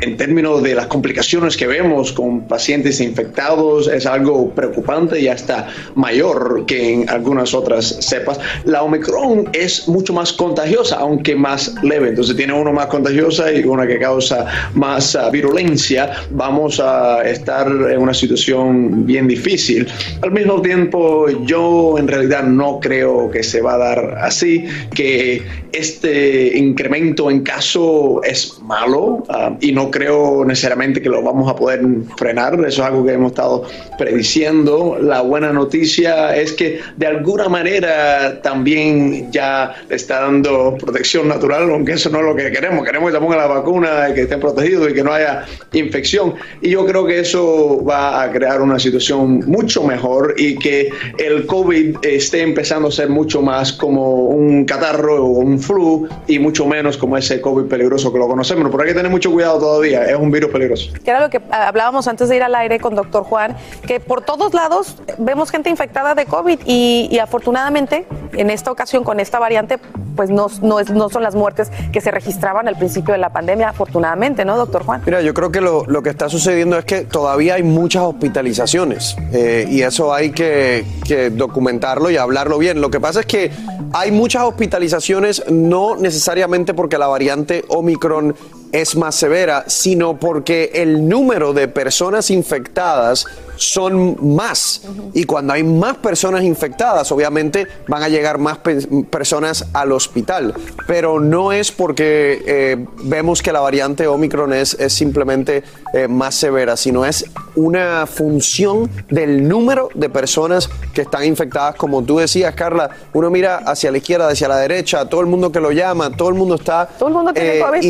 En 0.00 0.16
términos 0.16 0.62
de 0.62 0.74
las 0.74 0.86
complicaciones 0.86 1.56
que 1.56 1.66
vemos 1.66 2.12
con 2.12 2.42
pacientes 2.42 3.00
infectados 3.00 3.88
es 3.88 4.06
algo 4.06 4.50
preocupante 4.50 5.20
y 5.20 5.28
hasta 5.28 5.68
mayor 5.94 6.64
que 6.66 6.92
en 6.92 7.10
algunas 7.10 7.54
otras 7.54 7.96
cepas. 8.00 8.38
La 8.64 8.82
Omicron 8.82 9.48
es 9.52 9.88
mucho 9.88 10.12
más 10.12 10.32
contagiosa, 10.32 10.96
aunque 10.96 11.34
más 11.34 11.74
leve. 11.82 12.10
Entonces 12.10 12.36
tiene 12.36 12.52
uno 12.52 12.72
más 12.72 12.86
contagiosa 12.86 13.52
y 13.52 13.64
una 13.64 13.86
que 13.86 13.98
causa 13.98 14.46
más 14.74 15.14
uh, 15.14 15.30
virulencia. 15.30 16.12
Vamos 16.30 16.80
a 16.80 17.22
estar 17.22 17.66
en 17.66 18.00
una 18.00 18.14
situación 18.14 19.06
bien 19.06 19.28
difícil. 19.28 19.86
Al 20.22 20.32
mismo 20.32 20.60
tiempo, 20.60 21.28
yo 21.44 21.96
en 21.98 22.08
realidad 22.08 22.44
no 22.44 22.80
creo 22.80 23.30
que 23.30 23.42
se 23.42 23.60
va 23.60 23.74
a 23.74 23.78
dar 23.78 24.18
así, 24.20 24.64
que 24.94 25.42
este 25.72 26.56
incremento 26.56 27.30
en 27.30 27.42
caso 27.42 28.20
es 28.22 28.58
malo 28.62 29.24
uh, 29.28 29.56
y 29.60 29.72
no 29.74 29.90
creo 29.90 30.44
necesariamente 30.44 31.02
que 31.02 31.08
lo 31.08 31.22
vamos 31.22 31.50
a 31.50 31.56
poder 31.56 31.82
frenar. 32.16 32.54
Eso 32.54 32.82
es 32.82 32.88
algo 32.88 33.04
que 33.04 33.12
hemos 33.12 33.32
estado 33.32 33.64
prediciendo. 33.98 34.98
La 35.00 35.20
buena 35.20 35.52
noticia 35.52 36.34
es 36.36 36.52
que 36.52 36.80
de 36.96 37.06
alguna 37.06 37.48
manera 37.48 38.40
también 38.42 39.30
ya 39.32 39.74
le 39.88 39.96
está 39.96 40.20
dando 40.20 40.76
protección 40.78 41.28
natural, 41.28 41.70
aunque 41.70 41.92
eso 41.92 42.08
no 42.10 42.18
es 42.20 42.24
lo 42.24 42.36
que 42.36 42.50
queremos. 42.50 42.84
Queremos 42.84 43.10
que 43.10 43.16
se 43.16 43.20
ponga 43.20 43.36
la 43.36 43.46
vacuna, 43.46 44.14
que 44.14 44.22
estén 44.22 44.40
protegidos 44.40 44.90
y 44.90 44.94
que 44.94 45.02
no 45.02 45.12
haya 45.12 45.44
infección. 45.72 46.34
Y 46.60 46.70
yo 46.70 46.86
creo 46.86 47.04
que 47.06 47.20
eso 47.20 47.84
va 47.84 48.22
a 48.22 48.30
crear 48.30 48.62
una 48.62 48.78
situación 48.78 49.40
mucho 49.46 49.82
mejor 49.82 50.34
y 50.36 50.56
que 50.56 50.90
el 51.18 51.46
COVID 51.46 51.96
esté 52.02 52.42
empezando 52.42 52.88
a 52.88 52.92
ser 52.92 53.08
mucho 53.08 53.42
más 53.42 53.72
como 53.72 54.26
un 54.26 54.64
catarro 54.64 55.24
o 55.24 55.28
un 55.28 55.58
flu 55.58 56.08
y 56.26 56.38
mucho 56.38 56.66
menos 56.66 56.96
como 56.96 57.16
ese 57.16 57.40
COVID 57.40 57.64
peligroso 57.64 58.12
que 58.12 58.18
lo 58.18 58.28
conocemos. 58.28 58.70
Pero 58.70 58.82
hay 58.82 58.88
que 58.88 58.94
tener 58.94 59.10
mucho 59.10 59.30
cuidado 59.32 59.63
todavía, 59.64 60.04
es 60.04 60.16
un 60.16 60.30
virus 60.30 60.50
peligroso. 60.50 60.90
Que 61.02 61.10
era 61.10 61.20
lo 61.20 61.30
que 61.30 61.40
hablábamos 61.50 62.06
antes 62.06 62.28
de 62.28 62.36
ir 62.36 62.42
al 62.42 62.54
aire 62.54 62.78
con 62.78 62.94
doctor 62.94 63.24
Juan, 63.24 63.56
que 63.86 63.98
por 63.98 64.20
todos 64.22 64.52
lados 64.52 64.96
vemos 65.18 65.50
gente 65.50 65.70
infectada 65.70 66.14
de 66.14 66.26
COVID 66.26 66.60
y, 66.66 67.08
y 67.10 67.18
afortunadamente 67.18 68.06
en 68.34 68.50
esta 68.50 68.70
ocasión 68.70 69.04
con 69.04 69.20
esta 69.20 69.38
variante 69.38 69.78
pues 70.14 70.30
no, 70.30 70.46
no, 70.62 70.80
es, 70.80 70.90
no, 70.90 71.08
son 71.08 71.22
las 71.22 71.34
muertes 71.34 71.70
que 71.92 72.00
se 72.00 72.10
registraban 72.10 72.68
al 72.68 72.76
principio 72.76 73.12
de 73.12 73.18
la 73.18 73.30
pandemia, 73.30 73.70
afortunadamente, 73.70 74.44
¿no, 74.44 74.56
doctor 74.56 74.84
Juan? 74.84 75.02
Mira, 75.04 75.20
yo 75.22 75.34
creo 75.34 75.50
que 75.50 75.60
lo, 75.60 75.84
lo 75.86 76.02
que 76.02 76.10
está 76.10 76.28
sucediendo 76.28 76.78
es 76.78 76.84
que 76.84 77.02
todavía 77.02 77.54
hay 77.54 77.62
muchas 77.62 78.02
hospitalizaciones 78.02 79.16
eh, 79.32 79.66
y 79.68 79.82
eso 79.82 80.14
hay 80.14 80.30
que, 80.30 80.84
que, 81.04 81.30
documentarlo 81.30 82.10
y 82.10 82.16
hablarlo 82.16 82.58
bien. 82.58 82.80
Lo 82.80 82.90
que 82.90 83.00
pasa 83.00 83.20
es 83.20 83.26
que 83.26 83.50
hay 83.92 84.10
muchas 84.10 84.42
hospitalizaciones 84.42 85.44
no 85.50 85.96
necesariamente 85.96 86.74
porque 86.74 86.98
la 86.98 87.06
variante 87.06 87.64
Omicron 87.68 88.34
es 88.74 88.96
más 88.96 89.14
severa, 89.14 89.62
sino 89.68 90.18
porque 90.18 90.72
el 90.74 91.08
número 91.08 91.52
de 91.52 91.68
personas 91.68 92.28
infectadas 92.30 93.24
son 93.72 94.16
más. 94.34 94.82
Y 95.12 95.24
cuando 95.24 95.52
hay 95.52 95.62
más 95.62 95.96
personas 95.96 96.42
infectadas, 96.42 97.10
obviamente 97.12 97.66
van 97.88 98.02
a 98.02 98.08
llegar 98.08 98.38
más 98.38 98.58
pe 98.58 98.74
personas 99.10 99.66
al 99.72 99.92
hospital. 99.92 100.54
Pero 100.86 101.20
no 101.20 101.52
es 101.52 101.72
porque 101.72 102.42
eh, 102.46 102.86
vemos 103.04 103.42
que 103.42 103.52
la 103.52 103.60
variante 103.60 104.06
Omicron 104.06 104.52
es, 104.52 104.74
es 104.74 104.92
simplemente 104.92 105.62
eh, 105.92 106.08
más 106.08 106.34
severa, 106.34 106.76
sino 106.76 107.04
es 107.04 107.24
una 107.54 108.06
función 108.06 108.90
del 109.10 109.46
número 109.48 109.88
de 109.94 110.08
personas 110.08 110.68
que 110.92 111.02
están 111.02 111.24
infectadas. 111.24 111.76
Como 111.76 112.02
tú 112.02 112.18
decías, 112.18 112.54
Carla, 112.54 112.90
uno 113.12 113.30
mira 113.30 113.58
hacia 113.58 113.90
la 113.90 113.98
izquierda, 113.98 114.28
hacia 114.28 114.48
la 114.48 114.56
derecha, 114.56 115.08
todo 115.08 115.20
el 115.20 115.26
mundo 115.26 115.52
que 115.52 115.60
lo 115.60 115.72
llama, 115.72 116.10
todo 116.10 116.28
el 116.28 116.34
mundo 116.34 116.56
está 116.56 116.88
¿Todo 116.98 117.08
el 117.08 117.14
mundo 117.14 117.32
tiene 117.32 117.58
eh, 117.58 117.60
COVID? 117.60 117.82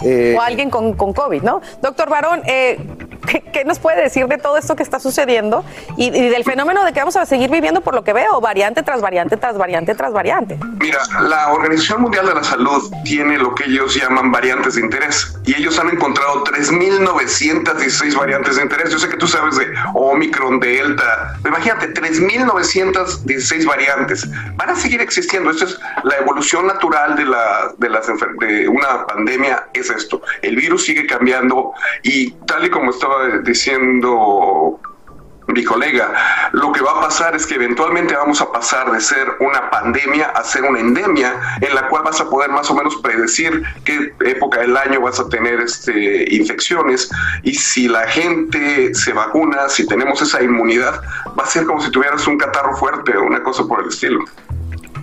Infectado. 0.00 0.38
o 0.38 0.40
alguien 0.40 0.70
con, 0.70 0.94
con, 0.94 1.12
COVID, 1.12 1.42
¿no? 1.42 1.60
Doctor 1.80 2.08
Barón, 2.08 2.42
¿qué, 2.42 3.42
¿qué 3.52 3.64
nos 3.64 3.78
puede 3.78 4.02
decir 4.02 4.26
de 4.26 4.38
todo 4.38 4.56
esto 4.56 4.76
que 4.76 4.82
está 4.82 4.98
sucediendo 4.98 5.64
y, 5.96 6.06
y, 6.06 6.28
del 6.28 6.44
fenómeno 6.44 6.84
de 6.84 6.92
que 6.92 7.00
vamos 7.00 7.16
a 7.16 7.26
seguir 7.26 7.50
viviendo 7.50 7.80
por 7.80 7.94
lo 7.94 8.04
que 8.04 8.12
veo, 8.12 8.40
variante 8.40 8.82
tras 8.82 9.00
variante, 9.00 9.36
tras 9.36 9.56
variante, 9.56 9.94
tras 9.94 10.12
variante. 10.12 10.58
Mira, 10.78 10.98
la 11.22 11.52
Organización 11.52 12.02
Mundial 12.02 12.26
de 12.26 12.34
la 12.34 12.44
Salud 12.44 12.92
tiene 13.04 13.38
lo 13.38 13.54
que 13.54 13.64
ellos 13.64 13.94
llaman 13.94 14.30
variantes 14.30 14.74
de 14.74 14.82
interés 14.82 15.34
y 15.44 15.54
ellos 15.54 15.78
han 15.78 15.90
encontrado 15.90 16.44
3.916 16.44 18.16
variantes 18.16 18.56
de 18.56 18.62
interés. 18.62 18.90
Yo 18.90 18.98
sé 18.98 19.08
que 19.08 19.16
tú 19.16 19.26
sabes 19.26 19.56
de 19.56 19.66
Omicron, 19.94 20.60
Delta, 20.60 21.36
imagínate, 21.44 21.92
3.916 21.92 23.66
variantes. 23.66 24.28
Van 24.56 24.70
a 24.70 24.76
seguir 24.76 25.00
existiendo. 25.00 25.50
Esto 25.50 25.64
es 25.66 25.78
la 26.02 26.16
evolución 26.16 26.66
natural 26.66 27.16
de, 27.16 27.24
la, 27.24 27.72
de, 27.78 27.88
las 27.88 28.06
de 28.06 28.68
una 28.68 29.06
pandemia, 29.06 29.68
es 29.72 29.83
esto. 29.90 30.22
El 30.42 30.56
virus 30.56 30.84
sigue 30.84 31.06
cambiando 31.06 31.72
y 32.02 32.30
tal 32.46 32.64
y 32.66 32.70
como 32.70 32.90
estaba 32.90 33.38
diciendo 33.38 34.80
mi 35.46 35.62
colega, 35.62 36.50
lo 36.52 36.72
que 36.72 36.80
va 36.80 36.92
a 36.92 37.00
pasar 37.00 37.36
es 37.36 37.46
que 37.46 37.56
eventualmente 37.56 38.14
vamos 38.14 38.40
a 38.40 38.50
pasar 38.50 38.90
de 38.90 39.00
ser 39.00 39.36
una 39.40 39.70
pandemia 39.70 40.26
a 40.26 40.42
ser 40.42 40.64
una 40.64 40.80
endemia 40.80 41.38
en 41.60 41.74
la 41.74 41.88
cual 41.88 42.02
vas 42.02 42.20
a 42.20 42.28
poder 42.28 42.50
más 42.50 42.70
o 42.70 42.74
menos 42.74 42.96
predecir 42.96 43.62
qué 43.84 44.14
época 44.24 44.60
del 44.60 44.76
año 44.76 45.00
vas 45.00 45.20
a 45.20 45.28
tener 45.28 45.60
este, 45.60 46.34
infecciones 46.34 47.10
y 47.42 47.54
si 47.54 47.88
la 47.88 48.06
gente 48.08 48.94
se 48.94 49.12
vacuna, 49.12 49.68
si 49.68 49.86
tenemos 49.86 50.22
esa 50.22 50.42
inmunidad, 50.42 51.02
va 51.38 51.44
a 51.44 51.46
ser 51.46 51.66
como 51.66 51.80
si 51.80 51.90
tuvieras 51.90 52.26
un 52.26 52.38
catarro 52.38 52.76
fuerte 52.76 53.16
o 53.16 53.24
una 53.24 53.42
cosa 53.42 53.64
por 53.64 53.82
el 53.82 53.88
estilo. 53.88 54.24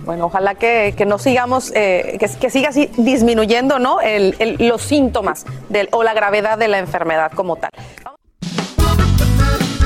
Bueno, 0.04 0.26
ojalá 0.26 0.54
que, 0.54 0.94
que 0.96 1.06
no 1.06 1.18
sigamos, 1.18 1.72
eh, 1.74 2.16
que, 2.18 2.28
que, 2.28 2.50
siga 2.50 2.70
así 2.70 2.90
disminuyendo 2.96 3.78
¿no? 3.78 4.00
El, 4.00 4.34
el, 4.38 4.56
los 4.68 4.82
síntomas 4.82 5.46
o 5.92 6.02
la 6.02 6.14
gravedad 6.14 6.58
de 6.58 6.68
la 6.68 6.78
enfermedad 6.78 7.32
como 7.32 7.56
tal. 7.56 7.70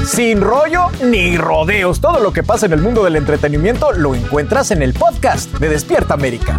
Sin 0.06 0.40
rollo 0.40 0.86
ni 1.02 1.36
rodeos. 1.36 2.00
Todo 2.00 2.20
lo 2.20 2.32
que 2.32 2.42
pasa 2.44 2.66
en 2.66 2.72
el 2.72 2.80
mundo 2.80 3.02
del 3.02 3.16
entretenimiento 3.16 3.92
lo 3.92 4.14
encuentras 4.14 4.70
en 4.70 4.82
el 4.82 4.94
podcast 4.94 5.50
de 5.58 5.68
Despierta 5.68 6.14
América. 6.14 6.56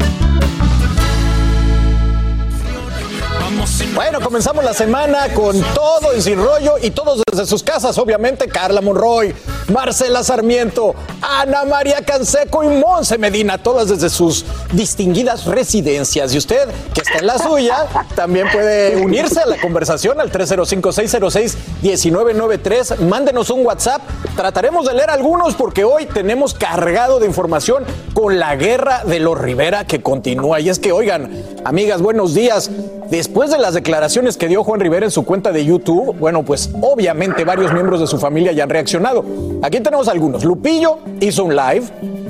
Bueno, 3.95 4.19
comenzamos 4.19 4.61
la 4.61 4.73
semana 4.73 5.33
con 5.33 5.57
todo 5.73 6.13
y 6.13 6.21
sin 6.21 6.37
rollo 6.37 6.73
y 6.81 6.91
todos 6.91 7.21
desde 7.31 7.45
sus 7.45 7.63
casas, 7.63 7.97
obviamente, 7.97 8.49
Carla 8.49 8.81
Monroy, 8.81 9.33
Marcela 9.69 10.21
Sarmiento, 10.21 10.93
Ana 11.21 11.63
María 11.63 12.01
Canseco 12.01 12.65
y 12.65 12.67
Monse 12.67 13.17
Medina, 13.17 13.57
todas 13.57 13.87
desde 13.87 14.09
sus 14.09 14.43
distinguidas 14.73 15.45
residencias. 15.45 16.33
Y 16.33 16.39
usted, 16.39 16.67
que 16.93 16.99
está 16.99 17.19
en 17.19 17.27
la 17.27 17.37
suya, 17.37 17.85
también 18.15 18.47
puede 18.51 18.97
unirse 18.97 19.39
a 19.39 19.45
la 19.45 19.55
conversación 19.61 20.19
al 20.19 20.29
305-606-1993. 20.29 22.99
Mándenos 22.99 23.49
un 23.49 23.65
WhatsApp. 23.65 24.01
Trataremos 24.35 24.87
de 24.87 24.93
leer 24.93 25.09
algunos 25.09 25.55
porque 25.55 25.85
hoy 25.85 26.05
tenemos 26.05 26.53
cargado 26.53 27.19
de 27.19 27.27
información 27.27 27.85
con 28.13 28.39
la 28.39 28.57
guerra 28.57 29.05
de 29.05 29.21
los 29.21 29.39
Rivera 29.39 29.85
que 29.85 30.01
continúa. 30.01 30.59
Y 30.59 30.67
es 30.67 30.79
que, 30.79 30.91
oigan, 30.91 31.31
amigas, 31.63 32.01
buenos 32.01 32.33
días. 32.33 32.69
Después 33.09 33.36
de 33.45 33.59
las 33.59 33.75
declaraciones 33.75 34.35
que 34.35 34.47
dio 34.47 34.63
Juan 34.63 34.79
Rivera 34.79 35.05
en 35.05 35.11
su 35.11 35.23
cuenta 35.23 35.51
de 35.51 35.63
YouTube, 35.63 36.17
bueno, 36.17 36.43
pues 36.43 36.71
obviamente 36.81 37.45
varios 37.45 37.71
miembros 37.71 37.99
de 37.99 38.07
su 38.07 38.17
familia 38.17 38.51
ya 38.51 38.63
han 38.63 38.69
reaccionado. 38.69 39.23
Aquí 39.61 39.79
tenemos 39.79 40.07
algunos. 40.07 40.43
Lupillo 40.43 40.97
hizo 41.21 41.45
un 41.45 41.55
live. 41.55 41.83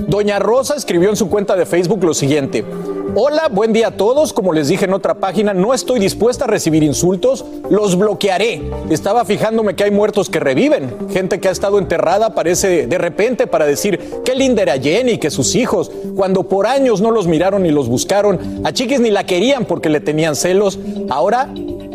Doña 0.06 0.38
Rosa 0.38 0.76
escribió 0.76 1.10
en 1.10 1.16
su 1.16 1.30
cuenta 1.30 1.56
de 1.56 1.66
Facebook 1.66 2.04
lo 2.04 2.14
siguiente. 2.14 2.66
Hola, 3.20 3.50
buen 3.52 3.74
día 3.74 3.88
a 3.88 3.92
todos. 3.92 4.32
Como 4.32 4.54
les 4.54 4.68
dije 4.68 4.86
en 4.86 4.94
otra 4.94 5.16
página, 5.16 5.52
no 5.52 5.74
estoy 5.74 6.00
dispuesta 6.00 6.46
a 6.46 6.48
recibir 6.48 6.84
insultos. 6.84 7.44
Los 7.68 7.98
bloquearé. 7.98 8.62
Estaba 8.92 9.26
fijándome 9.26 9.76
que 9.76 9.86
hay 9.86 9.92
muertos 9.92 10.30
que 10.30 10.40
reviven. 10.40 10.96
Gente 11.10 11.40
que 11.40 11.48
ha 11.48 11.52
estado 11.52 11.80
enterrada 11.80 12.28
aparece 12.28 12.86
de 12.86 12.98
repente 13.00 13.48
para 13.48 13.66
decir 13.66 14.00
qué 14.24 14.36
linda 14.36 14.62
era 14.62 14.78
Jenny, 14.78 15.18
que 15.18 15.32
sus 15.32 15.56
hijos, 15.56 15.90
cuando 16.16 16.44
por 16.44 16.68
años 16.68 17.02
no 17.02 17.10
los 17.10 17.26
miraron 17.26 17.64
ni 17.64 17.72
los 17.72 17.90
buscaron, 17.90 18.62
a 18.64 18.72
Chiquis 18.72 19.00
ni 19.00 19.10
la 19.10 19.26
querían 19.26 19.66
porque 19.66 19.90
le 19.90 20.00
tenían 20.00 20.36
celos. 20.36 20.78
Ahora 21.10 21.50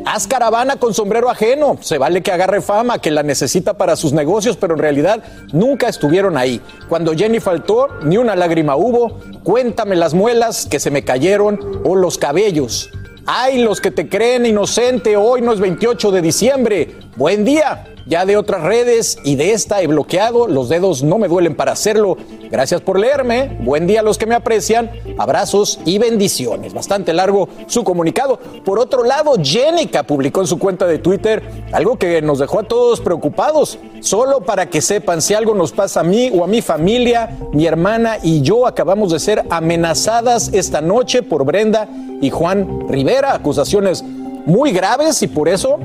Haz 0.04 0.26
caravana 0.26 0.76
con 0.76 0.94
sombrero 0.94 1.30
ajeno. 1.30 1.78
Se 1.80 1.98
vale 1.98 2.22
que 2.22 2.32
agarre 2.32 2.60
fama, 2.60 2.98
que 2.98 3.10
la 3.10 3.22
necesita 3.22 3.74
para 3.74 3.96
sus 3.96 4.12
negocios, 4.12 4.56
pero 4.56 4.74
en 4.74 4.80
realidad 4.80 5.22
nunca 5.52 5.88
estuvieron 5.88 6.36
ahí. 6.36 6.60
Cuando 6.88 7.14
Jenny 7.14 7.40
faltó, 7.40 7.88
ni 8.02 8.16
una 8.16 8.34
lágrima 8.34 8.74
hubo. 8.76 9.20
Cuéntame 9.44 9.94
las 9.94 10.14
muelas 10.14 10.66
que 10.66 10.80
se 10.80 10.90
me 10.90 11.04
cayeron 11.04 11.82
o 11.84 11.94
los 11.94 12.18
cabellos. 12.18 12.90
Ay, 13.26 13.62
los 13.62 13.80
que 13.80 13.92
te 13.92 14.08
creen 14.08 14.46
inocente, 14.46 15.16
hoy 15.16 15.42
no 15.42 15.52
es 15.52 15.60
28 15.60 16.10
de 16.10 16.22
diciembre. 16.22 16.96
Buen 17.16 17.44
día. 17.44 17.84
Ya 18.06 18.24
de 18.24 18.36
otras 18.36 18.62
redes 18.62 19.18
y 19.22 19.36
de 19.36 19.52
esta 19.52 19.80
he 19.80 19.86
bloqueado, 19.86 20.48
los 20.48 20.68
dedos 20.68 21.02
no 21.02 21.18
me 21.18 21.28
duelen 21.28 21.54
para 21.54 21.72
hacerlo. 21.72 22.16
Gracias 22.50 22.80
por 22.80 22.98
leerme, 22.98 23.58
buen 23.60 23.86
día 23.86 24.00
a 24.00 24.02
los 24.02 24.18
que 24.18 24.26
me 24.26 24.34
aprecian, 24.34 24.90
abrazos 25.18 25.78
y 25.84 25.98
bendiciones. 25.98 26.74
Bastante 26.74 27.12
largo 27.12 27.48
su 27.66 27.84
comunicado. 27.84 28.38
Por 28.64 28.78
otro 28.78 29.04
lado, 29.04 29.34
Jenica 29.40 30.02
publicó 30.02 30.40
en 30.40 30.46
su 30.46 30.58
cuenta 30.58 30.86
de 30.86 30.98
Twitter 30.98 31.42
algo 31.72 31.96
que 31.96 32.22
nos 32.22 32.38
dejó 32.40 32.60
a 32.60 32.64
todos 32.64 33.00
preocupados. 33.00 33.78
Solo 34.00 34.40
para 34.40 34.68
que 34.68 34.80
sepan, 34.80 35.22
si 35.22 35.34
algo 35.34 35.54
nos 35.54 35.70
pasa 35.70 36.00
a 36.00 36.04
mí 36.04 36.30
o 36.34 36.42
a 36.42 36.48
mi 36.48 36.60
familia, 36.60 37.38
mi 37.52 37.66
hermana 37.66 38.16
y 38.22 38.40
yo 38.40 38.66
acabamos 38.66 39.12
de 39.12 39.20
ser 39.20 39.44
amenazadas 39.50 40.50
esta 40.52 40.80
noche 40.80 41.22
por 41.22 41.44
Brenda 41.44 41.88
y 42.20 42.30
Juan 42.30 42.88
Rivera, 42.88 43.34
acusaciones 43.34 44.02
muy 44.02 44.72
graves 44.72 45.22
y 45.22 45.28
por 45.28 45.48
eso 45.48 45.78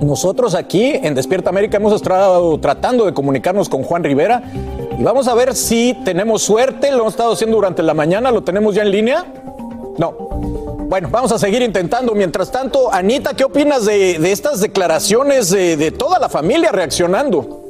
nosotros 0.00 0.54
aquí 0.54 0.92
en 0.94 1.14
Despierta 1.14 1.50
América 1.50 1.76
hemos 1.78 1.92
estado 1.92 2.58
tratando 2.58 3.06
de 3.06 3.14
comunicarnos 3.14 3.68
con 3.68 3.82
Juan 3.82 4.04
Rivera 4.04 4.42
y 4.98 5.02
vamos 5.02 5.28
a 5.28 5.34
ver 5.34 5.54
si 5.54 5.94
tenemos 6.04 6.42
suerte. 6.42 6.90
Lo 6.90 6.98
hemos 6.98 7.14
estado 7.14 7.32
haciendo 7.32 7.56
durante 7.56 7.82
la 7.82 7.94
mañana. 7.94 8.30
¿Lo 8.30 8.42
tenemos 8.42 8.74
ya 8.74 8.82
en 8.82 8.90
línea? 8.90 9.24
No. 9.98 10.12
Bueno, 10.88 11.08
vamos 11.10 11.32
a 11.32 11.38
seguir 11.38 11.62
intentando. 11.62 12.14
Mientras 12.14 12.50
tanto, 12.50 12.92
Anita, 12.92 13.34
¿qué 13.34 13.44
opinas 13.44 13.84
de, 13.84 14.16
estas 14.30 14.60
declaraciones 14.60 15.50
de, 15.50 15.76
de 15.76 15.90
toda 15.90 16.18
la 16.18 16.28
familia 16.28 16.70
reaccionando? 16.72 17.65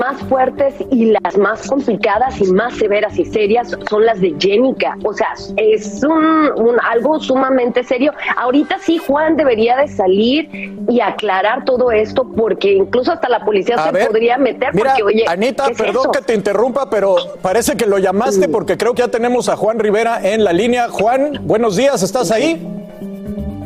Más 0.00 0.16
fuertes 0.28 0.74
y 0.90 1.14
las 1.22 1.36
más 1.36 1.68
complicadas 1.68 2.40
y 2.40 2.50
más 2.50 2.74
severas 2.76 3.18
y 3.18 3.24
serias 3.26 3.76
son 3.88 4.04
las 4.06 4.20
de 4.20 4.34
Jenica. 4.38 4.96
O 5.04 5.12
sea, 5.12 5.28
es 5.56 6.02
un, 6.02 6.50
un- 6.56 6.80
algo 6.90 7.20
sumamente 7.20 7.84
serio. 7.84 8.12
Ahorita 8.36 8.78
sí 8.80 8.98
Juan 8.98 9.36
debería 9.36 9.76
de 9.76 9.86
salir 9.88 10.48
y 10.88 11.00
aclarar 11.00 11.64
todo 11.64 11.90
esto 11.92 12.26
porque 12.36 12.72
incluso 12.72 13.12
hasta 13.12 13.28
la 13.28 13.44
policía 13.44 13.76
A 13.76 13.84
se 13.86 13.92
ver, 13.92 14.06
podría 14.08 14.38
meter 14.38 14.74
Mira, 14.74 14.90
porque 14.90 15.02
oye, 15.02 15.24
Anita, 15.28 15.66
¿qué 15.66 15.72
es 15.72 15.78
perdón 15.78 16.02
eso? 16.04 16.10
que 16.12 16.22
te 16.22 16.34
interrumpa, 16.34 16.88
pero 16.90 17.16
parece 17.42 17.76
que 17.76 17.86
lo 17.86 17.98
llamaste 17.98 18.48
porque 18.48 18.76
creo 18.78 18.94
que 18.94 19.02
ya 19.02 19.08
tenemos 19.08 19.48
a 19.48 19.56
Juan 19.56 19.78
Rivera 19.78 20.20
en 20.22 20.42
la 20.44 20.52
línea. 20.52 20.88
Juan, 20.88 21.40
buenos 21.42 21.76
días, 21.76 22.02
¿estás 22.02 22.30
ahí? 22.30 22.66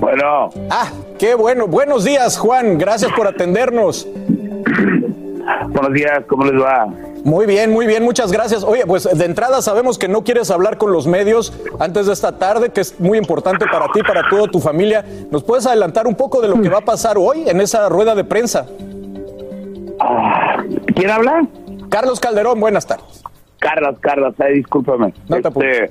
Bueno. 0.00 0.50
Ah, 0.68 0.90
qué 1.18 1.34
bueno. 1.34 1.66
Buenos 1.68 2.04
días, 2.04 2.36
Juan. 2.36 2.76
Gracias 2.78 3.12
por 3.12 3.26
atendernos. 3.28 4.06
Buenos 5.68 5.92
días, 5.92 6.24
¿cómo 6.28 6.44
les 6.44 6.60
va? 6.60 6.86
Muy 7.24 7.46
bien, 7.46 7.72
muy 7.72 7.86
bien, 7.86 8.02
muchas 8.02 8.30
gracias. 8.30 8.64
Oye, 8.64 8.84
pues 8.86 9.04
de 9.04 9.24
entrada 9.24 9.62
sabemos 9.62 9.98
que 9.98 10.08
no 10.08 10.24
quieres 10.24 10.50
hablar 10.50 10.78
con 10.78 10.92
los 10.92 11.06
medios 11.06 11.52
antes 11.78 12.06
de 12.06 12.12
esta 12.12 12.38
tarde, 12.38 12.70
que 12.70 12.80
es 12.80 13.00
muy 13.00 13.18
importante 13.18 13.64
para 13.70 13.86
ti, 13.92 14.02
para 14.02 14.28
toda 14.28 14.48
tu 14.48 14.60
familia. 14.60 15.04
¿Nos 15.30 15.42
puedes 15.42 15.66
adelantar 15.66 16.06
un 16.06 16.14
poco 16.14 16.40
de 16.40 16.48
lo 16.48 16.60
que 16.60 16.68
va 16.68 16.78
a 16.78 16.84
pasar 16.84 17.16
hoy 17.18 17.48
en 17.48 17.60
esa 17.60 17.88
rueda 17.88 18.14
de 18.14 18.24
prensa? 18.24 18.66
¿Quién 20.94 21.10
habla? 21.10 21.46
Carlos 21.88 22.20
Calderón, 22.20 22.60
buenas 22.60 22.86
tardes. 22.86 23.22
Carlos, 23.58 23.96
Carlos, 24.00 24.34
ay, 24.38 24.54
discúlpame. 24.54 25.14
No 25.28 25.40
te 25.40 25.48
Este, 25.48 25.90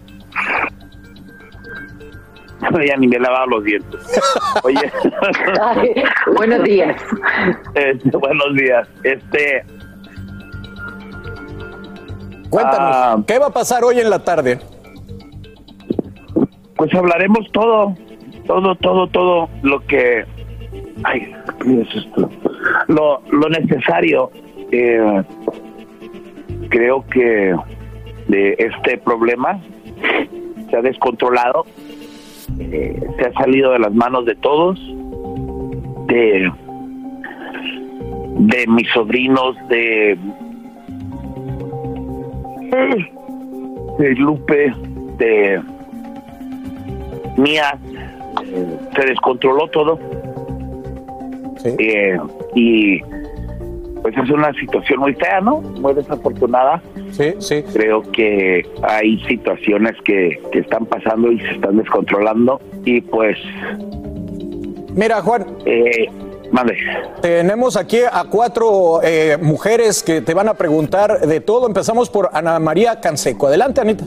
ya 2.88 2.98
ni 2.98 3.08
me 3.08 3.18
he 3.18 3.20
lavado 3.20 3.48
los 3.48 3.64
dientes. 3.64 4.22
Oye. 4.64 4.92
Ay, 5.62 5.94
buenos 6.36 6.64
días. 6.64 7.02
Este, 7.76 8.18
buenos 8.18 8.54
días. 8.56 8.88
Este. 9.04 9.64
Cuéntanos, 12.50 12.96
ah, 12.96 13.18
¿qué 13.26 13.40
va 13.40 13.48
a 13.48 13.54
pasar 13.54 13.84
hoy 13.84 14.00
en 14.00 14.10
la 14.10 14.24
tarde? 14.24 14.60
pues 16.76 16.94
hablaremos 16.96 17.50
todo, 17.54 17.96
todo, 18.46 18.76
todo, 18.76 19.08
todo 19.08 19.50
lo 19.62 19.80
que. 19.86 20.26
Ay, 21.04 21.34
¿qué 21.62 21.82
es 21.82 21.96
esto? 22.06 22.30
Lo, 22.88 23.22
lo 23.32 23.50
necesario. 23.50 24.32
eh, 24.72 25.24
creo 26.70 27.06
que 27.08 27.56
de 28.28 28.56
este 28.58 28.98
problema 28.98 29.60
se 30.70 30.76
ha 30.76 30.82
descontrolado, 30.82 31.66
eh, 32.60 33.00
se 33.18 33.26
ha 33.26 33.34
salido 33.34 33.72
de 33.72 33.80
las 33.80 33.94
manos 33.94 34.26
de 34.26 34.36
todos, 34.36 34.80
de, 36.08 36.52
de 38.40 38.68
mis 38.68 38.88
sobrinos, 38.92 39.56
de, 39.70 40.18
de 44.00 44.16
Lupe, 44.16 44.74
de 45.18 45.62
Mía, 47.38 47.78
eh, 48.44 48.78
se 48.96 49.06
descontroló 49.06 49.68
todo. 49.70 50.00
Eh, 51.66 52.18
y 52.56 53.02
pues 54.04 54.18
es 54.18 54.30
una 54.30 54.54
situación 54.54 55.00
muy 55.00 55.14
fea, 55.16 55.40
¿no? 55.40 55.62
Muy 55.62 55.94
desafortunada. 55.94 56.82
Sí, 57.12 57.36
sí. 57.40 57.64
Creo 57.72 58.04
que 58.12 58.62
hay 58.84 59.18
situaciones 59.26 59.94
que, 60.04 60.42
que 60.52 60.60
están 60.60 60.86
pasando 60.86 61.32
y 61.32 61.40
se 61.40 61.52
están 61.52 61.78
descontrolando 61.78 62.60
y 62.84 63.00
pues... 63.00 63.38
Mira, 64.94 65.22
Juan. 65.22 65.46
Eh, 65.66 66.08
mande. 66.52 66.76
Tenemos 67.22 67.78
aquí 67.78 68.00
a 68.12 68.26
cuatro 68.30 69.00
eh, 69.02 69.38
mujeres 69.42 70.04
que 70.04 70.20
te 70.20 70.34
van 70.34 70.50
a 70.50 70.54
preguntar 70.56 71.22
de 71.22 71.40
todo. 71.40 71.66
Empezamos 71.66 72.10
por 72.10 72.30
Ana 72.34 72.60
María 72.60 73.00
Canseco. 73.00 73.48
Adelante, 73.48 73.80
Anita. 73.80 74.04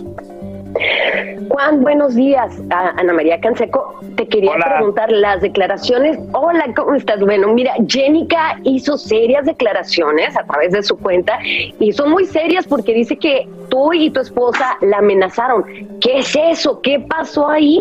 Juan, 1.48 1.80
buenos 1.82 2.14
días. 2.14 2.60
A- 2.70 2.90
Ana 2.98 3.12
María 3.12 3.40
Canseco, 3.40 4.00
te 4.16 4.26
quería 4.28 4.52
preguntar 4.56 5.10
las 5.12 5.40
declaraciones. 5.40 6.18
Hola, 6.32 6.66
¿cómo 6.76 6.94
estás? 6.94 7.20
Bueno, 7.20 7.52
mira, 7.52 7.72
Jenica 7.88 8.58
hizo 8.64 8.98
serias 8.98 9.44
declaraciones 9.46 10.36
a 10.36 10.44
través 10.44 10.72
de 10.72 10.82
su 10.82 10.96
cuenta 10.98 11.38
y 11.42 11.92
son 11.92 12.10
muy 12.10 12.24
serias 12.26 12.66
porque 12.66 12.92
dice 12.94 13.16
que 13.16 13.48
tú 13.68 13.92
y 13.92 14.10
tu 14.10 14.20
esposa 14.20 14.76
la 14.80 14.98
amenazaron. 14.98 15.64
¿Qué 16.00 16.18
es 16.18 16.36
eso? 16.36 16.80
¿Qué 16.82 17.00
pasó 17.00 17.48
ahí? 17.48 17.80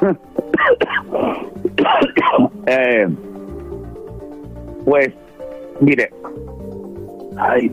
Eh, 2.66 3.06
pues, 4.84 5.10
mire. 5.80 6.10
Ay, 7.36 7.70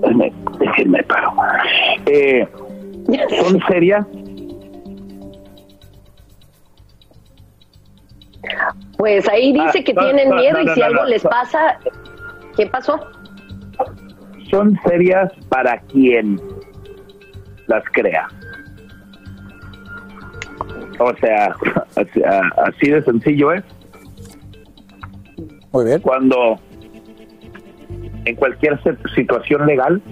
déjenme, 0.00 0.32
déjenme 0.58 1.02
paro. 1.04 1.32
Eh, 2.06 2.46
son 3.40 3.60
serias. 3.68 4.06
Pues 8.96 9.28
ahí 9.28 9.52
dice 9.52 9.78
Ah, 9.80 9.84
que 9.84 9.94
no, 9.94 10.02
tienen 10.02 10.30
no, 10.30 10.36
miedo 10.36 10.54
no, 10.54 10.62
y 10.62 10.66
no, 10.66 10.74
si 10.74 10.80
no, 10.80 10.86
algo 10.86 11.02
no, 11.02 11.08
les 11.08 11.24
no. 11.24 11.30
pasa, 11.30 11.78
¿qué 12.56 12.66
pasó? 12.66 12.98
Son 14.50 14.78
serias 14.86 15.32
para 15.48 15.78
quien 15.82 16.40
las 17.66 17.82
crea. 17.92 18.28
O 20.98 21.14
sea, 21.16 21.54
así 22.64 22.90
de 22.90 23.02
sencillo 23.02 23.52
es. 23.52 23.64
Muy 25.72 25.84
bien. 25.84 26.00
Cuando 26.00 26.58
en 28.26 28.36
cualquier 28.36 28.78
situación 29.14 29.66
legal, 29.66 30.02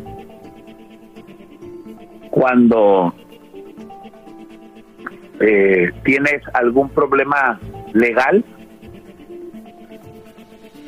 cuando 2.31 3.13
eh, 5.41 5.91
tienes 6.05 6.43
algún 6.55 6.89
problema 6.89 7.61
legal, 7.93 8.45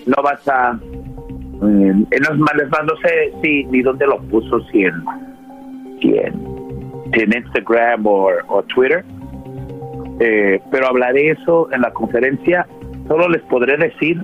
no 0.07 0.23
vas 0.23 0.49
a... 0.49 0.79
eh, 0.83 1.95
en 2.11 2.39
males, 2.39 2.69
no 2.71 2.97
sé 3.03 3.33
si 3.43 3.65
ni 3.67 3.83
dónde 3.83 4.07
lo 4.07 4.19
puso, 4.23 4.61
si 4.71 4.85
en, 4.85 5.05
si 6.01 6.17
en, 6.17 6.33
si 7.13 7.21
en 7.21 7.33
Instagram 7.37 8.07
o 8.07 8.63
Twitter, 8.75 9.05
eh, 10.21 10.61
pero 10.71 10.89
hablaré 10.89 11.31
eso 11.31 11.69
en 11.73 11.83
la 11.83 11.93
conferencia. 11.93 12.67
Solo 13.09 13.29
les 13.29 13.43
podré 13.43 13.77
decir 13.77 14.23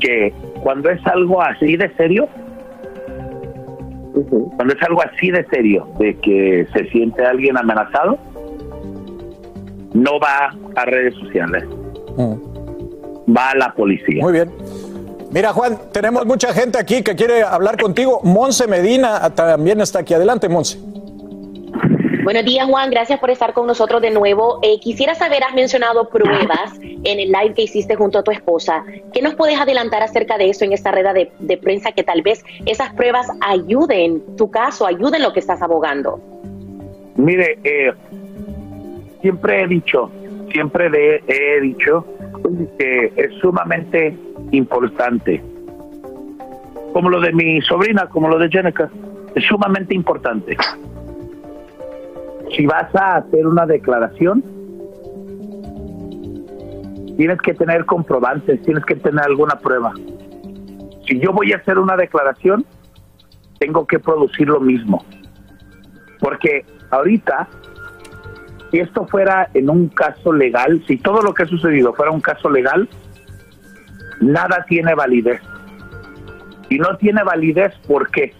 que 0.00 0.32
cuando 0.62 0.90
es 0.90 1.04
algo 1.06 1.42
así 1.42 1.76
de 1.76 1.94
serio, 1.96 2.28
cuando 4.56 4.74
es 4.74 4.82
algo 4.82 5.02
así 5.02 5.30
de 5.30 5.44
serio, 5.46 5.88
de 5.98 6.16
que 6.16 6.66
se 6.72 6.88
siente 6.90 7.24
alguien 7.24 7.56
amenazado, 7.56 8.18
no 9.94 10.18
va 10.20 10.54
a 10.76 10.84
redes 10.84 11.14
sociales, 11.14 11.64
va 12.16 13.50
a 13.50 13.56
la 13.56 13.72
policía. 13.74 14.22
Muy 14.22 14.32
bien. 14.32 14.50
Mira, 15.30 15.52
Juan, 15.52 15.78
tenemos 15.92 16.24
mucha 16.24 16.54
gente 16.54 16.78
aquí 16.78 17.02
que 17.02 17.14
quiere 17.14 17.42
hablar 17.42 17.76
contigo. 17.76 18.20
Monse 18.24 18.66
Medina 18.66 19.18
ah, 19.20 19.30
también 19.30 19.80
está 19.80 19.98
aquí. 19.98 20.14
Adelante, 20.14 20.48
Monse. 20.48 20.78
Buenos 22.24 22.44
días, 22.44 22.66
Juan. 22.66 22.90
Gracias 22.90 23.18
por 23.20 23.30
estar 23.30 23.52
con 23.52 23.66
nosotros 23.66 24.02
de 24.02 24.10
nuevo. 24.10 24.58
Eh, 24.62 24.80
quisiera 24.80 25.14
saber, 25.14 25.42
has 25.44 25.54
mencionado 25.54 26.08
pruebas 26.08 26.78
en 26.82 27.20
el 27.20 27.30
live 27.30 27.54
que 27.54 27.62
hiciste 27.62 27.94
junto 27.94 28.18
a 28.18 28.22
tu 28.22 28.30
esposa. 28.30 28.84
¿Qué 29.12 29.22
nos 29.22 29.34
puedes 29.34 29.58
adelantar 29.58 30.02
acerca 30.02 30.36
de 30.36 30.50
eso 30.50 30.64
en 30.64 30.72
esta 30.72 30.90
red 30.90 31.28
de, 31.38 31.56
prensa 31.56 31.92
que 31.92 32.02
tal 32.02 32.22
vez 32.22 32.44
esas 32.66 32.92
pruebas 32.94 33.28
ayuden 33.40 34.36
tu 34.36 34.50
caso, 34.50 34.86
ayuden 34.86 35.22
lo 35.22 35.32
que 35.32 35.40
estás 35.40 35.62
abogando? 35.62 36.20
Mire, 37.16 37.58
eh, 37.64 37.92
siempre 39.22 39.62
he 39.62 39.68
dicho, 39.68 40.10
siempre 40.52 41.22
he 41.26 41.60
dicho 41.60 42.04
que 42.78 43.12
es 43.16 43.32
sumamente 43.40 44.16
importante, 44.50 45.42
como 46.92 47.10
lo 47.10 47.20
de 47.20 47.32
mi 47.32 47.60
sobrina, 47.62 48.06
como 48.08 48.28
lo 48.28 48.38
de 48.38 48.48
Jenica, 48.48 48.90
es 49.34 49.44
sumamente 49.44 49.94
importante. 49.94 50.56
Si 52.56 52.66
vas 52.66 52.94
a 52.94 53.16
hacer 53.16 53.46
una 53.46 53.66
declaración, 53.66 54.42
tienes 57.16 57.38
que 57.42 57.54
tener 57.54 57.84
comprobantes, 57.84 58.62
tienes 58.62 58.84
que 58.84 58.94
tener 58.96 59.24
alguna 59.24 59.56
prueba. 59.56 59.92
Si 61.06 61.18
yo 61.20 61.32
voy 61.32 61.52
a 61.52 61.56
hacer 61.56 61.78
una 61.78 61.96
declaración, 61.96 62.64
tengo 63.58 63.86
que 63.86 63.98
producir 63.98 64.48
lo 64.48 64.60
mismo. 64.60 65.04
Porque 66.20 66.64
ahorita 66.90 67.48
si 68.70 68.80
esto 68.80 69.06
fuera 69.06 69.48
en 69.54 69.70
un 69.70 69.88
caso 69.88 70.32
legal, 70.32 70.82
si 70.86 70.98
todo 70.98 71.22
lo 71.22 71.32
que 71.32 71.44
ha 71.44 71.46
sucedido 71.46 71.94
fuera 71.94 72.10
un 72.10 72.20
caso 72.20 72.50
legal, 72.50 72.88
nada 74.20 74.64
tiene 74.68 74.94
validez. 74.94 75.40
Y 76.68 76.78
no 76.78 76.96
tiene 76.98 77.22
validez 77.22 77.72
¿por 77.86 78.10
qué? 78.10 78.34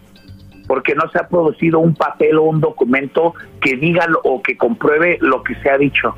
Porque 0.68 0.94
no 0.94 1.08
se 1.10 1.18
ha 1.18 1.26
producido 1.26 1.80
un 1.80 1.94
papel 1.94 2.36
o 2.38 2.42
un 2.44 2.60
documento 2.60 3.34
que 3.60 3.74
diga 3.76 4.06
lo- 4.06 4.20
o 4.22 4.40
que 4.42 4.56
compruebe 4.56 5.18
lo 5.20 5.42
que 5.42 5.54
se 5.56 5.70
ha 5.70 5.76
dicho. 5.78 6.14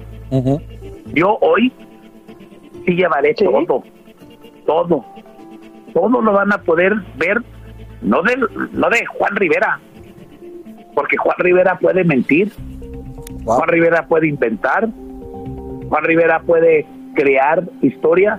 Yo 1.14 1.38
hoy 1.40 1.72
sí 2.84 2.94
llevaré 2.96 3.32
todo, 3.34 3.82
todo, 4.66 5.05
todo 5.94 6.20
lo 6.20 6.32
van 6.32 6.53
a 6.53 6.59
poder 6.59 6.94
ver, 7.16 7.38
no 8.03 8.22
de, 8.22 8.36
no 8.72 8.90
de 8.90 9.07
Juan 9.07 9.36
Rivera, 9.36 9.80
porque 10.94 11.16
Juan 11.16 11.36
Rivera 11.38 11.78
puede 11.78 12.05
mentir, 12.05 12.53
Juan 13.44 13.68
Rivera 13.68 14.07
puede 14.07 14.28
inventar, 14.28 14.88
Juan 15.88 16.05
Rivera 16.05 16.40
puede 16.40 16.86
crear 17.14 17.62
historias. 17.82 18.38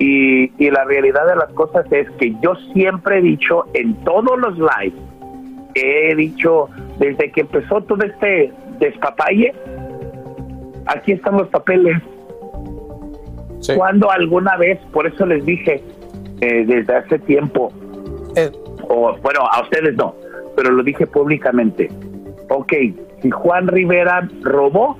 Y, 0.00 0.50
y 0.56 0.70
la 0.70 0.84
realidad 0.84 1.26
de 1.26 1.36
las 1.36 1.52
cosas 1.52 1.84
es 1.92 2.10
que 2.12 2.34
yo 2.42 2.54
siempre 2.72 3.18
he 3.18 3.22
dicho 3.22 3.66
en 3.74 3.94
todos 4.02 4.36
los 4.40 4.58
lives, 4.58 4.98
he 5.74 6.14
dicho 6.16 6.68
desde 6.98 7.30
que 7.30 7.42
empezó 7.42 7.82
todo 7.82 8.02
este 8.04 8.50
despapalle, 8.78 9.54
aquí 10.86 11.12
están 11.12 11.36
los 11.36 11.48
papeles. 11.48 12.02
Cuando 13.76 14.10
alguna 14.10 14.56
vez, 14.56 14.78
por 14.90 15.06
eso 15.06 15.26
les 15.26 15.44
dije 15.44 15.82
eh, 16.40 16.64
desde 16.66 16.96
hace 16.96 17.18
tiempo, 17.18 17.70
o 18.88 19.16
bueno, 19.22 19.40
a 19.52 19.62
ustedes 19.62 19.94
no, 19.96 20.14
pero 20.56 20.70
lo 20.70 20.82
dije 20.82 21.06
públicamente. 21.06 21.90
Ok, 22.48 22.72
si 23.22 23.30
Juan 23.30 23.68
Rivera 23.68 24.26
robó, 24.40 24.96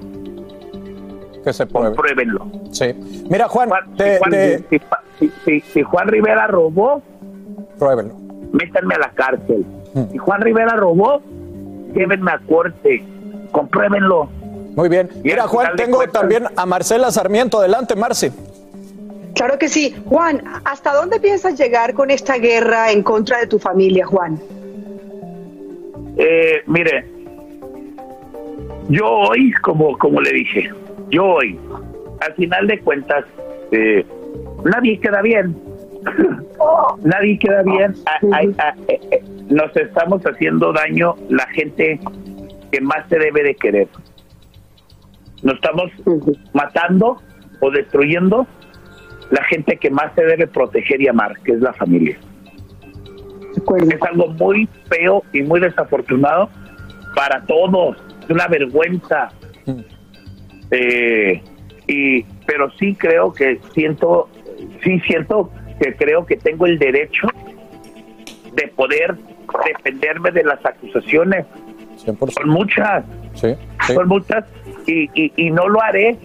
que 1.45 1.53
se 1.53 1.67
pruebe. 1.67 1.95
Pruébenlo. 1.95 2.47
Sí. 2.71 2.93
Mira, 3.31 3.49
Juan, 3.49 3.71
te- 3.97 4.15
si, 4.15 4.19
Juan 4.19 4.31
te- 4.31 4.59
si- 4.71 4.81
si- 5.19 5.33
si- 5.45 5.61
si 5.61 5.83
Juan 5.83 6.09
Rivera 6.09 6.47
robó, 6.47 7.03
pruébenlo. 7.79 8.15
métanme 8.53 8.95
a 8.95 8.99
la 8.99 9.11
cárcel. 9.11 9.65
Si 10.13 10.19
Juan 10.19 10.41
Rivera 10.41 10.75
robó, 10.77 11.21
llévenme 11.95 12.31
a 12.31 12.39
corte, 12.49 13.03
compruébenlo. 13.53 14.29
Muy 14.77 14.89
bien. 14.89 15.09
Mira, 15.25 15.47
Juan, 15.49 15.75
tengo 15.77 15.97
cuentas- 15.99 16.21
también 16.21 16.45
a 16.57 16.67
Marcela 16.67 17.11
Sarmiento. 17.11 17.59
Adelante, 17.59 17.97
Marci. 17.97 18.31
Claro 19.35 19.59
que 19.59 19.69
sí. 19.69 19.97
Juan, 20.07 20.43
¿hasta 20.65 20.93
dónde 20.95 21.19
piensas 21.21 21.59
llegar 21.59 21.95
con 21.95 22.11
esta 22.11 22.37
guerra 22.39 22.93
en 22.93 23.03
contra 23.03 23.39
de 23.39 23.47
tu 23.47 23.59
familia, 23.59 24.07
Juan? 24.07 24.39
Eh, 26.17 26.63
mire, 26.67 27.07
yo 28.89 29.07
hoy, 29.07 29.53
como, 29.63 29.97
como 29.99 30.21
le 30.21 30.33
dije, 30.33 30.71
yo 31.11 31.25
hoy, 31.27 31.59
al 32.21 32.35
final 32.35 32.67
de 32.67 32.79
cuentas, 32.81 33.25
eh, 33.73 34.05
nadie 34.65 34.99
queda 35.01 35.23
bien. 35.23 35.57
nadie 37.05 37.39
queda 37.39 37.63
bien. 37.63 37.95
A- 38.07 38.37
a- 38.37 38.69
a- 38.69 38.75
eh, 38.89 39.01
eh, 39.11 39.23
nos 39.49 39.75
estamos 39.77 40.23
haciendo 40.25 40.73
daño 40.73 41.15
la 41.29 41.47
gente 41.49 41.99
que 42.71 42.81
más 42.81 43.09
se 43.09 43.19
debe 43.19 43.43
de 43.43 43.55
querer. 43.55 43.89
Nos 45.43 45.55
estamos 45.55 45.91
matando 46.53 47.17
o 47.61 47.71
destruyendo 47.71 48.47
la 49.31 49.43
gente 49.45 49.77
que 49.77 49.91
más 49.91 50.13
se 50.15 50.23
debe 50.25 50.47
proteger 50.47 51.01
y 51.01 51.09
amar, 51.09 51.39
que 51.45 51.53
es 51.53 51.61
la 51.61 51.73
familia. 51.73 52.17
Es 53.93 54.03
algo 54.03 54.29
muy 54.29 54.69
feo 54.89 55.23
y 55.33 55.43
muy 55.43 55.61
desafortunado 55.61 56.49
para 57.15 57.41
todos. 57.47 57.97
Es 58.23 58.31
una 58.31 58.47
vergüenza. 58.49 59.29
Eh, 60.71 61.43
y, 61.87 62.23
pero 62.47 62.71
sí 62.73 62.95
creo 62.95 63.33
que 63.33 63.61
siento, 63.75 64.29
sí 64.83 65.01
siento 65.01 65.51
que 65.81 65.95
creo 65.95 66.27
que 66.27 66.37
tengo 66.37 66.67
el 66.67 66.79
derecho 66.79 67.29
de 68.53 68.69
poder 68.69 69.17
defenderme 69.65 70.31
de 70.31 70.45
las 70.45 70.65
acusaciones. 70.65 71.47
Son 71.97 72.49
muchas. 72.49 73.05
Son 73.87 74.09
muchas. 74.09 74.45
Y, 74.87 75.11
y, 75.15 75.33
y 75.37 75.51
no 75.51 75.69
lo 75.69 75.83
haré, 75.83 76.17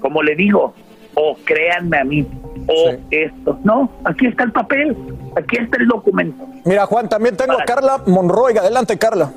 como 0.00 0.22
le 0.22 0.34
digo, 0.34 0.74
o 1.14 1.36
créanme 1.44 1.98
a 1.98 2.04
mí, 2.04 2.26
o 2.66 2.92
esto. 3.10 3.58
No, 3.64 3.90
aquí 4.04 4.26
está 4.26 4.44
el 4.44 4.52
papel, 4.52 4.96
aquí 5.36 5.56
está 5.56 5.78
el 5.78 5.88
documento. 5.88 6.46
Mira, 6.64 6.86
Juan, 6.86 7.08
también 7.08 7.36
tengo 7.36 7.58
a 7.60 7.64
Carla 7.64 8.02
Monroy. 8.06 8.56
Adelante, 8.56 8.98
Carla. 8.98 9.32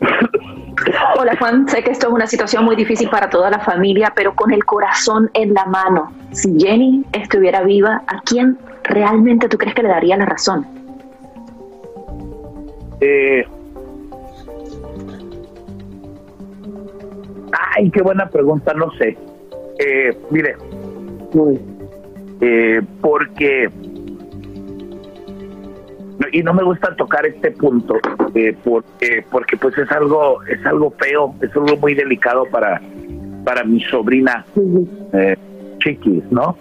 Hola 1.16 1.36
Juan, 1.38 1.68
sé 1.68 1.82
que 1.82 1.90
esto 1.90 2.08
es 2.08 2.12
una 2.12 2.26
situación 2.26 2.64
muy 2.64 2.76
difícil 2.76 3.08
para 3.08 3.28
toda 3.28 3.50
la 3.50 3.58
familia, 3.60 4.12
pero 4.14 4.34
con 4.34 4.52
el 4.52 4.64
corazón 4.64 5.30
en 5.34 5.54
la 5.54 5.64
mano, 5.66 6.12
si 6.32 6.58
Jenny 6.58 7.04
estuviera 7.12 7.62
viva, 7.62 8.02
¿a 8.06 8.20
quién 8.22 8.58
realmente 8.84 9.48
tú 9.48 9.58
crees 9.58 9.74
que 9.74 9.82
le 9.82 9.88
daría 9.88 10.16
la 10.16 10.26
razón? 10.26 10.66
Eh, 13.00 13.44
ay, 17.76 17.90
qué 17.90 18.02
buena 18.02 18.28
pregunta, 18.28 18.72
no 18.74 18.90
sé. 18.92 19.16
Eh, 19.78 20.16
mire, 20.30 20.56
eh, 22.40 22.80
porque 23.00 23.68
y 26.32 26.42
no 26.42 26.52
me 26.52 26.62
gusta 26.64 26.94
tocar 26.96 27.24
este 27.26 27.52
punto 27.52 27.94
eh, 28.34 28.56
porque 28.64 29.24
porque 29.30 29.56
pues 29.56 29.76
es 29.78 29.90
algo 29.92 30.42
es 30.44 30.64
algo 30.66 30.90
feo, 30.98 31.34
es 31.40 31.54
algo 31.54 31.76
muy 31.76 31.94
delicado 31.94 32.44
para 32.46 32.80
para 33.44 33.64
mi 33.64 33.80
sobrina 33.82 34.44
eh, 35.12 35.36
Chiquis, 35.78 36.24
¿no? 36.30 36.56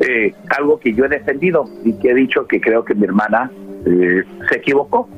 Eh, 0.00 0.32
algo 0.56 0.78
que 0.78 0.94
yo 0.94 1.04
he 1.06 1.08
defendido 1.08 1.64
y 1.84 1.92
que 1.94 2.10
he 2.10 2.14
dicho 2.14 2.46
que 2.46 2.60
creo 2.60 2.84
que 2.84 2.94
mi 2.94 3.04
hermana 3.04 3.50
eh, 3.84 4.22
se 4.48 4.58
equivocó. 4.58 5.08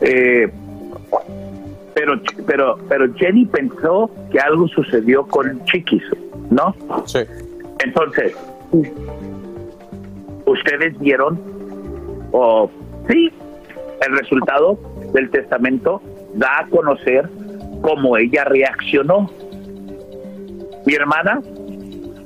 Eh, 0.00 0.50
pero 1.94 2.20
pero 2.46 2.78
pero 2.88 3.14
Jenny 3.14 3.46
pensó 3.46 4.10
que 4.30 4.40
algo 4.40 4.66
sucedió 4.68 5.24
con 5.26 5.64
Chiquis, 5.66 6.02
¿no? 6.50 6.74
Sí. 7.06 7.20
Entonces, 7.84 8.34
ustedes 10.46 10.98
vieron, 10.98 11.40
o 12.32 12.70
sí, 13.08 13.30
el 14.06 14.18
resultado 14.18 14.78
del 15.12 15.30
testamento 15.30 16.02
da 16.34 16.60
a 16.60 16.66
conocer 16.66 17.28
cómo 17.82 18.16
ella 18.16 18.44
reaccionó. 18.44 19.30
Mi 20.84 20.94
hermana 20.94 21.40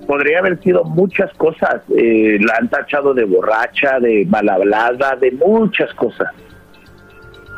podría 0.07 0.38
haber 0.38 0.62
sido 0.62 0.84
muchas 0.84 1.32
cosas, 1.34 1.82
eh, 1.96 2.38
la 2.40 2.54
han 2.59 2.68
tachado 2.68 3.12
de 3.12 3.24
borracha, 3.24 3.98
de 4.00 4.24
mal 4.26 4.48
hablada, 4.48 5.16
de 5.16 5.32
muchas 5.32 5.92
cosas. 5.94 6.28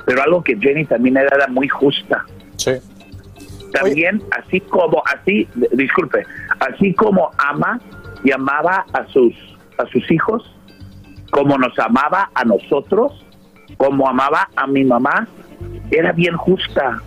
Pero 0.06 0.22
algo 0.22 0.42
que 0.42 0.56
Jenny 0.56 0.86
también 0.86 1.18
era 1.18 1.46
muy 1.48 1.68
justa. 1.68 2.24
Sí. 2.56 2.72
También, 3.72 4.22
así 4.30 4.60
como, 4.60 5.02
así, 5.04 5.46
disculpe, 5.72 6.24
así 6.58 6.94
como 6.94 7.30
ama 7.36 7.78
y 8.24 8.32
amaba 8.32 8.86
a 8.94 9.06
sus, 9.08 9.34
a 9.76 9.84
sus 9.86 10.10
hijos, 10.10 10.50
como 11.30 11.58
nos 11.58 11.78
amaba 11.78 12.30
a 12.34 12.44
nosotros, 12.44 13.24
como 13.76 14.08
amaba 14.08 14.48
a 14.56 14.66
mi 14.66 14.84
mamá, 14.84 15.28
era 15.90 16.12
bien 16.12 16.36
justa 16.36 17.02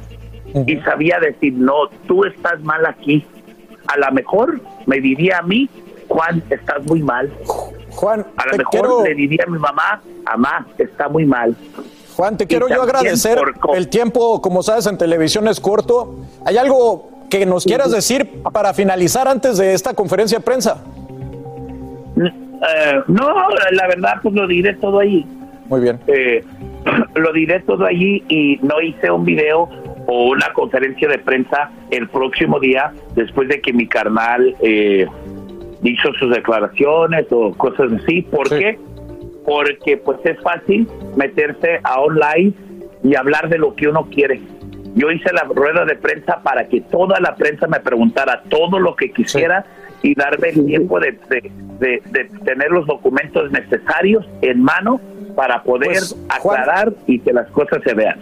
y 0.67 0.77
sabía 0.77 1.19
decir, 1.19 1.53
no, 1.53 1.73
tú 2.07 2.25
estás 2.25 2.61
mal 2.61 2.85
aquí. 2.85 3.25
A 3.87 3.97
lo 3.97 4.11
mejor 4.13 4.59
me 4.85 4.99
diría 4.99 5.39
a 5.39 5.41
mí, 5.41 5.69
Juan, 6.07 6.43
estás 6.49 6.85
muy 6.85 7.01
mal. 7.01 7.31
Juan, 7.91 8.25
a 8.37 8.45
lo 8.47 8.57
mejor 8.57 8.71
quiero- 8.71 9.03
le 9.03 9.15
diría 9.15 9.43
a 9.47 9.49
mi 9.51 9.57
mamá, 9.59 10.01
mamá, 10.25 10.67
está 10.77 11.07
muy 11.09 11.25
mal. 11.25 11.55
Juan, 12.15 12.37
te 12.37 12.43
Y 12.43 12.47
quiero 12.47 12.67
yo 12.67 12.81
agradecer. 12.81 13.39
por 13.61 13.75
El 13.75 13.87
tiempo, 13.87 14.41
como 14.41 14.61
sabes, 14.63 14.85
en 14.87 14.97
televisión 14.97 15.47
es 15.47 15.59
corto. 15.59 16.15
¿Hay 16.45 16.57
algo 16.57 17.09
que 17.29 17.45
nos 17.45 17.63
quieras 17.63 17.91
decir 17.91 18.41
para 18.51 18.73
finalizar 18.73 19.27
antes 19.29 19.57
de 19.57 19.73
esta 19.73 19.93
conferencia 19.93 20.37
de 20.39 20.43
prensa? 20.43 20.83
Eh, 22.61 23.01
no, 23.07 23.33
la 23.71 23.87
verdad, 23.87 24.15
pues 24.21 24.35
lo 24.35 24.47
diré 24.47 24.73
todo 24.75 24.99
ahí. 24.99 25.25
Muy 25.67 25.81
bien. 25.81 25.99
Eh, 26.07 26.43
lo 27.15 27.33
diré 27.33 27.59
todo 27.61 27.85
allí 27.85 28.23
y 28.27 28.59
no 28.61 28.81
hice 28.81 29.09
un 29.09 29.25
video 29.25 29.69
o 30.07 30.29
una 30.29 30.51
conferencia 30.53 31.07
de 31.07 31.19
prensa 31.19 31.71
el 31.91 32.07
próximo 32.09 32.59
día 32.59 32.91
después 33.15 33.47
de 33.47 33.61
que 33.61 33.71
mi 33.71 33.87
carnal 33.87 34.55
eh, 34.61 35.07
hizo 35.83 36.13
sus 36.13 36.33
declaraciones 36.33 37.27
o 37.31 37.53
cosas 37.53 37.91
así. 37.93 38.21
¿Por 38.23 38.49
qué? 38.49 38.79
Porque 39.45 39.97
pues 39.97 40.19
es 40.23 40.39
fácil 40.41 40.87
meterse 41.15 41.79
a 41.83 42.01
online 42.01 42.53
y 43.03 43.15
hablar 43.15 43.49
de 43.49 43.57
lo 43.57 43.75
que 43.75 43.87
uno 43.87 44.07
quiere. 44.11 44.41
Yo 44.93 45.09
hice 45.09 45.31
la 45.33 45.43
rueda 45.43 45.85
de 45.85 45.95
prensa 45.95 46.41
para 46.43 46.67
que 46.67 46.81
toda 46.81 47.19
la 47.19 47.35
prensa 47.35 47.65
me 47.67 47.79
preguntara 47.79 48.43
todo 48.49 48.77
lo 48.77 48.95
que 48.95 49.11
quisiera 49.11 49.65
y 50.03 50.15
darme 50.15 50.49
el 50.49 50.65
tiempo 50.65 50.99
de, 50.99 51.11
de- 51.29 51.51
de- 51.79 52.01
de 52.11 52.25
tener 52.45 52.69
los 52.71 52.85
documentos 52.87 53.51
necesarios 53.51 54.25
en 54.41 54.61
mano 54.63 54.99
para 55.35 55.63
poder 55.63 55.89
Pues, 55.89 56.15
Juan- 56.41 56.59
aclarar 56.61 56.93
y 57.07 57.19
que 57.19 57.33
las 57.33 57.49
cosas 57.51 57.79
se 57.83 57.93
vean. 57.93 58.19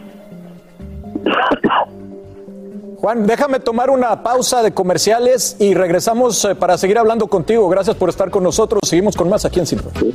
Juan, 2.97 3.25
déjame 3.25 3.59
tomar 3.59 3.89
una 3.89 4.23
pausa 4.23 4.61
de 4.61 4.73
comerciales 4.73 5.55
y 5.59 5.73
regresamos 5.73 6.43
eh, 6.45 6.55
para 6.55 6.77
seguir 6.77 6.97
hablando 6.97 7.27
contigo. 7.27 7.69
Gracias 7.69 7.95
por 7.95 8.09
estar 8.09 8.29
con 8.29 8.43
nosotros. 8.43 8.81
Seguimos 8.85 9.15
con 9.15 9.29
más 9.29 9.45
aquí 9.45 9.59
en 9.59 9.65
Sin 9.65 9.79
Rollo. 9.79 10.13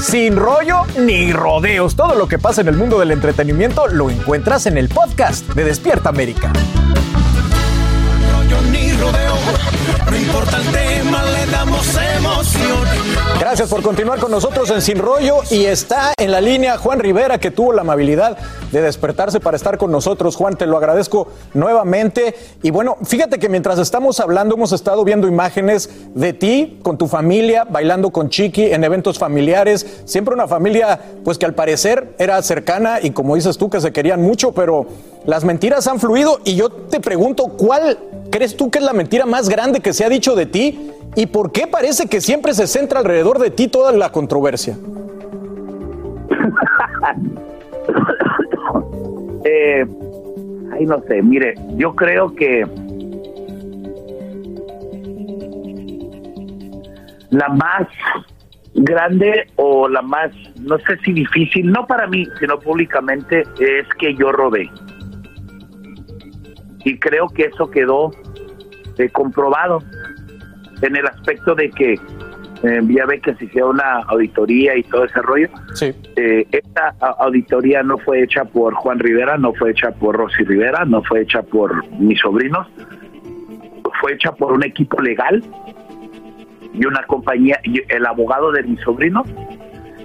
Sin 0.00 0.36
rollo 0.36 0.82
ni 0.98 1.32
rodeos. 1.32 1.96
Todo 1.96 2.14
lo 2.16 2.26
que 2.28 2.38
pasa 2.38 2.60
en 2.60 2.68
el 2.68 2.76
mundo 2.76 2.98
del 2.98 3.12
entretenimiento 3.12 3.86
lo 3.88 4.10
encuentras 4.10 4.66
en 4.66 4.76
el 4.76 4.88
podcast 4.88 5.48
de 5.54 5.64
Despierta 5.64 6.08
América. 6.10 6.52
Rodeo. 9.04 9.34
No 10.10 10.16
importa 10.16 10.56
el 10.58 10.72
le 10.72 11.46
damos 11.50 11.86
emoción. 12.16 12.84
Gracias 13.38 13.68
por 13.68 13.82
continuar 13.82 14.18
con 14.18 14.30
nosotros 14.30 14.70
en 14.70 14.80
Sin 14.80 14.98
Rollo 14.98 15.38
y 15.50 15.64
está 15.64 16.14
en 16.16 16.30
la 16.30 16.40
línea 16.40 16.78
Juan 16.78 16.98
Rivera 16.98 17.38
que 17.38 17.50
tuvo 17.50 17.72
la 17.72 17.82
amabilidad 17.82 18.38
de 18.72 18.80
despertarse 18.80 19.40
para 19.40 19.56
estar 19.56 19.76
con 19.76 19.90
nosotros. 19.90 20.36
Juan, 20.36 20.56
te 20.56 20.66
lo 20.66 20.76
agradezco 20.76 21.28
nuevamente. 21.52 22.34
Y 22.62 22.70
bueno, 22.70 22.96
fíjate 23.04 23.38
que 23.38 23.48
mientras 23.48 23.78
estamos 23.78 24.20
hablando 24.20 24.54
hemos 24.54 24.72
estado 24.72 25.04
viendo 25.04 25.28
imágenes 25.28 25.90
de 26.14 26.32
ti 26.32 26.80
con 26.82 26.96
tu 26.96 27.06
familia, 27.06 27.64
bailando 27.64 28.10
con 28.10 28.30
Chiqui 28.30 28.72
en 28.72 28.84
eventos 28.84 29.18
familiares. 29.18 30.02
Siempre 30.04 30.34
una 30.34 30.48
familia 30.48 30.98
pues 31.24 31.38
que 31.38 31.46
al 31.46 31.54
parecer 31.54 32.14
era 32.18 32.40
cercana 32.42 32.98
y 33.02 33.10
como 33.10 33.34
dices 33.34 33.58
tú 33.58 33.68
que 33.68 33.80
se 33.80 33.92
querían 33.92 34.22
mucho, 34.22 34.52
pero 34.52 34.86
las 35.26 35.44
mentiras 35.44 35.86
han 35.86 35.98
fluido 35.98 36.40
y 36.44 36.56
yo 36.56 36.70
te 36.70 37.00
pregunto, 37.00 37.44
¿cuál 37.56 37.98
crees 38.30 38.56
tú 38.56 38.70
que 38.70 38.78
es 38.78 38.84
la 38.84 38.92
mentira 38.92 39.26
más 39.26 39.48
grande 39.48 39.80
que 39.80 39.92
se 39.92 40.04
ha 40.04 40.08
dicho 40.08 40.34
de 40.34 40.46
ti? 40.46 40.90
¿Y 41.16 41.26
por 41.26 41.52
qué 41.52 41.66
parece 41.66 42.08
que 42.08 42.20
siempre 42.20 42.52
se 42.54 42.66
centra 42.66 42.98
alrededor 42.98 43.38
de 43.38 43.50
ti 43.50 43.68
toda 43.68 43.92
la 43.92 44.10
controversia? 44.10 44.76
Eh, 49.46 49.84
ay, 50.72 50.86
no 50.86 51.02
sé, 51.06 51.20
mire, 51.20 51.54
yo 51.76 51.94
creo 51.94 52.34
que 52.34 52.66
la 57.28 57.48
más 57.50 57.86
grande 58.74 59.46
o 59.56 59.86
la 59.86 60.00
más, 60.00 60.30
no 60.60 60.78
sé 60.78 60.96
si 61.04 61.12
difícil, 61.12 61.70
no 61.70 61.86
para 61.86 62.06
mí, 62.06 62.26
sino 62.40 62.58
públicamente, 62.58 63.42
es 63.60 63.86
que 63.98 64.14
yo 64.14 64.32
robé. 64.32 64.70
Y 66.84 66.98
creo 66.98 67.28
que 67.28 67.44
eso 67.44 67.70
quedó 67.70 68.10
eh, 68.98 69.08
comprobado 69.08 69.82
en 70.82 70.96
el 70.96 71.06
aspecto 71.06 71.54
de 71.54 71.70
que 71.70 71.94
eh, 72.62 72.80
ya 72.88 73.06
ve 73.06 73.20
que 73.20 73.34
se 73.34 73.46
hicieron 73.46 73.70
una 73.70 74.00
auditoría 74.08 74.76
y 74.76 74.82
todo 74.84 75.04
ese 75.04 75.20
rollo. 75.22 75.48
Sí. 75.74 75.92
Eh, 76.16 76.46
esta 76.52 76.94
auditoría 77.18 77.82
no 77.82 77.98
fue 77.98 78.22
hecha 78.22 78.44
por 78.44 78.74
Juan 78.74 78.98
Rivera, 78.98 79.36
no 79.36 79.52
fue 79.54 79.70
hecha 79.70 79.90
por 79.92 80.16
Rosy 80.16 80.44
Rivera, 80.44 80.84
no 80.84 81.02
fue 81.02 81.22
hecha 81.22 81.42
por 81.42 81.86
mis 81.98 82.20
sobrinos, 82.20 82.66
fue 84.00 84.14
hecha 84.14 84.32
por 84.32 84.52
un 84.52 84.62
equipo 84.62 85.00
legal 85.00 85.42
y 86.72 86.84
una 86.86 87.02
compañía, 87.04 87.60
y 87.64 87.80
el 87.88 88.04
abogado 88.06 88.50
de 88.52 88.62
mis 88.62 88.80
sobrinos 88.80 89.26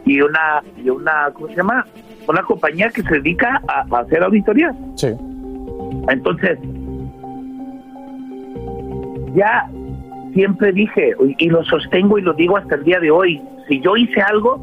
y 0.06 0.22
una, 0.22 0.62
y 0.78 0.90
una, 0.90 1.30
¿cómo 1.34 1.48
se 1.48 1.56
llama? 1.56 1.86
Una 2.28 2.44
compañía 2.44 2.90
que 2.90 3.02
se 3.02 3.16
dedica 3.16 3.62
a, 3.68 3.86
a 3.90 4.00
hacer 4.02 4.24
auditorías. 4.24 4.76
Sí. 4.96 5.10
Entonces, 6.10 6.60
ya 9.36 9.70
siempre 10.34 10.72
dije, 10.72 11.14
y 11.38 11.50
lo 11.50 11.64
sostengo 11.66 12.18
y 12.18 12.22
lo 12.22 12.34
digo 12.34 12.58
hasta 12.58 12.76
el 12.76 12.84
día 12.84 13.00
de 13.00 13.12
hoy, 13.12 13.42
si 13.68 13.80
yo 13.82 13.96
hice 13.96 14.22
algo, 14.22 14.60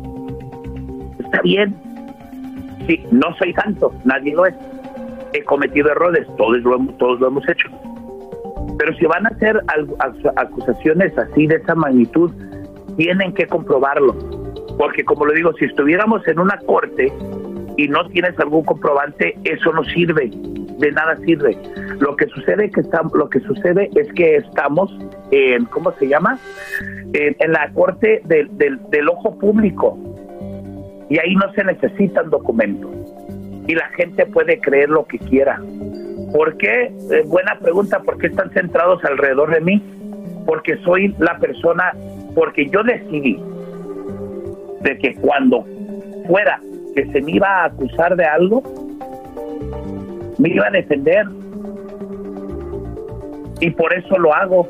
está 1.19 1.41
bien. 1.43 1.75
Sí, 2.87 3.05
no 3.11 3.35
soy 3.37 3.53
santo, 3.55 3.93
nadie 4.05 4.35
lo 4.35 4.47
es. 4.47 4.55
He 5.33 5.43
cometido 5.43 5.91
errores, 5.91 6.27
todos 6.37 6.59
lo, 6.63 6.79
todos 6.99 7.21
lo 7.21 7.29
hemos 7.29 7.49
hecho. 7.49 7.69
Pero 8.79 8.95
si 8.97 9.07
van 9.07 9.27
a 9.27 9.31
hacer 9.31 9.61
acusaciones 10.37 11.17
así 11.19 11.47
de 11.47 11.57
esa 11.57 11.75
magnitud, 11.75 12.31
tienen 12.97 13.33
que 13.33 13.47
comprobarlo. 13.47 14.15
Porque 14.79 15.05
como 15.05 15.25
lo 15.25 15.33
digo, 15.33 15.53
si 15.55 15.65
estuviéramos 15.65 16.27
en 16.29 16.39
una 16.39 16.59
corte 16.59 17.13
y 17.77 17.89
no 17.89 18.09
tienes 18.09 18.39
algún 18.39 18.65
comprobante, 18.65 19.37
eso 19.45 19.73
no 19.73 19.85
sirve, 19.85 20.31
de 20.79 20.93
nada 20.93 21.17
sirve. 21.17 21.57
Lo 22.01 22.17
que 22.17 22.27
sucede 22.27 22.71
que 22.71 22.81
está, 22.81 23.03
lo 23.15 23.29
que 23.29 23.41
sucede 23.41 23.91
es 23.95 24.13
que 24.15 24.37
estamos 24.37 24.97
en, 25.31 25.65
¿cómo 25.67 25.93
se 25.93 26.09
llama? 26.09 26.39
En, 27.13 27.37
en 27.39 27.53
la 27.53 27.71
corte 27.73 28.23
del, 28.25 28.49
del, 28.57 29.09
ojo 29.09 29.39
público 29.39 29.99
y 31.09 31.19
ahí 31.19 31.35
no 31.37 31.53
se 31.53 31.65
necesitan 31.65 32.31
documentos 32.31 32.91
y 33.67 33.75
la 33.75 33.89
gente 33.91 34.27
puede 34.27 34.59
creer 34.61 34.89
lo 34.91 35.07
que 35.07 35.19
quiera. 35.19 35.61
¿Por 36.33 36.57
qué? 36.57 36.93
Eh, 37.11 37.23
buena 37.27 37.59
pregunta, 37.61 38.01
¿por 38.01 38.19
qué 38.19 38.29
están 38.29 38.51
centrados 38.51 39.05
alrededor 39.05 39.53
de 39.53 39.61
mí? 39.61 39.83
Porque 40.47 40.77
soy 40.79 41.15
la 41.19 41.39
persona, 41.39 41.93
porque 42.35 42.69
yo 42.69 42.83
decidí 42.83 43.41
de 44.83 44.99
que 44.99 45.15
cuando 45.15 45.65
fuera 46.27 46.61
que 46.97 47.05
se 47.13 47.21
me 47.21 47.33
iba 47.33 47.47
a 47.47 47.65
acusar 47.67 48.17
de 48.17 48.25
algo, 48.25 48.63
me 50.39 50.49
iba 50.49 50.67
a 50.67 50.71
defender. 50.71 51.27
Y 53.61 53.71
por 53.71 53.93
eso 53.93 54.19
lo 54.19 54.35
hago. 54.35 54.67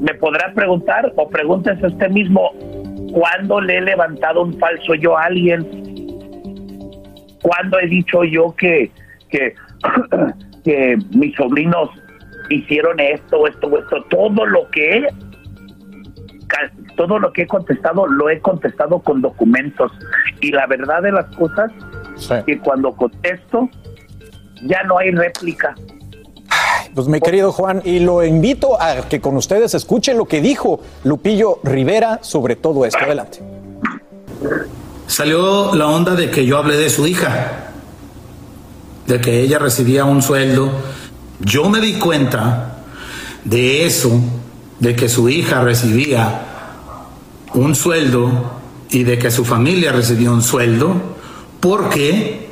Me 0.00 0.12
podrá 0.14 0.52
preguntar 0.54 1.10
o 1.16 1.28
pregúntese 1.28 1.84
a 1.84 1.88
usted 1.88 2.10
mismo, 2.10 2.50
¿cuándo 3.12 3.62
le 3.62 3.78
he 3.78 3.80
levantado 3.80 4.42
un 4.42 4.58
falso 4.58 4.94
yo 4.94 5.16
a 5.16 5.24
alguien? 5.24 5.66
¿Cuándo 7.40 7.78
he 7.80 7.86
dicho 7.86 8.22
yo 8.24 8.54
que, 8.56 8.90
que, 9.30 9.54
mis 11.14 11.34
sobrinos 11.34 11.88
hicieron 12.50 13.00
esto, 13.00 13.46
esto, 13.46 13.78
esto? 13.78 14.04
Todo 14.10 14.44
lo 14.44 14.70
que 14.70 15.08
todo 16.96 17.18
lo 17.18 17.32
que 17.32 17.42
he 17.42 17.46
contestado 17.46 18.06
lo 18.06 18.28
he 18.30 18.40
contestado 18.40 18.98
con 19.00 19.20
documentos 19.22 19.92
y 20.40 20.50
la 20.50 20.66
verdad 20.66 21.02
de 21.02 21.12
las 21.12 21.26
cosas 21.36 21.70
que 22.44 22.58
cuando 22.58 22.92
contesto 22.92 23.68
ya 24.62 24.82
no 24.84 24.98
hay 24.98 25.10
réplica 25.10 25.74
Pues 26.94 27.08
mi 27.08 27.20
querido 27.20 27.52
Juan, 27.52 27.82
y 27.84 28.00
lo 28.00 28.24
invito 28.24 28.80
a 28.80 29.02
que 29.08 29.20
con 29.20 29.36
ustedes 29.36 29.74
escuchen 29.74 30.16
lo 30.16 30.24
que 30.24 30.40
dijo 30.40 30.80
Lupillo 31.04 31.60
Rivera 31.62 32.20
sobre 32.22 32.56
todo 32.56 32.86
esto. 32.86 32.98
Adelante. 32.98 33.42
Salió 35.06 35.74
la 35.74 35.88
onda 35.88 36.14
de 36.14 36.30
que 36.30 36.46
yo 36.46 36.58
hablé 36.58 36.76
de 36.76 36.90
su 36.90 37.06
hija, 37.06 37.70
de 39.06 39.20
que 39.20 39.40
ella 39.40 39.58
recibía 39.58 40.04
un 40.04 40.22
sueldo. 40.22 40.70
Yo 41.40 41.68
me 41.68 41.80
di 41.80 41.98
cuenta 41.98 42.78
de 43.44 43.86
eso, 43.86 44.18
de 44.80 44.96
que 44.96 45.08
su 45.08 45.28
hija 45.28 45.60
recibía 45.60 46.55
un 47.56 47.74
sueldo 47.74 48.30
y 48.90 49.02
de 49.02 49.18
que 49.18 49.30
su 49.30 49.44
familia 49.44 49.92
recibía 49.92 50.30
un 50.30 50.42
sueldo, 50.42 50.94
porque 51.60 52.48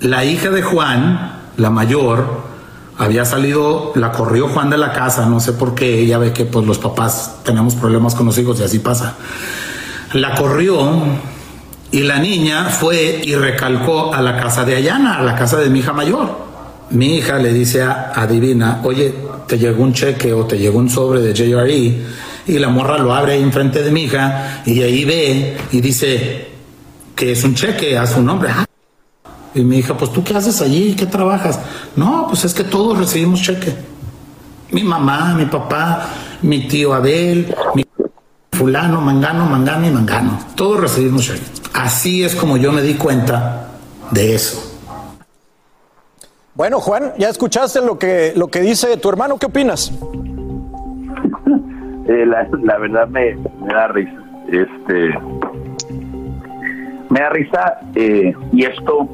la 0.00 0.24
hija 0.24 0.50
de 0.50 0.62
Juan, 0.62 1.40
la 1.56 1.70
mayor, 1.70 2.52
había 2.98 3.24
salido, 3.24 3.92
la 3.96 4.12
corrió 4.12 4.48
Juan 4.48 4.70
de 4.70 4.78
la 4.78 4.92
casa, 4.92 5.26
no 5.26 5.40
sé 5.40 5.52
por 5.52 5.74
qué, 5.74 6.00
ella 6.00 6.18
ve 6.18 6.32
que 6.32 6.44
pues 6.44 6.66
los 6.66 6.78
papás 6.78 7.36
tenemos 7.44 7.74
problemas 7.74 8.14
con 8.14 8.26
los 8.26 8.38
hijos 8.38 8.60
y 8.60 8.62
así 8.62 8.78
pasa. 8.78 9.16
La 10.12 10.34
corrió 10.34 10.90
y 11.90 12.02
la 12.02 12.18
niña 12.18 12.66
fue 12.66 13.20
y 13.24 13.34
recalcó 13.34 14.14
a 14.14 14.22
la 14.22 14.40
casa 14.40 14.64
de 14.64 14.76
Ayana, 14.76 15.18
a 15.18 15.22
la 15.22 15.36
casa 15.36 15.58
de 15.58 15.68
mi 15.68 15.80
hija 15.80 15.92
mayor. 15.92 16.52
Mi 16.90 17.16
hija 17.16 17.38
le 17.38 17.52
dice 17.52 17.82
a, 17.82 18.12
a 18.14 18.26
Divina, 18.26 18.80
oye, 18.84 19.14
te 19.46 19.58
llegó 19.58 19.82
un 19.82 19.92
cheque 19.92 20.32
o 20.32 20.44
te 20.46 20.58
llegó 20.58 20.78
un 20.78 20.90
sobre 20.90 21.20
de 21.20 21.32
JRE 21.32 22.31
y 22.46 22.58
la 22.58 22.68
morra 22.68 22.98
lo 22.98 23.14
abre 23.14 23.34
ahí 23.34 23.42
enfrente 23.42 23.82
de 23.82 23.90
mi 23.90 24.04
hija 24.04 24.62
y 24.66 24.82
ahí 24.82 25.04
ve 25.04 25.56
y 25.70 25.80
dice 25.80 26.48
que 27.14 27.32
es 27.32 27.44
un 27.44 27.54
cheque 27.54 27.96
a 27.96 28.06
su 28.06 28.22
nombre. 28.22 28.50
Ah, 28.52 28.66
y 29.54 29.60
mi 29.62 29.78
hija, 29.78 29.96
pues 29.96 30.12
tú 30.12 30.24
qué 30.24 30.34
haces 30.34 30.60
allí, 30.60 30.94
qué 30.94 31.06
trabajas. 31.06 31.60
No, 31.94 32.26
pues 32.28 32.44
es 32.44 32.54
que 32.54 32.64
todos 32.64 32.98
recibimos 32.98 33.42
cheque. 33.42 33.74
Mi 34.70 34.82
mamá, 34.82 35.34
mi 35.34 35.44
papá, 35.44 36.08
mi 36.42 36.66
tío 36.66 36.94
Abel, 36.94 37.54
mi 37.74 37.84
fulano, 38.50 39.00
mangano, 39.00 39.46
mangano 39.46 39.86
y 39.86 39.90
mangano. 39.90 40.38
Todos 40.54 40.80
recibimos 40.80 41.26
cheque. 41.26 41.42
Así 41.74 42.24
es 42.24 42.34
como 42.34 42.56
yo 42.56 42.72
me 42.72 42.82
di 42.82 42.94
cuenta 42.94 43.68
de 44.10 44.34
eso. 44.34 44.72
Bueno, 46.54 46.80
Juan, 46.80 47.14
ya 47.18 47.28
escuchaste 47.30 47.80
lo 47.80 47.98
que, 47.98 48.32
lo 48.36 48.48
que 48.48 48.60
dice 48.60 48.96
tu 48.98 49.08
hermano, 49.08 49.38
¿qué 49.38 49.46
opinas? 49.46 49.92
Eh, 52.08 52.26
la, 52.26 52.48
la 52.62 52.78
verdad 52.78 53.08
me, 53.08 53.34
me 53.34 53.72
da 53.72 53.88
risa. 53.88 54.22
Este, 54.48 55.18
me 57.10 57.20
da 57.20 57.28
risa 57.30 57.80
eh, 57.94 58.34
y 58.52 58.64
esto, 58.64 59.08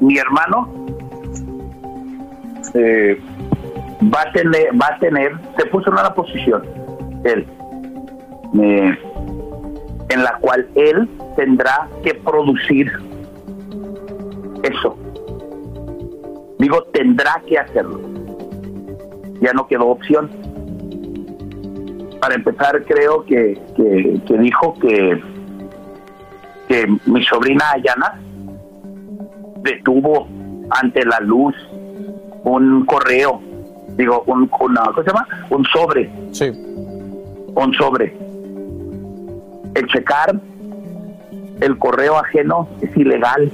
mi 0.00 0.16
hermano 0.16 0.68
eh, 2.74 3.20
va 4.02 4.22
a 4.22 4.32
tener, 4.32 4.68
va 4.80 4.94
a 4.94 4.98
tener, 4.98 5.32
se 5.58 5.66
puso 5.66 5.90
en 5.90 5.98
una 5.98 6.14
posición, 6.14 6.62
él, 7.24 7.46
eh, 8.62 8.98
en 10.08 10.24
la 10.24 10.38
cual 10.40 10.66
él 10.76 11.08
tendrá 11.36 11.88
que 12.02 12.14
producir 12.14 12.90
eso. 14.62 14.96
Digo, 16.58 16.82
tendrá 16.92 17.42
que 17.46 17.58
hacerlo. 17.58 18.00
Ya 19.40 19.52
no 19.54 19.66
quedó 19.66 19.86
opción. 19.86 20.30
Para 22.20 22.34
empezar, 22.34 22.84
creo 22.84 23.24
que, 23.24 23.58
que, 23.76 24.20
que 24.26 24.38
dijo 24.38 24.74
que, 24.74 25.22
que 26.68 26.86
mi 27.06 27.24
sobrina 27.24 27.64
Ayana 27.74 28.20
detuvo 29.62 30.28
ante 30.70 31.04
la 31.04 31.20
luz 31.20 31.54
un 32.44 32.84
correo, 32.86 33.40
digo, 33.96 34.22
un, 34.26 34.50
una, 34.60 34.82
¿cómo 34.84 35.02
se 35.02 35.10
llama? 35.10 35.26
Un 35.50 35.64
sobre. 35.66 36.10
Sí. 36.32 36.50
Un 37.54 37.74
sobre. 37.74 38.14
El 39.74 39.86
checar 39.86 40.38
el 41.60 41.78
correo 41.78 42.16
ajeno 42.16 42.68
es 42.80 42.96
ilegal, 42.96 43.50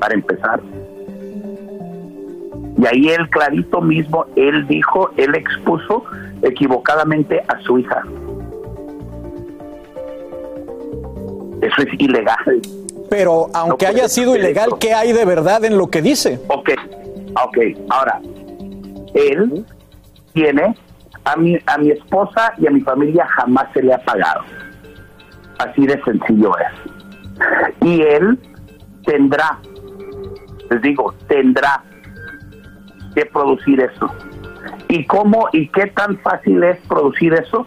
para 0.00 0.14
empezar. 0.14 0.60
Y 2.78 2.86
ahí 2.86 3.08
él 3.08 3.28
clarito 3.30 3.80
mismo, 3.80 4.26
él 4.36 4.66
dijo, 4.66 5.10
él 5.16 5.34
expuso 5.34 6.04
equivocadamente 6.42 7.42
a 7.48 7.60
su 7.62 7.78
hija. 7.78 8.02
Eso 11.62 11.82
es 11.82 12.00
ilegal. 12.00 12.60
Pero 13.08 13.46
aunque 13.54 13.86
haya 13.86 14.08
sido 14.08 14.36
ilegal, 14.36 14.70
¿qué 14.80 14.92
hay 14.92 15.12
de 15.12 15.24
verdad 15.24 15.64
en 15.64 15.78
lo 15.78 15.88
que 15.88 16.02
dice? 16.02 16.40
Ok, 16.48 16.70
ok. 17.44 17.58
Ahora, 17.88 18.20
él 19.14 19.64
tiene 20.32 20.76
a 21.24 21.36
mi, 21.36 21.58
a 21.66 21.78
mi 21.78 21.90
esposa 21.90 22.52
y 22.58 22.66
a 22.66 22.70
mi 22.70 22.80
familia 22.80 23.26
jamás 23.26 23.66
se 23.72 23.82
le 23.82 23.94
ha 23.94 23.98
pagado. 23.98 24.42
Así 25.58 25.86
de 25.86 26.00
sencillo 26.04 26.52
es. 26.58 27.86
Y 27.86 28.02
él 28.02 28.38
tendrá, 29.04 29.58
les 30.70 30.82
digo, 30.82 31.14
tendrá 31.28 31.82
que 33.14 33.24
producir 33.26 33.80
eso. 33.80 34.10
¿Y 34.88 35.04
cómo 35.06 35.48
y 35.52 35.68
qué 35.68 35.86
tan 35.86 36.18
fácil 36.18 36.62
es 36.62 36.78
producir 36.86 37.34
eso? 37.34 37.66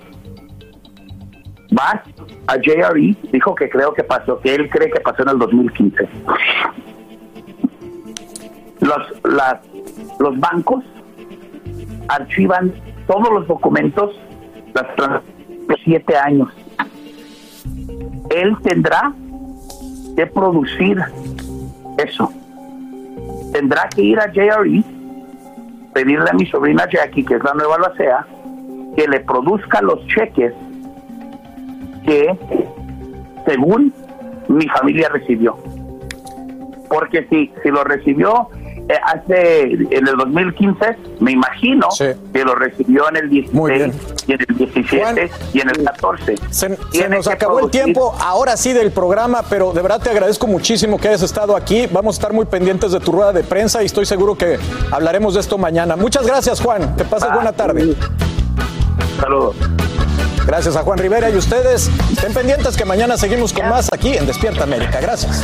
Vas 1.71 2.01
a 2.47 2.55
JRE, 2.55 3.15
dijo 3.31 3.53
que 3.55 3.69
creo 3.69 3.93
que 3.93 4.03
pasó, 4.03 4.39
que 4.39 4.55
él 4.55 4.69
cree 4.69 4.89
que 4.89 4.99
pasó 5.01 5.23
en 5.23 5.29
el 5.29 5.39
2015. 5.39 6.09
Los, 8.79 9.21
los 10.19 10.39
bancos 10.39 10.83
archivan 12.07 12.73
todos 13.07 13.29
los 13.31 13.47
documentos 13.47 14.15
las 14.73 15.21
siete 15.83 16.15
años. 16.15 16.49
Él 18.29 18.55
tendrá 18.63 19.13
que 20.15 20.25
producir 20.27 20.97
eso. 21.97 22.31
Tendrá 23.51 23.89
que 23.89 24.01
ir 24.01 24.19
a 24.19 24.31
JRE, 24.31 24.83
pedirle 25.93 26.29
a 26.29 26.33
mi 26.33 26.45
sobrina 26.45 26.87
Jackie, 26.89 27.23
que 27.23 27.35
es 27.35 27.43
la 27.43 27.53
nueva 27.53 27.75
albacea, 27.75 28.25
que 28.95 29.07
le 29.07 29.19
produzca 29.21 29.81
los 29.81 30.05
cheques 30.07 30.53
que, 32.05 32.37
según 33.45 33.93
mi 34.47 34.67
familia 34.67 35.09
recibió. 35.09 35.57
Porque 36.89 37.27
si, 37.29 37.51
si 37.61 37.69
lo 37.69 37.83
recibió 37.83 38.49
hace 38.95 39.71
en 39.71 40.07
el 40.07 40.17
2015, 40.17 40.97
me 41.19 41.31
imagino 41.31 41.87
que 42.33 42.43
lo 42.43 42.55
recibió 42.55 43.07
en 43.09 43.17
el 43.17 43.29
16, 43.29 43.93
y 44.27 44.33
en 44.33 44.39
el 44.47 44.57
17 44.57 45.31
y 45.53 45.61
en 45.61 45.69
el 45.69 45.83
14. 45.83 46.35
Se, 46.49 46.77
se 46.91 47.09
nos 47.09 47.27
acabó 47.27 47.59
el 47.59 47.69
tiempo 47.69 48.15
ahora 48.19 48.57
sí 48.57 48.73
del 48.73 48.91
programa, 48.91 49.43
pero 49.49 49.73
de 49.73 49.81
verdad 49.81 50.01
te 50.01 50.09
agradezco 50.09 50.47
muchísimo 50.47 50.97
que 50.99 51.09
hayas 51.09 51.21
estado 51.21 51.55
aquí. 51.55 51.87
Vamos 51.91 52.15
a 52.15 52.17
estar 52.17 52.33
muy 52.33 52.45
pendientes 52.45 52.91
de 52.91 52.99
tu 52.99 53.11
rueda 53.11 53.33
de 53.33 53.43
prensa 53.43 53.83
y 53.83 53.85
estoy 53.85 54.05
seguro 54.05 54.35
que 54.35 54.57
hablaremos 54.91 55.35
de 55.35 55.41
esto 55.41 55.57
mañana. 55.57 55.95
Muchas 55.95 56.25
gracias, 56.25 56.59
Juan. 56.61 56.95
Que 56.95 57.03
pases 57.03 57.31
buena 57.33 57.51
tarde. 57.51 57.95
Saludos. 59.19 59.55
Gracias 60.45 60.75
a 60.75 60.81
Juan 60.81 60.97
Rivera 60.97 61.29
y 61.29 61.35
ustedes. 61.35 61.91
Estén 62.11 62.33
pendientes 62.33 62.75
que 62.75 62.85
mañana 62.85 63.17
seguimos 63.17 63.53
con 63.53 63.69
más 63.69 63.89
aquí 63.93 64.17
en 64.17 64.25
Despierta 64.25 64.63
América. 64.63 64.99
Gracias. 64.99 65.43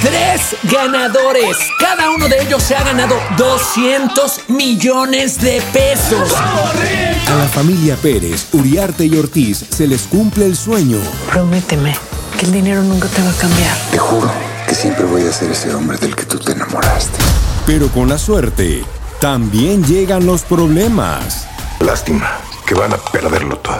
Tres 0.00 0.56
ganadores. 0.62 1.58
Cada 1.78 2.10
uno 2.10 2.26
de 2.26 2.40
ellos 2.40 2.62
se 2.62 2.74
ha 2.74 2.82
ganado 2.82 3.16
200 3.36 4.48
millones 4.48 5.38
de 5.38 5.60
pesos. 5.74 6.32
A 6.34 7.34
la 7.36 7.46
familia 7.46 7.96
Pérez, 7.96 8.46
Uriarte 8.52 9.04
y 9.04 9.14
Ortiz 9.16 9.66
se 9.68 9.86
les 9.86 10.02
cumple 10.02 10.46
el 10.46 10.56
sueño. 10.56 10.96
Prométeme 11.30 11.94
que 12.38 12.46
el 12.46 12.52
dinero 12.52 12.82
nunca 12.82 13.08
te 13.08 13.22
va 13.22 13.28
a 13.28 13.34
cambiar. 13.34 13.76
Te 13.90 13.98
juro 13.98 14.30
que 14.66 14.74
siempre 14.74 15.04
voy 15.04 15.26
a 15.26 15.32
ser 15.32 15.50
ese 15.50 15.74
hombre 15.74 15.98
del 15.98 16.16
que 16.16 16.24
tú 16.24 16.38
te 16.38 16.52
enamoraste. 16.52 17.18
Pero 17.66 17.88
con 17.88 18.08
la 18.08 18.16
suerte, 18.16 18.82
también 19.20 19.84
llegan 19.84 20.24
los 20.24 20.42
problemas. 20.42 21.46
Lástima 21.78 22.38
que 22.66 22.72
van 22.74 22.94
a 22.94 22.96
perderlo 22.96 23.58
todo. 23.58 23.76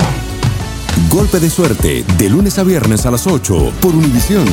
Golpe 1.09 1.41
de 1.41 1.49
suerte, 1.49 2.05
de 2.19 2.29
lunes 2.29 2.59
a 2.59 2.63
viernes 2.63 3.07
a 3.07 3.11
las 3.11 3.27
8 3.27 3.73
por 3.81 3.95
Univisión. 3.95 4.45